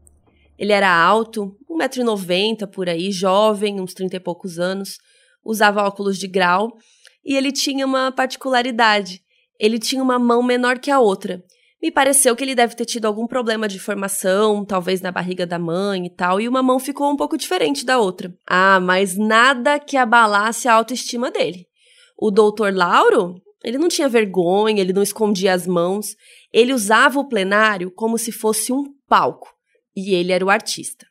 Ele 0.57 0.71
era 0.71 0.93
alto, 0.93 1.57
1,90m 1.67 2.67
por 2.67 2.87
aí, 2.87 3.11
jovem, 3.11 3.81
uns 3.81 3.95
30 3.95 4.17
e 4.17 4.19
poucos 4.19 4.59
anos, 4.59 4.99
usava 5.43 5.81
óculos 5.81 6.19
de 6.19 6.27
grau 6.27 6.77
e 7.25 7.35
ele 7.35 7.51
tinha 7.51 7.85
uma 7.85 8.11
particularidade. 8.11 9.23
Ele 9.62 9.78
tinha 9.78 10.02
uma 10.02 10.17
mão 10.17 10.41
menor 10.41 10.80
que 10.80 10.89
a 10.89 11.00
outra. 11.00 11.43
Me 11.80 11.91
pareceu 11.91 12.36
que 12.36 12.43
ele 12.43 12.56
deve 12.56 12.76
ter 12.76 12.86
tido 12.86 13.06
algum 13.06 13.28
problema 13.28 13.67
de 13.67 13.78
formação, 13.78 14.65
talvez 14.65 15.02
na 15.02 15.12
barriga 15.12 15.45
da 15.45 15.60
mãe 15.60 16.08
e 16.08 16.10
tal, 16.10 16.41
e 16.41 16.47
uma 16.47 16.63
mão 16.63 16.80
ficou 16.80 17.12
um 17.12 17.15
pouco 17.15 17.38
diferente 17.38 17.86
da 17.86 18.00
outra. 18.00 18.34
Ah, 18.47 18.80
mas 18.80 19.15
nada 19.15 19.80
que 19.80 19.95
abalasse 19.97 20.67
a 20.67 20.74
autoestima 20.74 21.30
dele. 21.30 21.67
O 22.17 22.32
doutor 22.32 22.74
Lauro, 22.74 23.36
ele 23.63 23.78
não 23.78 23.88
tinha 23.88 24.10
vergonha, 24.10 24.82
ele 24.82 24.93
não 24.93 25.04
escondia 25.04 25.54
as 25.54 25.67
mãos, 25.67 26.15
ele 26.52 26.74
usava 26.74 27.19
o 27.19 27.28
plenário 27.28 27.91
como 27.91 28.17
se 28.17 28.32
fosse 28.32 28.74
um 28.74 28.86
palco, 29.08 29.47
e 29.95 30.15
ele 30.15 30.32
era 30.32 30.45
o 30.45 30.50
artista. 30.50 31.06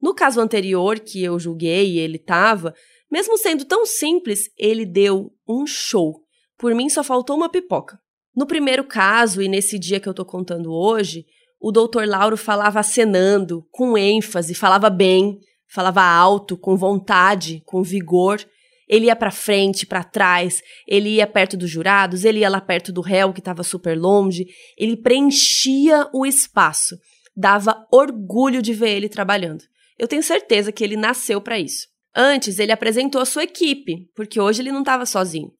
No 0.00 0.14
caso 0.14 0.40
anterior, 0.40 1.00
que 1.00 1.22
eu 1.22 1.38
julguei 1.38 1.92
e 1.92 1.98
ele 1.98 2.16
estava, 2.16 2.74
mesmo 3.10 3.38
sendo 3.38 3.64
tão 3.64 3.86
simples, 3.86 4.50
ele 4.58 4.84
deu 4.84 5.32
um 5.48 5.66
show. 5.66 6.22
Por 6.58 6.74
mim, 6.74 6.88
só 6.88 7.02
faltou 7.02 7.36
uma 7.36 7.48
pipoca. 7.48 7.98
No 8.34 8.46
primeiro 8.46 8.84
caso, 8.84 9.42
e 9.42 9.48
nesse 9.48 9.78
dia 9.78 10.00
que 10.00 10.08
eu 10.08 10.14
tô 10.14 10.24
contando 10.24 10.72
hoje, 10.72 11.26
o 11.60 11.70
doutor 11.70 12.08
Lauro 12.08 12.36
falava 12.36 12.80
acenando, 12.80 13.66
com 13.70 13.96
ênfase, 13.96 14.54
falava 14.54 14.90
bem, 14.90 15.38
falava 15.68 16.02
alto, 16.02 16.56
com 16.56 16.76
vontade, 16.76 17.62
com 17.64 17.82
vigor. 17.82 18.44
Ele 18.88 19.06
ia 19.06 19.16
para 19.16 19.30
frente, 19.30 19.86
para 19.86 20.02
trás, 20.02 20.60
ele 20.88 21.10
ia 21.10 21.26
perto 21.26 21.56
dos 21.56 21.70
jurados, 21.70 22.24
ele 22.24 22.40
ia 22.40 22.48
lá 22.48 22.60
perto 22.60 22.92
do 22.92 23.00
réu 23.00 23.32
que 23.32 23.40
estava 23.40 23.62
super 23.62 23.96
longe, 23.96 24.46
ele 24.76 24.96
preenchia 24.96 26.08
o 26.12 26.26
espaço. 26.26 26.96
Dava 27.34 27.86
orgulho 27.92 28.60
de 28.60 28.74
ver 28.74 28.96
ele 28.96 29.08
trabalhando. 29.08 29.64
Eu 29.98 30.08
tenho 30.08 30.22
certeza 30.22 30.72
que 30.72 30.82
ele 30.82 30.96
nasceu 30.96 31.40
para 31.40 31.58
isso. 31.58 31.86
Antes, 32.14 32.58
ele 32.58 32.72
apresentou 32.72 33.20
a 33.20 33.24
sua 33.24 33.44
equipe, 33.44 34.10
porque 34.14 34.40
hoje 34.40 34.60
ele 34.60 34.72
não 34.72 34.80
estava 34.80 35.06
sozinho. 35.06 35.50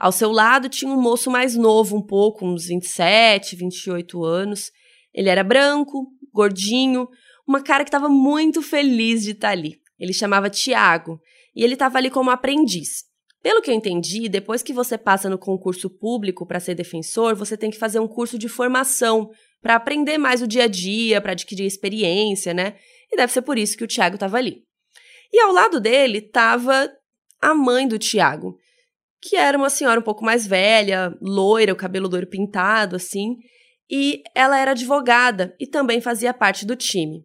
Ao 0.00 0.10
seu 0.10 0.32
lado 0.32 0.70
tinha 0.70 0.90
um 0.90 0.98
moço 0.98 1.30
mais 1.30 1.54
novo, 1.54 1.94
um 1.94 2.02
pouco, 2.02 2.46
uns 2.46 2.64
27, 2.64 3.54
28 3.54 4.24
anos. 4.24 4.72
Ele 5.12 5.28
era 5.28 5.44
branco, 5.44 6.06
gordinho, 6.32 7.06
uma 7.46 7.62
cara 7.62 7.84
que 7.84 7.88
estava 7.88 8.08
muito 8.08 8.62
feliz 8.62 9.22
de 9.22 9.32
estar 9.32 9.48
tá 9.48 9.52
ali. 9.52 9.78
Ele 9.98 10.14
chamava 10.14 10.48
Tiago 10.48 11.20
e 11.54 11.62
ele 11.62 11.74
estava 11.74 11.98
ali 11.98 12.08
como 12.08 12.30
aprendiz. 12.30 13.04
Pelo 13.42 13.60
que 13.60 13.70
eu 13.70 13.74
entendi, 13.74 14.26
depois 14.26 14.62
que 14.62 14.72
você 14.72 14.96
passa 14.96 15.28
no 15.28 15.36
concurso 15.36 15.90
público 15.90 16.46
para 16.46 16.60
ser 16.60 16.74
defensor, 16.74 17.36
você 17.36 17.54
tem 17.54 17.70
que 17.70 17.78
fazer 17.78 18.00
um 18.00 18.08
curso 18.08 18.38
de 18.38 18.48
formação 18.48 19.30
para 19.60 19.74
aprender 19.74 20.16
mais 20.16 20.40
o 20.40 20.46
dia 20.46 20.64
a 20.64 20.66
dia, 20.66 21.20
para 21.20 21.32
adquirir 21.32 21.66
experiência, 21.66 22.54
né? 22.54 22.76
E 23.12 23.16
deve 23.16 23.32
ser 23.32 23.42
por 23.42 23.58
isso 23.58 23.76
que 23.76 23.84
o 23.84 23.86
Tiago 23.86 24.14
estava 24.14 24.38
ali. 24.38 24.62
E 25.30 25.38
ao 25.40 25.52
lado 25.52 25.78
dele 25.78 26.18
estava 26.18 26.90
a 27.38 27.54
mãe 27.54 27.86
do 27.86 27.98
Tiago, 27.98 28.56
que 29.20 29.36
era 29.36 29.56
uma 29.56 29.70
senhora 29.70 30.00
um 30.00 30.02
pouco 30.02 30.24
mais 30.24 30.46
velha, 30.46 31.14
loira, 31.20 31.72
o 31.72 31.76
cabelo 31.76 32.08
loiro 32.08 32.26
pintado, 32.26 32.96
assim, 32.96 33.36
e 33.90 34.22
ela 34.34 34.58
era 34.58 34.70
advogada 34.70 35.54
e 35.58 35.66
também 35.66 36.00
fazia 36.00 36.32
parte 36.32 36.64
do 36.64 36.76
time. 36.76 37.24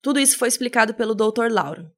Tudo 0.00 0.18
isso 0.18 0.38
foi 0.38 0.48
explicado 0.48 0.94
pelo 0.94 1.14
Dr. 1.14 1.50
Lauro. 1.50 1.90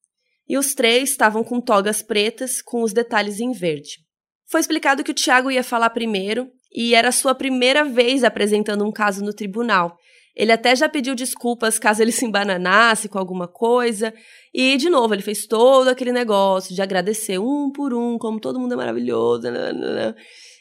E 0.49 0.59
os 0.59 0.75
três 0.75 1.11
estavam 1.11 1.43
com 1.43 1.61
togas 1.61 2.03
pretas 2.03 2.61
com 2.61 2.83
os 2.83 2.93
detalhes 2.93 3.41
em 3.41 3.53
verde. 3.53 3.99
Foi 4.47 4.61
explicado 4.61 5.03
que 5.03 5.11
o 5.11 5.15
Tiago 5.15 5.51
ia 5.51 5.65
falar 5.65 5.91
primeiro 5.91 6.51
e 6.73 6.95
era 6.95 7.13
sua 7.13 7.35
primeira 7.35 7.85
vez 7.85 8.25
apresentando 8.25 8.85
um 8.85 8.93
caso 8.93 9.25
no 9.25 9.33
tribunal. 9.33 9.97
Ele 10.37 10.51
até 10.51 10.75
já 10.75 10.89
pediu 10.89 11.15
desculpas 11.15 11.79
caso 11.79 12.03
ele 12.03 12.11
se 12.11 12.25
embananasse 12.25 13.09
com 13.09 13.19
alguma 13.19 13.47
coisa. 13.47 14.13
E, 14.53 14.77
de 14.77 14.91
novo, 14.91 15.15
ele 15.15 15.23
fez 15.23 15.47
todo 15.47 15.89
aquele 15.89 16.13
negócio 16.13 16.75
de 16.75 16.83
agradecer 16.83 17.39
um 17.39 17.71
por 17.71 17.95
um, 17.95 18.19
como 18.19 18.41
todo 18.41 18.59
mundo 18.59 18.75
é 18.75 18.77
maravilhoso. 18.77 19.43
Nanana. 19.43 20.17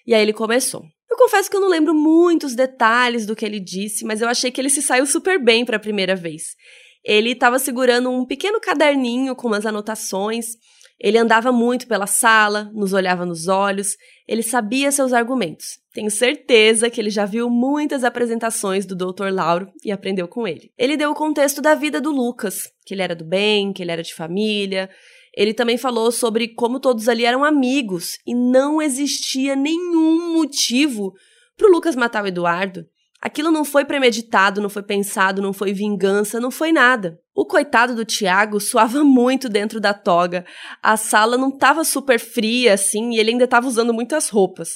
E 0.06 0.14
aí 0.14 0.22
ele 0.22 0.34
começou. 0.34 0.84
Eu 1.10 1.18
confesso 1.18 1.50
que 1.50 1.56
eu 1.56 1.62
não 1.62 1.70
lembro 1.70 1.94
muitos 1.94 2.56
detalhes 2.56 3.26
do 3.26 3.36
que 3.36 3.46
ele 3.46 3.60
disse, 3.60 4.04
mas 4.04 4.22
eu 4.22 4.28
achei 4.28 4.52
que 4.52 4.60
ele 4.60 4.70
se 4.70 4.82
saiu 4.82 5.06
super 5.06 5.40
bem 5.40 5.64
para 5.64 5.78
a 5.78 5.80
primeira 5.80 6.16
vez. 6.16 6.56
Ele 7.04 7.32
estava 7.32 7.60
segurando 7.60 8.10
um 8.10 8.26
pequeno 8.26 8.60
caderninho 8.60 9.36
com 9.36 9.48
umas 9.48 9.66
anotações. 9.66 10.56
Ele 11.04 11.18
andava 11.18 11.52
muito 11.52 11.86
pela 11.86 12.08
sala, 12.08 12.72
nos 12.74 12.94
olhava 12.94 13.26
nos 13.26 13.50
olhos, 13.50 13.98
ele 14.26 14.42
sabia 14.42 14.90
seus 14.90 15.12
argumentos. 15.12 15.78
Tenho 15.94 16.10
certeza 16.10 16.90
que 16.90 17.02
ele 17.02 17.10
já 17.10 17.26
viu 17.26 17.50
muitas 17.50 18.06
apresentações 18.06 18.86
do 18.86 18.96
Dr. 18.96 19.28
Lauro 19.30 19.68
e 19.84 19.92
aprendeu 19.92 20.30
com 20.30 20.48
ele. 20.48 20.72
Ele 20.78 20.96
deu 20.96 21.12
o 21.12 21.16
contexto 21.16 21.62
da 21.62 21.76
vida 21.76 22.00
do 22.00 22.10
Lucas, 22.10 22.72
que 22.86 22.94
ele 22.94 23.02
era 23.02 23.14
do 23.14 23.26
bem, 23.26 23.74
que 23.74 23.84
ele 23.84 23.92
era 23.92 24.02
de 24.02 24.14
família. 24.14 24.90
Ele 25.36 25.54
também 25.54 25.78
falou 25.78 26.10
sobre 26.10 26.48
como 26.48 26.80
todos 26.80 27.10
ali 27.10 27.26
eram 27.26 27.44
amigos 27.44 28.18
e 28.26 28.34
não 28.34 28.82
existia 28.82 29.58
nenhum 29.58 30.34
motivo 30.36 31.12
para 31.58 31.68
o 31.68 31.72
Lucas 31.72 31.98
matar 31.98 32.24
o 32.24 32.28
Eduardo. 32.28 32.86
Aquilo 33.24 33.52
não 33.52 33.64
foi 33.64 33.86
premeditado, 33.86 34.60
não 34.60 34.70
foi 34.70 34.84
pensado, 34.84 35.42
não 35.42 35.54
foi 35.54 35.72
vingança, 35.72 36.42
não 36.42 36.52
foi 36.52 36.74
nada. 36.74 37.18
O 37.34 37.46
coitado 37.46 37.96
do 37.96 38.04
Tiago 38.04 38.60
suava 38.60 39.02
muito 39.06 39.48
dentro 39.48 39.80
da 39.80 39.94
toga. 39.94 40.46
A 40.82 40.98
sala 40.98 41.38
não 41.38 41.48
estava 41.48 41.86
super 41.86 42.20
fria 42.20 42.74
assim 42.74 43.12
e 43.12 43.20
ele 43.20 43.32
ainda 43.32 43.46
estava 43.46 43.66
usando 43.66 43.94
muitas 43.94 44.28
roupas. 44.28 44.72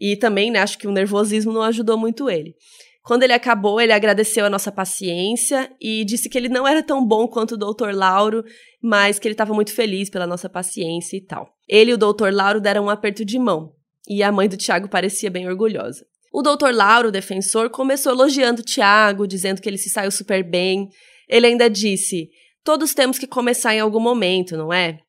E 0.00 0.16
também, 0.16 0.50
né, 0.50 0.60
acho 0.60 0.78
que 0.78 0.88
o 0.88 0.92
nervosismo 0.92 1.52
não 1.52 1.60
ajudou 1.60 1.98
muito 1.98 2.30
ele. 2.30 2.54
Quando 3.02 3.22
ele 3.22 3.34
acabou, 3.34 3.78
ele 3.78 3.92
agradeceu 3.92 4.46
a 4.46 4.50
nossa 4.50 4.72
paciência 4.72 5.70
e 5.78 6.02
disse 6.02 6.30
que 6.30 6.38
ele 6.38 6.48
não 6.48 6.66
era 6.66 6.82
tão 6.82 7.06
bom 7.06 7.28
quanto 7.28 7.54
o 7.54 7.58
Dr. 7.58 7.90
Lauro, 7.92 8.42
mas 8.82 9.18
que 9.18 9.28
ele 9.28 9.34
estava 9.34 9.52
muito 9.52 9.74
feliz 9.74 10.08
pela 10.08 10.26
nossa 10.26 10.48
paciência 10.48 11.18
e 11.18 11.20
tal. 11.20 11.52
Ele 11.68 11.90
e 11.90 11.94
o 11.94 11.98
Dr. 11.98 12.30
Lauro 12.32 12.62
deram 12.62 12.86
um 12.86 12.90
aperto 12.90 13.26
de 13.26 13.38
mão, 13.38 13.74
e 14.08 14.22
a 14.22 14.32
mãe 14.32 14.48
do 14.48 14.56
Tiago 14.56 14.88
parecia 14.88 15.30
bem 15.30 15.46
orgulhosa. 15.46 16.06
O 16.32 16.42
doutor 16.42 16.72
Lauro, 16.72 17.08
o 17.08 17.12
defensor, 17.12 17.70
começou 17.70 18.12
elogiando 18.12 18.62
Tiago, 18.62 19.26
dizendo 19.26 19.60
que 19.60 19.68
ele 19.68 19.78
se 19.78 19.90
saiu 19.90 20.10
super 20.10 20.44
bem. 20.44 20.88
Ele 21.28 21.46
ainda 21.46 21.68
disse: 21.68 22.30
Todos 22.62 22.94
temos 22.94 23.18
que 23.18 23.26
começar 23.26 23.74
em 23.74 23.80
algum 23.80 24.00
momento, 24.00 24.56
não 24.56 24.72
é? 24.72 25.00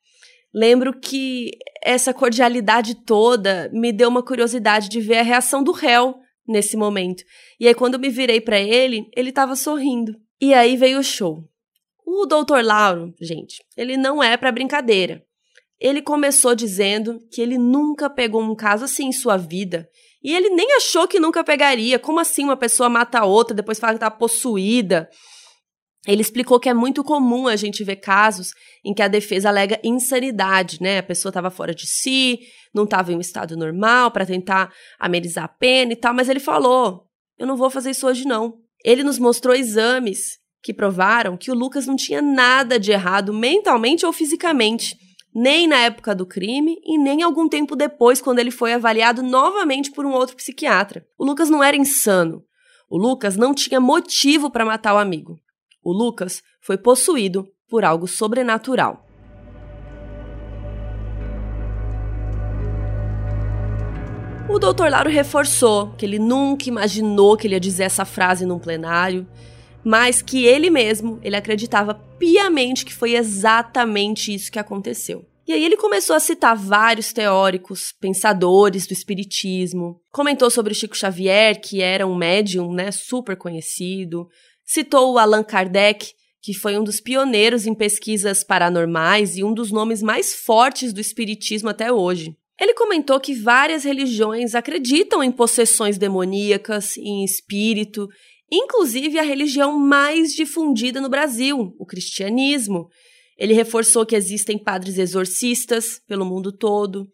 Lembro 0.53 0.99
que 0.99 1.51
essa 1.83 2.13
cordialidade 2.13 2.95
toda 3.05 3.69
me 3.71 3.91
deu 3.91 4.09
uma 4.09 4.23
curiosidade 4.23 4.89
de 4.89 4.99
ver 4.99 5.19
a 5.19 5.23
reação 5.23 5.63
do 5.63 5.71
réu 5.71 6.15
nesse 6.47 6.75
momento. 6.75 7.23
E 7.59 7.67
aí, 7.67 7.75
quando 7.75 7.99
me 7.99 8.09
virei 8.09 8.41
para 8.41 8.59
ele, 8.59 9.07
ele 9.15 9.29
estava 9.29 9.55
sorrindo. 9.55 10.15
E 10.41 10.53
aí 10.53 10.75
veio 10.75 10.99
o 10.99 11.03
show. 11.03 11.47
O 12.05 12.25
doutor 12.25 12.63
Lauro, 12.63 13.13
gente, 13.21 13.63
ele 13.77 13.95
não 13.95 14.21
é 14.21 14.35
para 14.35 14.51
brincadeira. 14.51 15.23
Ele 15.79 16.01
começou 16.01 16.53
dizendo 16.53 17.19
que 17.31 17.41
ele 17.41 17.57
nunca 17.57 18.09
pegou 18.09 18.41
um 18.41 18.55
caso 18.55 18.85
assim 18.85 19.07
em 19.07 19.11
sua 19.11 19.37
vida 19.37 19.87
e 20.23 20.35
ele 20.35 20.49
nem 20.49 20.75
achou 20.77 21.07
que 21.07 21.19
nunca 21.19 21.43
pegaria. 21.43 21.97
Como 21.97 22.19
assim 22.19 22.43
uma 22.43 22.57
pessoa 22.57 22.89
mata 22.89 23.19
a 23.19 23.25
outra, 23.25 23.55
depois 23.55 23.79
fala 23.79 23.93
que 23.93 23.99
tá 23.99 24.11
possuída? 24.11 25.09
Ele 26.07 26.21
explicou 26.21 26.59
que 26.59 26.69
é 26.69 26.73
muito 26.73 27.03
comum 27.03 27.47
a 27.47 27.55
gente 27.55 27.83
ver 27.83 27.97
casos 27.97 28.53
em 28.83 28.93
que 28.93 29.03
a 29.03 29.07
defesa 29.07 29.49
alega 29.49 29.79
insanidade, 29.83 30.81
né? 30.81 30.97
A 30.97 31.03
pessoa 31.03 31.29
estava 31.29 31.51
fora 31.51 31.75
de 31.75 31.87
si, 31.87 32.39
não 32.73 32.85
estava 32.85 33.11
em 33.11 33.15
um 33.15 33.21
estado 33.21 33.55
normal 33.55 34.09
para 34.11 34.25
tentar 34.25 34.71
amenizar 34.99 35.45
a 35.45 35.47
pena 35.47 35.93
e 35.93 35.95
tal, 35.95 36.13
mas 36.13 36.27
ele 36.27 36.39
falou: 36.39 37.05
"Eu 37.37 37.45
não 37.45 37.55
vou 37.55 37.69
fazer 37.69 37.91
isso 37.91 38.07
hoje 38.07 38.25
não". 38.25 38.57
Ele 38.83 39.03
nos 39.03 39.19
mostrou 39.19 39.53
exames 39.55 40.39
que 40.63 40.73
provaram 40.73 41.37
que 41.37 41.51
o 41.51 41.55
Lucas 41.55 41.85
não 41.85 41.95
tinha 41.95 42.21
nada 42.21 42.79
de 42.79 42.91
errado 42.91 43.31
mentalmente 43.31 44.05
ou 44.05 44.13
fisicamente 44.13 44.95
nem 45.33 45.67
na 45.67 45.77
época 45.77 46.13
do 46.13 46.25
crime 46.25 46.77
e 46.83 46.97
nem 46.97 47.21
algum 47.23 47.47
tempo 47.47 47.75
depois, 47.75 48.21
quando 48.21 48.39
ele 48.39 48.51
foi 48.51 48.73
avaliado 48.73 49.23
novamente 49.23 49.91
por 49.91 50.05
um 50.05 50.11
outro 50.11 50.35
psiquiatra. 50.35 51.05
O 51.17 51.25
Lucas 51.25 51.49
não 51.49 51.63
era 51.63 51.77
insano. 51.77 52.43
O 52.89 52.97
Lucas 52.97 53.37
não 53.37 53.53
tinha 53.53 53.79
motivo 53.79 54.49
para 54.51 54.65
matar 54.65 54.93
o 54.93 54.97
amigo. 54.97 55.39
O 55.83 55.93
Lucas 55.93 56.43
foi 56.59 56.77
possuído 56.77 57.47
por 57.69 57.85
algo 57.85 58.07
sobrenatural. 58.07 59.07
O 64.49 64.59
Dr. 64.59 64.89
Lauro 64.89 65.09
reforçou 65.09 65.93
que 65.93 66.05
ele 66.05 66.19
nunca 66.19 66.67
imaginou 66.67 67.37
que 67.37 67.47
ele 67.47 67.53
ia 67.53 67.59
dizer 67.59 67.83
essa 67.83 68.03
frase 68.03 68.45
num 68.45 68.59
plenário 68.59 69.25
mas 69.83 70.21
que 70.21 70.45
ele 70.45 70.69
mesmo, 70.69 71.19
ele 71.23 71.35
acreditava 71.35 71.95
piamente 72.17 72.85
que 72.85 72.93
foi 72.93 73.15
exatamente 73.15 74.33
isso 74.33 74.51
que 74.51 74.59
aconteceu. 74.59 75.25
E 75.47 75.53
aí 75.53 75.65
ele 75.65 75.75
começou 75.75 76.15
a 76.15 76.19
citar 76.19 76.55
vários 76.55 77.11
teóricos, 77.11 77.93
pensadores 77.99 78.87
do 78.87 78.93
espiritismo, 78.93 79.99
comentou 80.11 80.49
sobre 80.49 80.73
Chico 80.73 80.95
Xavier, 80.95 81.59
que 81.59 81.81
era 81.81 82.05
um 82.05 82.15
médium, 82.15 82.71
né, 82.71 82.91
super 82.91 83.35
conhecido, 83.35 84.29
citou 84.63 85.13
o 85.13 85.17
Allan 85.17 85.43
Kardec, 85.43 86.13
que 86.41 86.53
foi 86.53 86.77
um 86.77 86.83
dos 86.83 86.99
pioneiros 86.99 87.65
em 87.67 87.73
pesquisas 87.73 88.43
paranormais 88.43 89.35
e 89.35 89.43
um 89.43 89.53
dos 89.53 89.71
nomes 89.71 90.01
mais 90.01 90.33
fortes 90.33 90.93
do 90.93 91.01
espiritismo 91.01 91.69
até 91.69 91.91
hoje. 91.91 92.35
Ele 92.59 92.73
comentou 92.73 93.19
que 93.19 93.33
várias 93.33 93.83
religiões 93.83 94.53
acreditam 94.53 95.23
em 95.23 95.31
possessões 95.31 95.97
demoníacas, 95.97 96.95
em 96.97 97.23
espírito 97.23 98.07
inclusive 98.51 99.17
a 99.17 99.23
religião 99.23 99.79
mais 99.79 100.33
difundida 100.33 100.99
no 100.99 101.09
Brasil, 101.09 101.73
o 101.79 101.85
cristianismo. 101.85 102.89
Ele 103.37 103.53
reforçou 103.53 104.05
que 104.05 104.15
existem 104.15 104.61
padres 104.61 104.97
exorcistas 104.97 106.01
pelo 106.07 106.25
mundo 106.25 106.51
todo. 106.51 107.07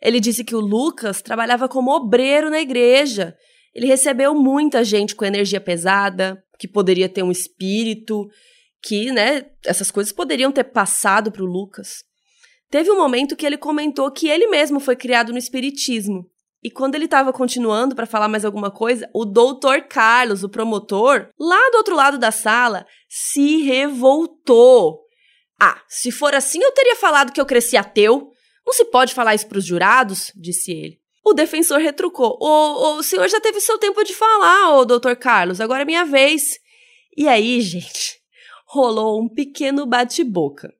Ele 0.00 0.20
disse 0.20 0.44
que 0.44 0.54
o 0.54 0.60
Lucas 0.60 1.20
trabalhava 1.20 1.68
como 1.68 1.90
obreiro 1.90 2.48
na 2.48 2.60
igreja. 2.60 3.34
Ele 3.74 3.86
recebeu 3.86 4.34
muita 4.34 4.84
gente 4.84 5.14
com 5.14 5.24
energia 5.24 5.60
pesada, 5.60 6.42
que 6.58 6.68
poderia 6.68 7.08
ter 7.08 7.22
um 7.22 7.30
espírito, 7.30 8.26
que, 8.82 9.10
né, 9.10 9.46
essas 9.64 9.90
coisas 9.90 10.12
poderiam 10.12 10.52
ter 10.52 10.64
passado 10.64 11.32
para 11.32 11.42
o 11.42 11.46
Lucas. 11.46 12.04
Teve 12.70 12.90
um 12.90 12.96
momento 12.96 13.36
que 13.36 13.44
ele 13.44 13.58
comentou 13.58 14.10
que 14.10 14.28
ele 14.28 14.46
mesmo 14.46 14.78
foi 14.78 14.96
criado 14.96 15.32
no 15.32 15.38
espiritismo 15.38 16.30
e 16.62 16.70
quando 16.70 16.94
ele 16.94 17.04
estava 17.04 17.32
continuando 17.32 17.94
para 17.94 18.06
falar 18.06 18.28
mais 18.28 18.44
alguma 18.44 18.70
coisa, 18.70 19.08
o 19.14 19.24
doutor 19.24 19.82
Carlos, 19.82 20.42
o 20.42 20.48
promotor, 20.48 21.28
lá 21.38 21.70
do 21.70 21.78
outro 21.78 21.94
lado 21.94 22.18
da 22.18 22.30
sala, 22.30 22.86
se 23.08 23.62
revoltou. 23.62 25.00
Ah, 25.60 25.80
se 25.88 26.10
for 26.10 26.34
assim, 26.34 26.62
eu 26.62 26.72
teria 26.72 26.96
falado 26.96 27.32
que 27.32 27.40
eu 27.40 27.46
cresci 27.46 27.76
ateu. 27.76 28.30
Não 28.66 28.72
se 28.72 28.84
pode 28.86 29.14
falar 29.14 29.34
isso 29.34 29.46
para 29.46 29.58
os 29.58 29.64
jurados, 29.64 30.32
disse 30.34 30.72
ele. 30.72 30.98
O 31.24 31.32
defensor 31.32 31.78
retrucou: 31.78 32.36
o, 32.40 32.98
o 32.98 33.02
senhor 33.02 33.28
já 33.28 33.40
teve 33.40 33.60
seu 33.60 33.78
tempo 33.78 34.02
de 34.04 34.14
falar, 34.14 34.76
ô 34.76 34.84
doutor 34.84 35.16
Carlos, 35.16 35.60
agora 35.60 35.82
é 35.82 35.84
minha 35.86 36.04
vez. 36.04 36.58
E 37.16 37.26
aí, 37.28 37.60
gente, 37.60 38.20
rolou 38.66 39.20
um 39.20 39.28
pequeno 39.28 39.86
bate-boca. 39.86 40.74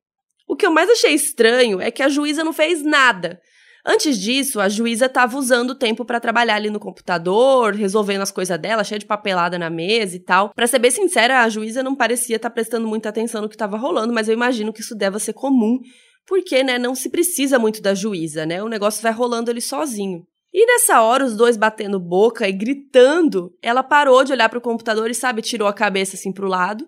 O 0.47 0.55
que 0.55 0.65
eu 0.65 0.71
mais 0.71 0.89
achei 0.89 1.13
estranho 1.13 1.81
é 1.81 1.91
que 1.91 2.03
a 2.03 2.09
juíza 2.09 2.43
não 2.43 2.53
fez 2.53 2.81
nada. 2.83 3.41
Antes 3.89 4.19
disso, 4.19 4.59
a 4.59 4.67
juíza 4.67 5.05
estava 5.05 5.37
usando 5.37 5.69
o 5.69 5.75
tempo 5.75 6.03
para 6.03 6.19
trabalhar 6.19 6.55
ali 6.55 6.69
no 6.69 6.77
computador, 6.77 7.73
resolvendo 7.73 8.21
as 8.21 8.31
coisas 8.31 8.59
dela, 8.59 8.83
cheia 8.83 8.99
de 8.99 9.05
papelada 9.05 9.57
na 9.57 9.69
mesa 9.69 10.17
e 10.17 10.19
tal. 10.19 10.53
Para 10.53 10.67
ser 10.67 10.77
bem 10.77 10.91
sincera, 10.91 11.41
a 11.41 11.47
juíza 11.47 11.81
não 11.81 11.95
parecia 11.95 12.35
estar 12.35 12.49
tá 12.49 12.53
prestando 12.53 12.85
muita 12.85 13.07
atenção 13.07 13.41
no 13.41 13.47
que 13.47 13.55
estava 13.55 13.77
rolando, 13.77 14.11
mas 14.13 14.27
eu 14.27 14.33
imagino 14.33 14.73
que 14.73 14.81
isso 14.81 14.93
deva 14.93 15.19
ser 15.19 15.31
comum, 15.31 15.79
porque, 16.25 16.65
né, 16.65 16.77
não 16.77 16.93
se 16.93 17.09
precisa 17.09 17.57
muito 17.57 17.81
da 17.81 17.95
juíza, 17.95 18.45
né? 18.45 18.61
O 18.61 18.67
negócio 18.67 19.01
vai 19.01 19.13
rolando 19.13 19.49
ali 19.49 19.61
sozinho. 19.61 20.27
E 20.53 20.65
nessa 20.65 21.01
hora, 21.01 21.23
os 21.23 21.37
dois 21.37 21.55
batendo 21.55 21.97
boca 21.97 22.45
e 22.45 22.51
gritando, 22.51 23.53
ela 23.61 23.83
parou 23.83 24.21
de 24.25 24.33
olhar 24.33 24.49
para 24.49 24.59
o 24.59 24.61
computador 24.61 25.09
e, 25.09 25.15
sabe, 25.15 25.41
tirou 25.41 25.65
a 25.65 25.73
cabeça 25.73 26.17
assim 26.17 26.33
pro 26.33 26.49
lado 26.49 26.85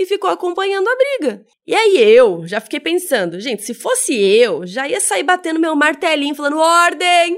e 0.00 0.06
ficou 0.06 0.30
acompanhando 0.30 0.88
a 0.88 0.96
briga. 0.96 1.44
E 1.66 1.74
aí 1.74 1.98
eu 1.98 2.46
já 2.46 2.58
fiquei 2.58 2.80
pensando, 2.80 3.38
gente, 3.38 3.62
se 3.62 3.74
fosse 3.74 4.14
eu, 4.14 4.66
já 4.66 4.88
ia 4.88 4.98
sair 4.98 5.22
batendo 5.22 5.60
meu 5.60 5.76
martelinho 5.76 6.34
falando 6.34 6.56
ordem, 6.56 7.36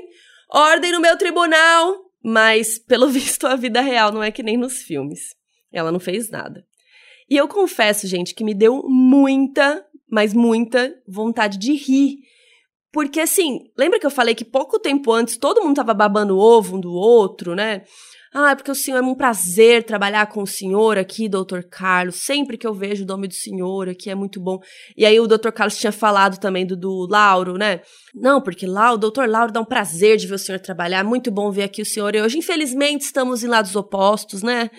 ordem 0.48 0.92
no 0.92 1.00
meu 1.00 1.18
tribunal. 1.18 1.96
Mas, 2.24 2.78
pelo 2.78 3.08
visto, 3.10 3.48
a 3.48 3.56
vida 3.56 3.80
real 3.80 4.12
não 4.12 4.22
é 4.22 4.30
que 4.30 4.44
nem 4.44 4.56
nos 4.56 4.82
filmes. 4.82 5.34
Ela 5.72 5.90
não 5.90 5.98
fez 5.98 6.30
nada. 6.30 6.64
E 7.28 7.36
eu 7.36 7.48
confesso, 7.48 8.06
gente, 8.06 8.32
que 8.32 8.44
me 8.44 8.54
deu 8.54 8.84
muita, 8.84 9.84
mas 10.08 10.32
muita 10.32 10.94
vontade 11.08 11.58
de 11.58 11.72
rir 11.72 12.18
porque, 12.92 13.20
assim, 13.20 13.70
lembra 13.76 13.98
que 13.98 14.04
eu 14.04 14.10
falei 14.10 14.34
que 14.34 14.44
pouco 14.44 14.78
tempo 14.78 15.10
antes 15.10 15.38
todo 15.38 15.62
mundo 15.62 15.76
tava 15.76 15.94
babando 15.94 16.38
ovo 16.38 16.76
um 16.76 16.80
do 16.80 16.92
outro, 16.92 17.54
né? 17.54 17.84
Ah, 18.34 18.56
porque 18.56 18.70
o 18.70 18.74
senhor 18.74 18.98
é 18.98 19.02
um 19.02 19.14
prazer 19.14 19.84
trabalhar 19.84 20.26
com 20.26 20.42
o 20.42 20.46
senhor 20.46 20.96
aqui, 20.96 21.28
doutor 21.28 21.64
Carlos. 21.64 22.16
Sempre 22.16 22.56
que 22.56 22.66
eu 22.66 22.72
vejo 22.72 23.04
o 23.04 23.06
nome 23.06 23.28
do 23.28 23.34
senhor 23.34 23.88
aqui 23.88 24.08
é 24.08 24.14
muito 24.14 24.40
bom. 24.40 24.58
E 24.96 25.04
aí 25.04 25.20
o 25.20 25.26
doutor 25.26 25.52
Carlos 25.52 25.76
tinha 25.76 25.92
falado 25.92 26.38
também 26.38 26.66
do, 26.66 26.76
do 26.76 27.06
Lauro, 27.10 27.58
né? 27.58 27.82
Não, 28.14 28.40
porque 28.40 28.66
lá 28.66 28.92
o 28.92 28.96
doutor 28.96 29.28
Lauro 29.28 29.52
dá 29.52 29.60
um 29.60 29.64
prazer 29.64 30.16
de 30.16 30.26
ver 30.26 30.34
o 30.34 30.38
senhor 30.38 30.58
trabalhar. 30.58 31.04
Muito 31.04 31.30
bom 31.30 31.50
ver 31.50 31.64
aqui 31.64 31.82
o 31.82 31.86
senhor 31.86 32.14
e 32.14 32.22
hoje. 32.22 32.38
Infelizmente 32.38 33.02
estamos 33.02 33.44
em 33.44 33.48
lados 33.48 33.76
opostos, 33.76 34.42
né? 34.42 34.70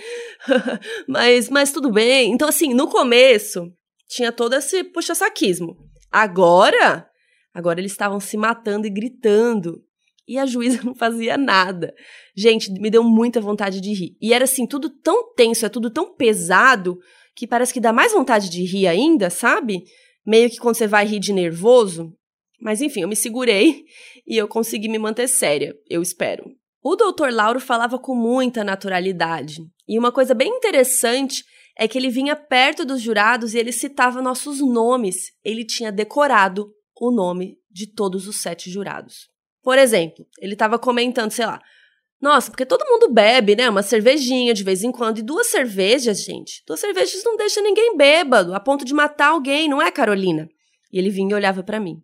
mas, 1.07 1.49
mas 1.49 1.71
tudo 1.71 1.91
bem. 1.91 2.31
Então, 2.31 2.49
assim, 2.49 2.73
no 2.73 2.87
começo 2.87 3.71
tinha 4.07 4.31
todo 4.31 4.53
esse 4.55 4.83
puxa-saquismo. 4.83 5.75
Agora 6.11 7.07
Agora 7.53 7.79
eles 7.79 7.91
estavam 7.91 8.19
se 8.19 8.35
matando 8.35 8.87
e 8.87 8.89
gritando. 8.89 9.83
E 10.27 10.37
a 10.37 10.45
juíza 10.45 10.81
não 10.85 10.95
fazia 10.95 11.37
nada. 11.37 11.93
Gente, 12.35 12.71
me 12.71 12.89
deu 12.89 13.03
muita 13.03 13.41
vontade 13.41 13.81
de 13.81 13.93
rir. 13.93 14.15
E 14.21 14.33
era 14.33 14.45
assim, 14.45 14.65
tudo 14.65 14.89
tão 14.89 15.33
tenso, 15.33 15.65
é 15.65 15.69
tudo 15.69 15.89
tão 15.89 16.15
pesado, 16.15 16.97
que 17.35 17.47
parece 17.47 17.73
que 17.73 17.79
dá 17.79 17.91
mais 17.91 18.11
vontade 18.11 18.49
de 18.49 18.63
rir 18.63 18.87
ainda, 18.87 19.29
sabe? 19.29 19.83
Meio 20.25 20.49
que 20.49 20.57
quando 20.57 20.75
você 20.75 20.87
vai 20.87 21.05
rir 21.05 21.19
de 21.19 21.33
nervoso. 21.33 22.13
Mas 22.61 22.81
enfim, 22.81 23.01
eu 23.01 23.07
me 23.07 23.15
segurei 23.15 23.83
e 24.25 24.37
eu 24.37 24.47
consegui 24.47 24.87
me 24.87 24.97
manter 24.97 25.27
séria, 25.27 25.75
eu 25.89 26.01
espero. 26.01 26.45
O 26.81 26.95
doutor 26.95 27.31
Lauro 27.31 27.59
falava 27.59 27.97
com 27.97 28.13
muita 28.13 28.63
naturalidade. 28.63 29.61
E 29.87 29.97
uma 29.97 30.11
coisa 30.11 30.33
bem 30.33 30.49
interessante 30.49 31.43
é 31.77 31.87
que 31.87 31.97
ele 31.97 32.09
vinha 32.09 32.35
perto 32.35 32.85
dos 32.85 33.01
jurados 33.01 33.53
e 33.53 33.57
ele 33.57 33.71
citava 33.71 34.21
nossos 34.21 34.59
nomes. 34.59 35.31
Ele 35.43 35.65
tinha 35.65 35.91
decorado 35.91 36.71
o 36.99 37.11
nome 37.11 37.57
de 37.71 37.87
todos 37.87 38.27
os 38.27 38.37
sete 38.37 38.69
jurados. 38.69 39.32
Por 39.63 39.77
exemplo, 39.77 40.27
ele 40.39 40.53
estava 40.53 40.77
comentando, 40.77 41.31
sei 41.31 41.45
lá, 41.45 41.61
nossa, 42.23 42.51
porque 42.51 42.65
todo 42.65 42.85
mundo 42.85 43.11
bebe, 43.11 43.55
né? 43.55 43.69
Uma 43.69 43.83
cervejinha 43.83 44.53
de 44.53 44.63
vez 44.63 44.81
em 44.81 44.91
quando. 44.93 45.19
E 45.19 45.21
duas 45.21 45.47
cervejas, 45.47 46.23
gente. 46.23 46.63
Duas 46.65 46.79
cervejas 46.79 47.21
não 47.23 47.35
deixa 47.35 47.61
ninguém 47.61 47.97
bêbado, 47.97 48.53
a 48.55 48.61
ponto 48.61 48.85
de 48.85 48.93
matar 48.93 49.27
alguém, 49.27 49.67
não 49.67 49.81
é, 49.81 49.91
Carolina? 49.91 50.47
E 50.91 50.97
ele 50.97 51.09
vinha 51.09 51.31
e 51.31 51.33
olhava 51.33 51.63
para 51.63 51.81
mim. 51.81 52.01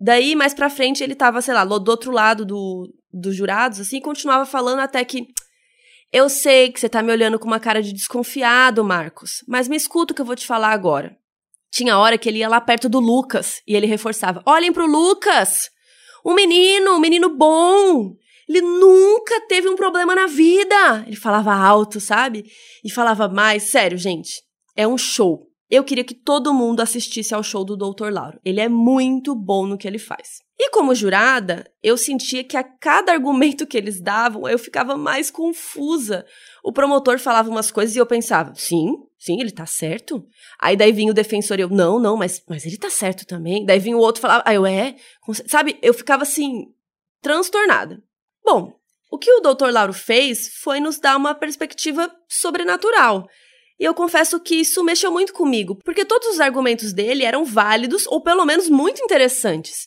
Daí, 0.00 0.34
mais 0.34 0.54
pra 0.54 0.70
frente, 0.70 1.04
ele 1.04 1.14
tava, 1.14 1.42
sei 1.42 1.52
lá, 1.52 1.62
do 1.64 1.90
outro 1.90 2.10
lado 2.10 2.46
do, 2.46 2.90
dos 3.12 3.36
jurados, 3.36 3.80
assim, 3.80 3.98
e 3.98 4.00
continuava 4.00 4.46
falando 4.46 4.80
até 4.80 5.04
que. 5.04 5.26
Eu 6.10 6.30
sei 6.30 6.72
que 6.72 6.80
você 6.80 6.88
tá 6.88 7.02
me 7.02 7.12
olhando 7.12 7.38
com 7.38 7.46
uma 7.46 7.60
cara 7.60 7.82
de 7.82 7.92
desconfiado, 7.92 8.82
Marcos, 8.82 9.44
mas 9.46 9.68
me 9.68 9.76
escuta 9.76 10.12
o 10.12 10.16
que 10.16 10.22
eu 10.22 10.26
vou 10.26 10.34
te 10.34 10.46
falar 10.46 10.72
agora. 10.72 11.16
Tinha 11.70 11.98
hora 11.98 12.16
que 12.16 12.28
ele 12.28 12.38
ia 12.38 12.48
lá 12.48 12.60
perto 12.62 12.88
do 12.88 12.98
Lucas 12.98 13.60
e 13.66 13.76
ele 13.76 13.86
reforçava: 13.86 14.42
Olhem 14.46 14.72
pro 14.72 14.86
Lucas! 14.86 15.70
Um 16.24 16.34
menino, 16.34 16.92
um 16.92 17.00
menino 17.00 17.28
bom! 17.30 18.16
Ele 18.48 18.60
nunca 18.60 19.40
teve 19.48 19.68
um 19.68 19.76
problema 19.76 20.14
na 20.14 20.26
vida! 20.26 21.04
Ele 21.06 21.16
falava 21.16 21.54
alto, 21.54 22.00
sabe? 22.00 22.44
E 22.84 22.90
falava 22.90 23.28
mais. 23.28 23.64
Sério, 23.64 23.96
gente, 23.96 24.42
é 24.76 24.86
um 24.86 24.98
show. 24.98 25.46
Eu 25.70 25.84
queria 25.84 26.02
que 26.02 26.14
todo 26.14 26.52
mundo 26.52 26.80
assistisse 26.80 27.32
ao 27.32 27.44
show 27.44 27.64
do 27.64 27.76
Dr. 27.76 28.10
Lauro. 28.10 28.40
Ele 28.44 28.60
é 28.60 28.68
muito 28.68 29.36
bom 29.36 29.66
no 29.66 29.78
que 29.78 29.86
ele 29.86 30.00
faz. 30.00 30.40
E 30.58 30.68
como 30.70 30.94
jurada, 30.96 31.64
eu 31.80 31.96
sentia 31.96 32.42
que 32.42 32.56
a 32.56 32.64
cada 32.64 33.12
argumento 33.12 33.66
que 33.66 33.78
eles 33.78 34.00
davam, 34.00 34.48
eu 34.48 34.58
ficava 34.58 34.96
mais 34.96 35.30
confusa. 35.30 36.26
O 36.64 36.72
promotor 36.72 37.20
falava 37.20 37.48
umas 37.48 37.70
coisas 37.70 37.94
e 37.94 38.00
eu 38.00 38.04
pensava, 38.04 38.52
sim, 38.56 38.96
sim, 39.20 39.38
ele 39.38 39.52
tá 39.52 39.66
certo. 39.66 40.26
Aí 40.58 40.76
daí 40.76 40.90
vinha 40.90 41.12
o 41.12 41.14
defensor 41.14 41.58
e 41.58 41.62
eu, 41.62 41.68
não, 41.68 42.00
não, 42.00 42.16
mas, 42.16 42.42
mas 42.48 42.64
ele 42.64 42.78
tá 42.78 42.88
certo 42.88 43.26
também. 43.26 43.66
Daí 43.66 43.78
vinha 43.78 43.96
o 43.96 44.00
outro 44.00 44.22
falava, 44.22 44.42
ah, 44.46 44.54
eu 44.54 44.64
é? 44.64 44.96
Sabe, 45.46 45.78
eu 45.82 45.92
ficava 45.92 46.22
assim, 46.22 46.72
transtornada. 47.20 48.02
Bom, 48.42 48.72
o 49.10 49.18
que 49.18 49.30
o 49.30 49.40
Dr. 49.40 49.70
Lauro 49.70 49.92
fez 49.92 50.54
foi 50.62 50.80
nos 50.80 50.98
dar 50.98 51.16
uma 51.16 51.34
perspectiva 51.34 52.10
sobrenatural. 52.26 53.28
E 53.78 53.84
eu 53.84 53.94
confesso 53.94 54.40
que 54.40 54.56
isso 54.56 54.82
mexeu 54.82 55.12
muito 55.12 55.32
comigo, 55.32 55.76
porque 55.84 56.04
todos 56.04 56.28
os 56.28 56.40
argumentos 56.40 56.92
dele 56.92 57.24
eram 57.24 57.44
válidos 57.44 58.06
ou 58.06 58.22
pelo 58.22 58.44
menos 58.44 58.68
muito 58.68 59.02
interessantes. 59.02 59.86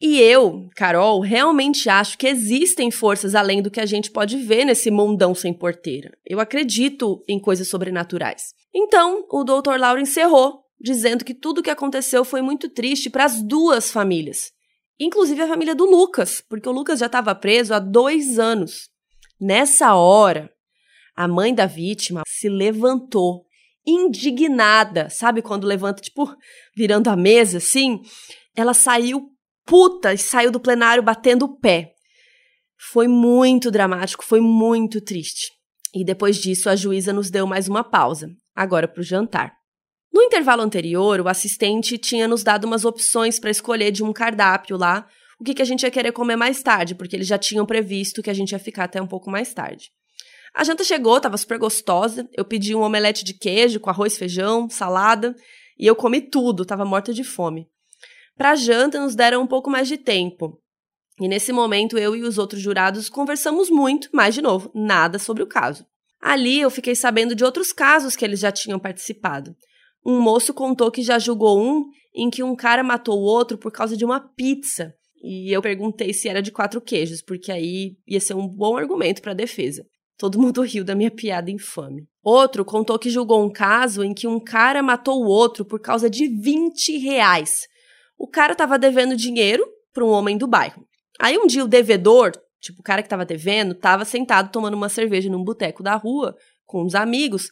E 0.00 0.20
eu, 0.20 0.68
Carol, 0.76 1.20
realmente 1.20 1.88
acho 1.88 2.16
que 2.16 2.28
existem 2.28 2.88
forças 2.88 3.34
além 3.34 3.60
do 3.60 3.70
que 3.70 3.80
a 3.80 3.86
gente 3.86 4.12
pode 4.12 4.36
ver 4.36 4.64
nesse 4.64 4.92
mundão 4.92 5.34
sem 5.34 5.52
porteira. 5.52 6.16
Eu 6.24 6.38
acredito 6.38 7.20
em 7.28 7.40
coisas 7.40 7.68
sobrenaturais. 7.68 8.54
Então, 8.72 9.26
o 9.28 9.42
Dr. 9.42 9.76
Lauro 9.76 10.00
encerrou, 10.00 10.60
dizendo 10.80 11.24
que 11.24 11.34
tudo 11.34 11.58
o 11.58 11.62
que 11.62 11.70
aconteceu 11.70 12.24
foi 12.24 12.40
muito 12.40 12.68
triste 12.68 13.10
para 13.10 13.24
as 13.24 13.42
duas 13.42 13.90
famílias. 13.90 14.52
Inclusive 15.00 15.42
a 15.42 15.48
família 15.48 15.74
do 15.74 15.84
Lucas, 15.84 16.42
porque 16.48 16.68
o 16.68 16.72
Lucas 16.72 17.00
já 17.00 17.06
estava 17.06 17.34
preso 17.34 17.74
há 17.74 17.80
dois 17.80 18.38
anos. 18.38 18.88
Nessa 19.40 19.94
hora, 19.94 20.48
a 21.16 21.26
mãe 21.26 21.52
da 21.52 21.66
vítima 21.66 22.22
se 22.26 22.48
levantou, 22.48 23.46
indignada. 23.84 25.10
Sabe 25.10 25.42
quando 25.42 25.66
levanta, 25.66 26.00
tipo, 26.00 26.32
virando 26.76 27.08
a 27.08 27.16
mesa 27.16 27.58
assim? 27.58 28.00
Ela 28.56 28.74
saiu 28.74 29.32
puta 29.68 30.14
e 30.14 30.18
saiu 30.18 30.50
do 30.50 30.58
plenário 30.58 31.02
batendo 31.02 31.44
o 31.44 31.60
pé. 31.60 31.92
Foi 32.90 33.06
muito 33.06 33.70
dramático, 33.70 34.24
foi 34.24 34.40
muito 34.40 35.00
triste. 35.00 35.52
E 35.94 36.02
depois 36.04 36.38
disso, 36.38 36.70
a 36.70 36.74
juíza 36.74 37.12
nos 37.12 37.30
deu 37.30 37.46
mais 37.46 37.68
uma 37.68 37.84
pausa, 37.84 38.30
agora 38.56 38.88
para 38.88 39.00
o 39.00 39.04
jantar. 39.04 39.52
No 40.10 40.22
intervalo 40.22 40.62
anterior, 40.62 41.20
o 41.20 41.28
assistente 41.28 41.98
tinha 41.98 42.26
nos 42.26 42.42
dado 42.42 42.64
umas 42.64 42.86
opções 42.86 43.38
para 43.38 43.50
escolher 43.50 43.90
de 43.90 44.02
um 44.02 44.12
cardápio 44.12 44.78
lá, 44.78 45.06
o 45.38 45.44
que, 45.44 45.54
que 45.54 45.62
a 45.62 45.64
gente 45.64 45.82
ia 45.82 45.90
querer 45.90 46.12
comer 46.12 46.36
mais 46.36 46.62
tarde, 46.62 46.94
porque 46.94 47.14
eles 47.14 47.26
já 47.26 47.36
tinham 47.38 47.66
previsto 47.66 48.22
que 48.22 48.30
a 48.30 48.34
gente 48.34 48.52
ia 48.52 48.58
ficar 48.58 48.84
até 48.84 49.02
um 49.02 49.06
pouco 49.06 49.30
mais 49.30 49.52
tarde. 49.52 49.90
A 50.54 50.64
janta 50.64 50.82
chegou, 50.82 51.18
estava 51.18 51.36
super 51.36 51.58
gostosa. 51.58 52.28
Eu 52.32 52.44
pedi 52.44 52.74
um 52.74 52.80
omelete 52.80 53.22
de 53.22 53.34
queijo 53.34 53.78
com 53.78 53.90
arroz, 53.90 54.16
feijão, 54.16 54.68
salada, 54.68 55.36
e 55.78 55.86
eu 55.86 55.94
comi 55.94 56.22
tudo, 56.22 56.62
estava 56.62 56.84
morta 56.84 57.12
de 57.12 57.22
fome. 57.22 57.68
Para 58.38 58.54
janta, 58.54 59.00
nos 59.00 59.16
deram 59.16 59.42
um 59.42 59.46
pouco 59.48 59.68
mais 59.68 59.88
de 59.88 59.98
tempo. 59.98 60.58
E 61.20 61.26
nesse 61.26 61.52
momento, 61.52 61.98
eu 61.98 62.14
e 62.14 62.22
os 62.22 62.38
outros 62.38 62.62
jurados 62.62 63.08
conversamos 63.08 63.68
muito, 63.68 64.08
mas, 64.12 64.36
de 64.36 64.40
novo, 64.40 64.70
nada 64.72 65.18
sobre 65.18 65.42
o 65.42 65.46
caso. 65.46 65.84
Ali 66.20 66.60
eu 66.60 66.70
fiquei 66.70 66.94
sabendo 66.94 67.34
de 67.34 67.44
outros 67.44 67.72
casos 67.72 68.14
que 68.14 68.24
eles 68.24 68.38
já 68.38 68.52
tinham 68.52 68.78
participado. 68.78 69.56
Um 70.06 70.20
moço 70.20 70.54
contou 70.54 70.88
que 70.88 71.02
já 71.02 71.18
julgou 71.18 71.60
um 71.60 71.86
em 72.14 72.30
que 72.30 72.42
um 72.42 72.54
cara 72.54 72.84
matou 72.84 73.18
o 73.18 73.24
outro 73.24 73.58
por 73.58 73.72
causa 73.72 73.96
de 73.96 74.04
uma 74.04 74.20
pizza. 74.20 74.94
E 75.20 75.52
eu 75.52 75.60
perguntei 75.60 76.14
se 76.14 76.28
era 76.28 76.40
de 76.40 76.52
quatro 76.52 76.80
queijos, 76.80 77.20
porque 77.20 77.50
aí 77.50 77.96
ia 78.06 78.20
ser 78.20 78.34
um 78.34 78.46
bom 78.46 78.76
argumento 78.76 79.20
para 79.20 79.32
a 79.32 79.34
defesa. 79.34 79.84
Todo 80.16 80.38
mundo 80.40 80.62
riu 80.62 80.84
da 80.84 80.94
minha 80.94 81.10
piada 81.10 81.50
infame. 81.50 82.06
Outro 82.22 82.64
contou 82.64 82.98
que 83.00 83.10
julgou 83.10 83.44
um 83.44 83.50
caso 83.50 84.04
em 84.04 84.14
que 84.14 84.28
um 84.28 84.38
cara 84.38 84.80
matou 84.80 85.24
o 85.24 85.26
outro 85.26 85.64
por 85.64 85.80
causa 85.80 86.08
de 86.08 86.28
20 86.28 86.98
reais. 86.98 87.66
O 88.18 88.26
cara 88.26 88.52
estava 88.52 88.78
devendo 88.78 89.16
dinheiro 89.16 89.64
para 89.94 90.04
um 90.04 90.10
homem 90.10 90.36
do 90.36 90.48
bairro. 90.48 90.84
Aí 91.20 91.38
um 91.38 91.46
dia 91.46 91.64
o 91.64 91.68
devedor, 91.68 92.32
tipo 92.60 92.80
o 92.80 92.82
cara 92.82 93.00
que 93.00 93.06
estava 93.06 93.24
devendo, 93.24 93.72
estava 93.72 94.04
sentado 94.04 94.50
tomando 94.50 94.74
uma 94.74 94.88
cerveja 94.88 95.30
num 95.30 95.44
boteco 95.44 95.82
da 95.82 95.94
rua 95.94 96.36
com 96.66 96.82
uns 96.82 96.94
amigos. 96.94 97.50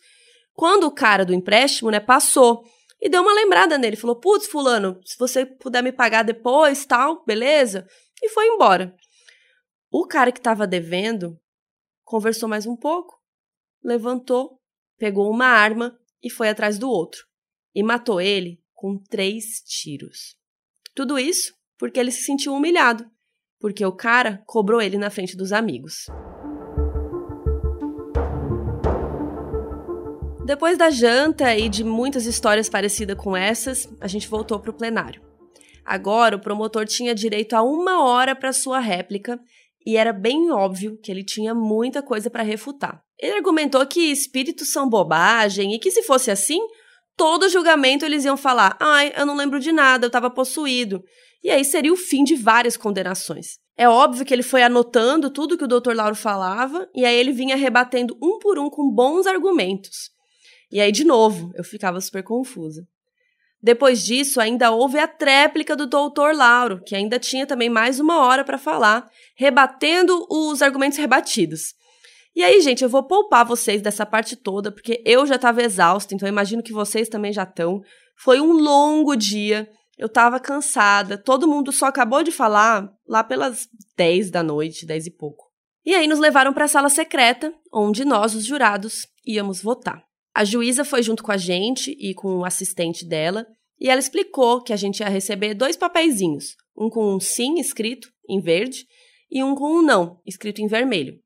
Quando 0.52 0.84
o 0.84 0.90
cara 0.90 1.24
do 1.24 1.32
empréstimo, 1.32 1.90
né, 1.90 2.00
passou 2.00 2.64
e 3.00 3.08
deu 3.08 3.22
uma 3.22 3.32
lembrada 3.32 3.78
nele, 3.78 3.96
falou: 3.96 4.16
"Putz, 4.16 4.46
fulano, 4.46 5.00
se 5.04 5.16
você 5.18 5.46
puder 5.46 5.82
me 5.82 5.92
pagar 5.92 6.24
depois, 6.24 6.84
tal, 6.84 7.24
beleza?" 7.24 7.86
E 8.22 8.28
foi 8.28 8.46
embora. 8.46 8.94
O 9.90 10.06
cara 10.06 10.32
que 10.32 10.38
estava 10.38 10.66
devendo 10.66 11.38
conversou 12.04 12.48
mais 12.48 12.66
um 12.66 12.76
pouco, 12.76 13.20
levantou, 13.82 14.60
pegou 14.98 15.30
uma 15.30 15.46
arma 15.46 15.96
e 16.22 16.30
foi 16.30 16.48
atrás 16.48 16.78
do 16.78 16.88
outro 16.88 17.24
e 17.74 17.82
matou 17.82 18.20
ele 18.20 18.60
com 18.72 18.98
três 18.98 19.62
tiros. 19.64 20.35
Tudo 20.96 21.18
isso 21.18 21.52
porque 21.78 22.00
ele 22.00 22.10
se 22.10 22.22
sentiu 22.22 22.54
humilhado, 22.54 23.04
porque 23.60 23.84
o 23.84 23.92
cara 23.92 24.42
cobrou 24.46 24.80
ele 24.80 24.96
na 24.96 25.10
frente 25.10 25.36
dos 25.36 25.52
amigos. 25.52 26.06
Depois 30.46 30.78
da 30.78 30.88
janta 30.88 31.54
e 31.54 31.68
de 31.68 31.84
muitas 31.84 32.24
histórias 32.24 32.70
parecidas 32.70 33.18
com 33.18 33.36
essas, 33.36 33.86
a 34.00 34.06
gente 34.06 34.26
voltou 34.26 34.58
para 34.58 34.70
o 34.70 34.74
plenário. 34.74 35.20
Agora, 35.84 36.36
o 36.36 36.40
promotor 36.40 36.86
tinha 36.86 37.14
direito 37.14 37.52
a 37.52 37.62
uma 37.62 38.02
hora 38.02 38.34
para 38.34 38.50
sua 38.54 38.78
réplica 38.78 39.38
e 39.84 39.98
era 39.98 40.14
bem 40.14 40.50
óbvio 40.50 40.98
que 41.02 41.12
ele 41.12 41.22
tinha 41.22 41.54
muita 41.54 42.02
coisa 42.02 42.30
para 42.30 42.42
refutar. 42.42 43.02
Ele 43.18 43.34
argumentou 43.34 43.86
que 43.86 44.00
espíritos 44.10 44.72
são 44.72 44.88
bobagem 44.88 45.74
e 45.74 45.78
que 45.78 45.90
se 45.90 46.02
fosse 46.02 46.30
assim, 46.30 46.60
todo 47.16 47.48
julgamento 47.48 48.04
eles 48.04 48.24
iam 48.24 48.36
falar: 48.36 48.76
"Ai, 48.78 49.12
eu 49.16 49.26
não 49.26 49.36
lembro 49.36 49.58
de 49.58 49.72
nada, 49.72 50.06
eu 50.06 50.08
estava 50.08 50.30
possuído". 50.30 51.02
E 51.42 51.50
aí 51.50 51.64
seria 51.64 51.92
o 51.92 51.96
fim 51.96 52.24
de 52.24 52.34
várias 52.34 52.76
condenações. 52.76 53.58
É 53.76 53.88
óbvio 53.88 54.24
que 54.24 54.32
ele 54.32 54.42
foi 54.42 54.62
anotando 54.62 55.30
tudo 55.30 55.56
que 55.56 55.64
o 55.64 55.68
Dr. 55.68 55.92
Lauro 55.94 56.16
falava 56.16 56.88
e 56.94 57.04
aí 57.04 57.14
ele 57.14 57.30
vinha 57.30 57.56
rebatendo 57.56 58.16
um 58.22 58.38
por 58.38 58.58
um 58.58 58.70
com 58.70 58.90
bons 58.90 59.26
argumentos. 59.26 60.10
E 60.72 60.80
aí, 60.80 60.90
de 60.90 61.04
novo, 61.04 61.52
eu 61.54 61.62
ficava 61.62 62.00
super 62.00 62.22
confusa. 62.22 62.86
Depois 63.62 64.04
disso, 64.04 64.40
ainda 64.40 64.70
houve 64.70 64.98
a 64.98 65.06
tréplica 65.06 65.76
do 65.76 65.86
doutor 65.86 66.34
Lauro, 66.34 66.82
que 66.84 66.94
ainda 66.94 67.18
tinha 67.18 67.46
também 67.46 67.68
mais 67.68 68.00
uma 68.00 68.18
hora 68.20 68.44
para 68.44 68.58
falar, 68.58 69.08
rebatendo 69.34 70.26
os 70.30 70.62
argumentos 70.62 70.98
rebatidos. 70.98 71.74
E 72.36 72.44
aí, 72.44 72.60
gente, 72.60 72.84
eu 72.84 72.90
vou 72.90 73.02
poupar 73.02 73.46
vocês 73.46 73.80
dessa 73.80 74.04
parte 74.04 74.36
toda, 74.36 74.70
porque 74.70 75.02
eu 75.06 75.26
já 75.26 75.36
estava 75.36 75.62
exausta, 75.62 76.14
então 76.14 76.28
imagino 76.28 76.62
que 76.62 76.70
vocês 76.70 77.08
também 77.08 77.32
já 77.32 77.44
estão. 77.44 77.80
Foi 78.14 78.42
um 78.42 78.52
longo 78.52 79.16
dia, 79.16 79.66
eu 79.96 80.04
estava 80.04 80.38
cansada, 80.38 81.16
todo 81.16 81.48
mundo 81.48 81.72
só 81.72 81.86
acabou 81.86 82.22
de 82.22 82.30
falar 82.30 82.92
lá 83.08 83.24
pelas 83.24 83.66
10 83.96 84.30
da 84.30 84.42
noite, 84.42 84.84
10 84.84 85.06
e 85.06 85.10
pouco. 85.12 85.46
E 85.82 85.94
aí 85.94 86.06
nos 86.06 86.18
levaram 86.18 86.52
para 86.52 86.66
a 86.66 86.68
sala 86.68 86.90
secreta, 86.90 87.54
onde 87.72 88.04
nós, 88.04 88.34
os 88.34 88.44
jurados, 88.44 89.06
íamos 89.26 89.62
votar. 89.62 90.04
A 90.34 90.44
juíza 90.44 90.84
foi 90.84 91.02
junto 91.02 91.22
com 91.22 91.32
a 91.32 91.38
gente 91.38 91.96
e 91.98 92.12
com 92.12 92.40
o 92.40 92.44
assistente 92.44 93.08
dela, 93.08 93.46
e 93.80 93.88
ela 93.88 93.98
explicou 93.98 94.62
que 94.62 94.74
a 94.74 94.76
gente 94.76 95.00
ia 95.00 95.08
receber 95.08 95.54
dois 95.54 95.74
papeizinhos, 95.74 96.54
um 96.76 96.90
com 96.90 97.14
um 97.14 97.18
sim 97.18 97.58
escrito 97.58 98.10
em 98.28 98.42
verde 98.42 98.84
e 99.30 99.42
um 99.42 99.54
com 99.54 99.78
um 99.78 99.80
não 99.80 100.20
escrito 100.26 100.60
em 100.60 100.66
vermelho. 100.66 101.18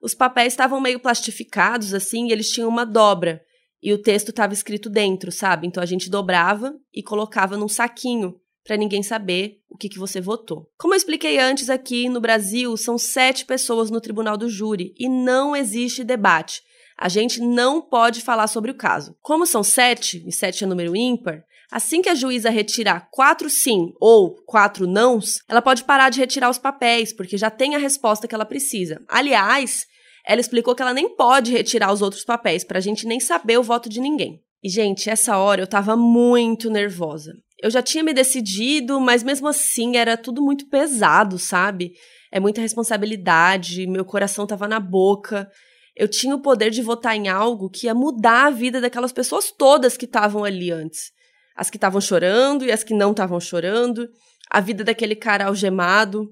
Os 0.00 0.14
papéis 0.14 0.52
estavam 0.52 0.80
meio 0.80 1.00
plastificados 1.00 1.92
assim, 1.92 2.28
e 2.28 2.32
eles 2.32 2.50
tinham 2.50 2.68
uma 2.68 2.84
dobra, 2.84 3.42
e 3.82 3.92
o 3.92 4.02
texto 4.02 4.30
estava 4.30 4.52
escrito 4.52 4.90
dentro, 4.90 5.30
sabe? 5.30 5.66
Então 5.66 5.82
a 5.82 5.86
gente 5.86 6.10
dobrava 6.10 6.74
e 6.92 7.02
colocava 7.02 7.56
num 7.56 7.68
saquinho 7.68 8.34
para 8.64 8.76
ninguém 8.76 9.02
saber 9.02 9.62
o 9.70 9.76
que, 9.76 9.88
que 9.88 9.98
você 9.98 10.20
votou. 10.20 10.68
Como 10.78 10.92
eu 10.92 10.98
expliquei 10.98 11.38
antes 11.38 11.70
aqui, 11.70 12.08
no 12.08 12.20
Brasil 12.20 12.76
são 12.76 12.98
sete 12.98 13.46
pessoas 13.46 13.90
no 13.90 14.00
tribunal 14.00 14.36
do 14.36 14.48
júri 14.48 14.94
e 14.98 15.08
não 15.08 15.56
existe 15.56 16.04
debate. 16.04 16.60
A 16.98 17.08
gente 17.08 17.40
não 17.40 17.80
pode 17.80 18.20
falar 18.20 18.48
sobre 18.48 18.70
o 18.70 18.76
caso. 18.76 19.16
Como 19.22 19.46
são 19.46 19.62
sete, 19.62 20.22
e 20.26 20.32
sete 20.32 20.64
é 20.64 20.66
número 20.66 20.96
ímpar, 20.96 21.44
assim 21.70 22.02
que 22.02 22.08
a 22.08 22.14
juíza 22.14 22.50
retirar 22.50 23.08
quatro 23.10 23.48
sim 23.50 23.92
ou 24.00 24.36
quatro 24.46 24.86
nãos, 24.86 25.38
ela 25.48 25.62
pode 25.62 25.84
parar 25.84 26.10
de 26.10 26.20
retirar 26.20 26.50
os 26.50 26.58
papéis, 26.58 27.12
porque 27.12 27.36
já 27.36 27.50
tem 27.50 27.74
a 27.74 27.78
resposta 27.78 28.26
que 28.26 28.34
ela 28.34 28.44
precisa. 28.44 29.02
Aliás, 29.08 29.86
ela 30.26 30.40
explicou 30.40 30.74
que 30.74 30.82
ela 30.82 30.94
nem 30.94 31.14
pode 31.14 31.52
retirar 31.52 31.92
os 31.92 32.02
outros 32.02 32.24
papéis, 32.24 32.64
para 32.64 32.78
a 32.78 32.82
gente 32.82 33.06
nem 33.06 33.20
saber 33.20 33.58
o 33.58 33.62
voto 33.62 33.88
de 33.88 34.00
ninguém. 34.00 34.40
E, 34.62 34.68
gente, 34.68 35.08
essa 35.08 35.36
hora 35.36 35.62
eu 35.62 35.66
tava 35.66 35.96
muito 35.96 36.68
nervosa. 36.68 37.32
Eu 37.62 37.70
já 37.70 37.82
tinha 37.82 38.04
me 38.04 38.12
decidido, 38.12 39.00
mas 39.00 39.22
mesmo 39.22 39.48
assim 39.48 39.96
era 39.96 40.16
tudo 40.16 40.42
muito 40.42 40.68
pesado, 40.68 41.38
sabe? 41.38 41.92
É 42.32 42.38
muita 42.38 42.60
responsabilidade, 42.60 43.86
meu 43.86 44.04
coração 44.04 44.46
tava 44.46 44.68
na 44.68 44.78
boca 44.80 45.50
eu 45.98 46.06
tinha 46.06 46.34
o 46.34 46.40
poder 46.40 46.70
de 46.70 46.80
votar 46.80 47.16
em 47.16 47.28
algo 47.28 47.68
que 47.68 47.86
ia 47.86 47.94
mudar 47.94 48.46
a 48.46 48.50
vida 48.50 48.80
daquelas 48.80 49.12
pessoas 49.12 49.50
todas 49.50 49.96
que 49.96 50.04
estavam 50.04 50.44
ali 50.44 50.70
antes. 50.70 51.10
As 51.58 51.68
que 51.68 51.76
estavam 51.76 52.00
chorando 52.00 52.64
e 52.64 52.70
as 52.70 52.84
que 52.84 52.94
não 52.94 53.10
estavam 53.10 53.40
chorando, 53.40 54.08
a 54.48 54.60
vida 54.60 54.84
daquele 54.84 55.16
cara 55.16 55.46
algemado. 55.46 56.30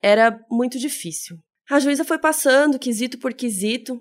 Era 0.00 0.38
muito 0.48 0.78
difícil. 0.78 1.36
A 1.68 1.80
juíza 1.80 2.04
foi 2.04 2.16
passando, 2.16 2.78
quesito 2.78 3.18
por 3.18 3.34
quesito, 3.34 4.00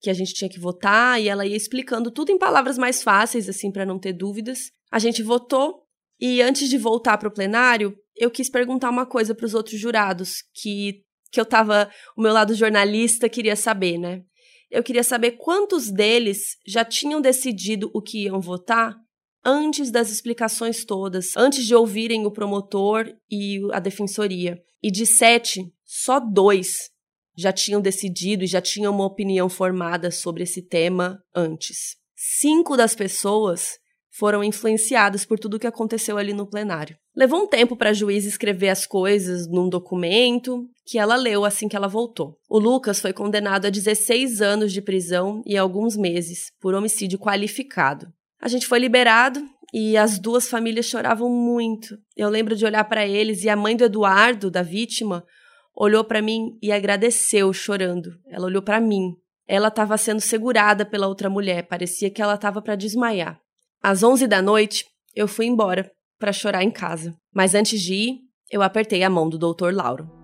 que 0.00 0.10
a 0.10 0.12
gente 0.12 0.34
tinha 0.34 0.50
que 0.50 0.58
votar, 0.58 1.20
e 1.20 1.28
ela 1.28 1.46
ia 1.46 1.56
explicando 1.56 2.10
tudo 2.10 2.32
em 2.32 2.38
palavras 2.38 2.76
mais 2.76 3.04
fáceis, 3.04 3.48
assim, 3.48 3.70
para 3.70 3.86
não 3.86 4.00
ter 4.00 4.12
dúvidas. 4.12 4.72
A 4.90 4.98
gente 4.98 5.22
votou, 5.22 5.84
e 6.18 6.42
antes 6.42 6.68
de 6.68 6.76
voltar 6.76 7.16
para 7.16 7.28
o 7.28 7.32
plenário, 7.32 7.96
eu 8.16 8.32
quis 8.32 8.50
perguntar 8.50 8.90
uma 8.90 9.06
coisa 9.06 9.32
para 9.32 9.46
os 9.46 9.54
outros 9.54 9.78
jurados, 9.78 10.42
que, 10.52 11.04
que 11.30 11.40
eu 11.40 11.44
tava. 11.44 11.88
O 12.16 12.22
meu 12.22 12.32
lado 12.32 12.52
jornalista 12.52 13.28
queria 13.28 13.54
saber, 13.54 13.96
né? 13.96 14.22
Eu 14.68 14.82
queria 14.82 15.04
saber 15.04 15.32
quantos 15.32 15.88
deles 15.88 16.56
já 16.66 16.84
tinham 16.84 17.20
decidido 17.20 17.92
o 17.94 18.02
que 18.02 18.24
iam 18.24 18.40
votar 18.40 18.96
antes 19.44 19.90
das 19.90 20.10
explicações 20.10 20.84
todas, 20.84 21.36
antes 21.36 21.66
de 21.66 21.74
ouvirem 21.74 22.26
o 22.26 22.30
promotor 22.30 23.12
e 23.30 23.60
a 23.72 23.80
defensoria. 23.80 24.60
E 24.82 24.90
de 24.90 25.04
sete, 25.04 25.72
só 25.84 26.18
dois 26.20 26.90
já 27.36 27.52
tinham 27.52 27.80
decidido 27.80 28.44
e 28.44 28.46
já 28.46 28.60
tinham 28.60 28.94
uma 28.94 29.06
opinião 29.06 29.48
formada 29.48 30.10
sobre 30.10 30.42
esse 30.42 30.62
tema 30.62 31.22
antes. 31.34 31.96
Cinco 32.14 32.76
das 32.76 32.94
pessoas 32.94 33.78
foram 34.10 34.44
influenciadas 34.44 35.24
por 35.24 35.38
tudo 35.38 35.56
o 35.56 35.58
que 35.58 35.66
aconteceu 35.66 36.18
ali 36.18 36.34
no 36.34 36.46
plenário. 36.46 36.96
Levou 37.16 37.42
um 37.42 37.46
tempo 37.46 37.76
para 37.76 37.90
a 37.90 37.94
juíza 37.94 38.28
escrever 38.28 38.68
as 38.68 38.86
coisas 38.86 39.48
num 39.48 39.68
documento 39.68 40.68
que 40.84 40.98
ela 40.98 41.16
leu 41.16 41.44
assim 41.44 41.68
que 41.68 41.76
ela 41.76 41.88
voltou. 41.88 42.36
O 42.48 42.58
Lucas 42.58 43.00
foi 43.00 43.12
condenado 43.12 43.66
a 43.66 43.70
16 43.70 44.42
anos 44.42 44.72
de 44.72 44.82
prisão 44.82 45.42
e 45.46 45.56
alguns 45.56 45.96
meses 45.96 46.52
por 46.60 46.74
homicídio 46.74 47.18
qualificado. 47.18 48.12
A 48.40 48.48
gente 48.48 48.66
foi 48.66 48.78
liberado 48.78 49.40
e 49.72 49.96
as 49.96 50.18
duas 50.18 50.48
famílias 50.48 50.86
choravam 50.86 51.28
muito. 51.28 51.96
Eu 52.16 52.28
lembro 52.28 52.56
de 52.56 52.64
olhar 52.64 52.84
para 52.84 53.06
eles 53.06 53.44
e 53.44 53.48
a 53.48 53.56
mãe 53.56 53.76
do 53.76 53.84
Eduardo, 53.84 54.50
da 54.50 54.62
vítima, 54.62 55.24
olhou 55.76 56.02
para 56.02 56.22
mim 56.22 56.58
e 56.62 56.72
agradeceu, 56.72 57.52
chorando. 57.52 58.10
Ela 58.28 58.46
olhou 58.46 58.62
para 58.62 58.80
mim. 58.80 59.14
Ela 59.46 59.68
estava 59.68 59.98
sendo 59.98 60.20
segurada 60.20 60.86
pela 60.86 61.08
outra 61.08 61.28
mulher, 61.28 61.66
parecia 61.66 62.10
que 62.10 62.22
ela 62.22 62.34
estava 62.34 62.62
para 62.62 62.76
desmaiar. 62.76 63.38
Às 63.82 64.02
11 64.02 64.26
da 64.26 64.40
noite, 64.40 64.86
eu 65.14 65.26
fui 65.26 65.46
embora 65.46 65.90
para 66.18 66.32
chorar 66.32 66.62
em 66.62 66.70
casa. 66.70 67.14
Mas 67.34 67.54
antes 67.54 67.80
de 67.80 67.94
ir, 67.94 68.18
eu 68.50 68.62
apertei 68.62 69.02
a 69.02 69.10
mão 69.10 69.28
do 69.28 69.38
Dr. 69.38 69.72
Lauro. 69.72 70.19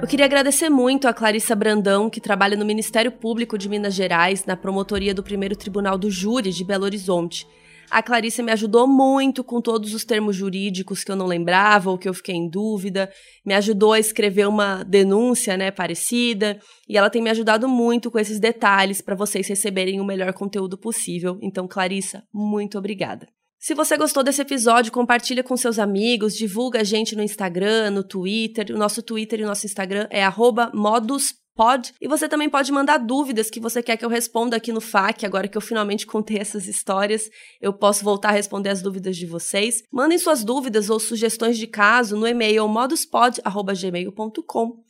Eu 0.00 0.06
queria 0.08 0.24
agradecer 0.24 0.70
muito 0.70 1.06
a 1.06 1.12
Clarissa 1.12 1.54
Brandão, 1.54 2.08
que 2.08 2.20
trabalha 2.20 2.56
no 2.56 2.64
Ministério 2.64 3.12
Público 3.12 3.58
de 3.58 3.68
Minas 3.68 3.94
Gerais, 3.94 4.44
na 4.46 4.56
promotoria 4.56 5.14
do 5.14 5.22
Primeiro 5.22 5.54
Tribunal 5.54 5.98
do 5.98 6.10
Júri 6.10 6.50
de 6.50 6.64
Belo 6.64 6.84
Horizonte, 6.84 7.46
a 7.90 8.04
Clarice 8.04 8.40
me 8.40 8.52
ajudou 8.52 8.86
muito 8.86 9.42
com 9.42 9.60
todos 9.60 9.92
os 9.92 10.04
termos 10.04 10.36
jurídicos 10.36 11.02
que 11.02 11.10
eu 11.10 11.16
não 11.16 11.26
lembrava 11.26 11.90
ou 11.90 11.98
que 11.98 12.08
eu 12.08 12.14
fiquei 12.14 12.36
em 12.36 12.48
dúvida, 12.48 13.10
me 13.44 13.52
ajudou 13.52 13.94
a 13.94 13.98
escrever 13.98 14.46
uma 14.46 14.84
denúncia, 14.84 15.56
né, 15.56 15.72
parecida, 15.72 16.60
e 16.88 16.96
ela 16.96 17.10
tem 17.10 17.20
me 17.20 17.30
ajudado 17.30 17.68
muito 17.68 18.08
com 18.08 18.18
esses 18.20 18.38
detalhes 18.38 19.00
para 19.00 19.16
vocês 19.16 19.48
receberem 19.48 20.00
o 20.00 20.04
melhor 20.04 20.32
conteúdo 20.32 20.78
possível. 20.78 21.36
Então, 21.42 21.66
Clarissa, 21.66 22.22
muito 22.32 22.78
obrigada. 22.78 23.26
Se 23.60 23.74
você 23.74 23.98
gostou 23.98 24.22
desse 24.22 24.40
episódio, 24.40 24.90
compartilha 24.90 25.44
com 25.44 25.54
seus 25.54 25.78
amigos, 25.78 26.34
divulga 26.34 26.80
a 26.80 26.84
gente 26.84 27.14
no 27.14 27.22
Instagram, 27.22 27.90
no 27.90 28.02
Twitter. 28.02 28.74
O 28.74 28.78
nosso 28.78 29.02
Twitter 29.02 29.38
e 29.38 29.44
o 29.44 29.46
nosso 29.46 29.66
Instagram 29.66 30.08
é 30.08 30.24
modus 30.72 31.34
Pod. 31.54 31.92
E 32.00 32.08
você 32.08 32.26
também 32.26 32.48
pode 32.48 32.72
mandar 32.72 32.96
dúvidas 32.96 33.50
que 33.50 33.60
você 33.60 33.82
quer 33.82 33.98
que 33.98 34.04
eu 34.04 34.08
responda 34.08 34.56
aqui 34.56 34.72
no 34.72 34.80
FAQ, 34.80 35.26
agora 35.26 35.46
que 35.46 35.58
eu 35.58 35.60
finalmente 35.60 36.06
contei 36.06 36.38
essas 36.38 36.66
histórias. 36.66 37.28
Eu 37.60 37.74
posso 37.74 38.02
voltar 38.02 38.30
a 38.30 38.32
responder 38.32 38.70
as 38.70 38.80
dúvidas 38.80 39.14
de 39.14 39.26
vocês. 39.26 39.82
Mandem 39.92 40.16
suas 40.16 40.42
dúvidas 40.42 40.88
ou 40.88 40.98
sugestões 40.98 41.58
de 41.58 41.66
caso 41.66 42.16
no 42.16 42.26
e-mail 42.26 42.66
moduspod.gmail.com. 42.66 44.82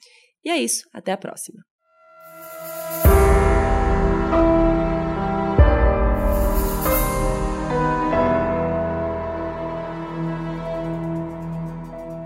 E 0.44 0.50
é 0.50 0.62
isso, 0.62 0.88
até 0.92 1.10
a 1.10 1.16
próxima. 1.16 1.69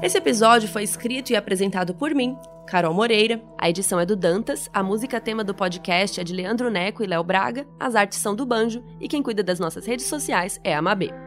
Esse 0.04 0.18
episódio 0.18 0.68
foi 0.68 0.82
escrito 0.82 1.30
e 1.30 1.36
apresentado 1.36 1.94
por 1.94 2.14
mim, 2.14 2.36
Carol 2.66 2.92
Moreira. 2.92 3.42
A 3.56 3.70
edição 3.70 3.98
é 3.98 4.04
do 4.04 4.14
Dantas, 4.14 4.68
a 4.70 4.82
música 4.82 5.18
tema 5.18 5.42
do 5.42 5.54
podcast 5.54 6.20
é 6.20 6.22
de 6.22 6.34
Leandro 6.34 6.70
Neco 6.70 7.02
e 7.02 7.06
Léo 7.06 7.24
Braga, 7.24 7.66
as 7.80 7.94
artes 7.94 8.18
são 8.18 8.36
do 8.36 8.44
Banjo 8.44 8.84
e 9.00 9.08
quem 9.08 9.22
cuida 9.22 9.42
das 9.42 9.58
nossas 9.58 9.86
redes 9.86 10.04
sociais 10.04 10.60
é 10.62 10.74
a 10.74 10.82
Mabê. 10.82 11.23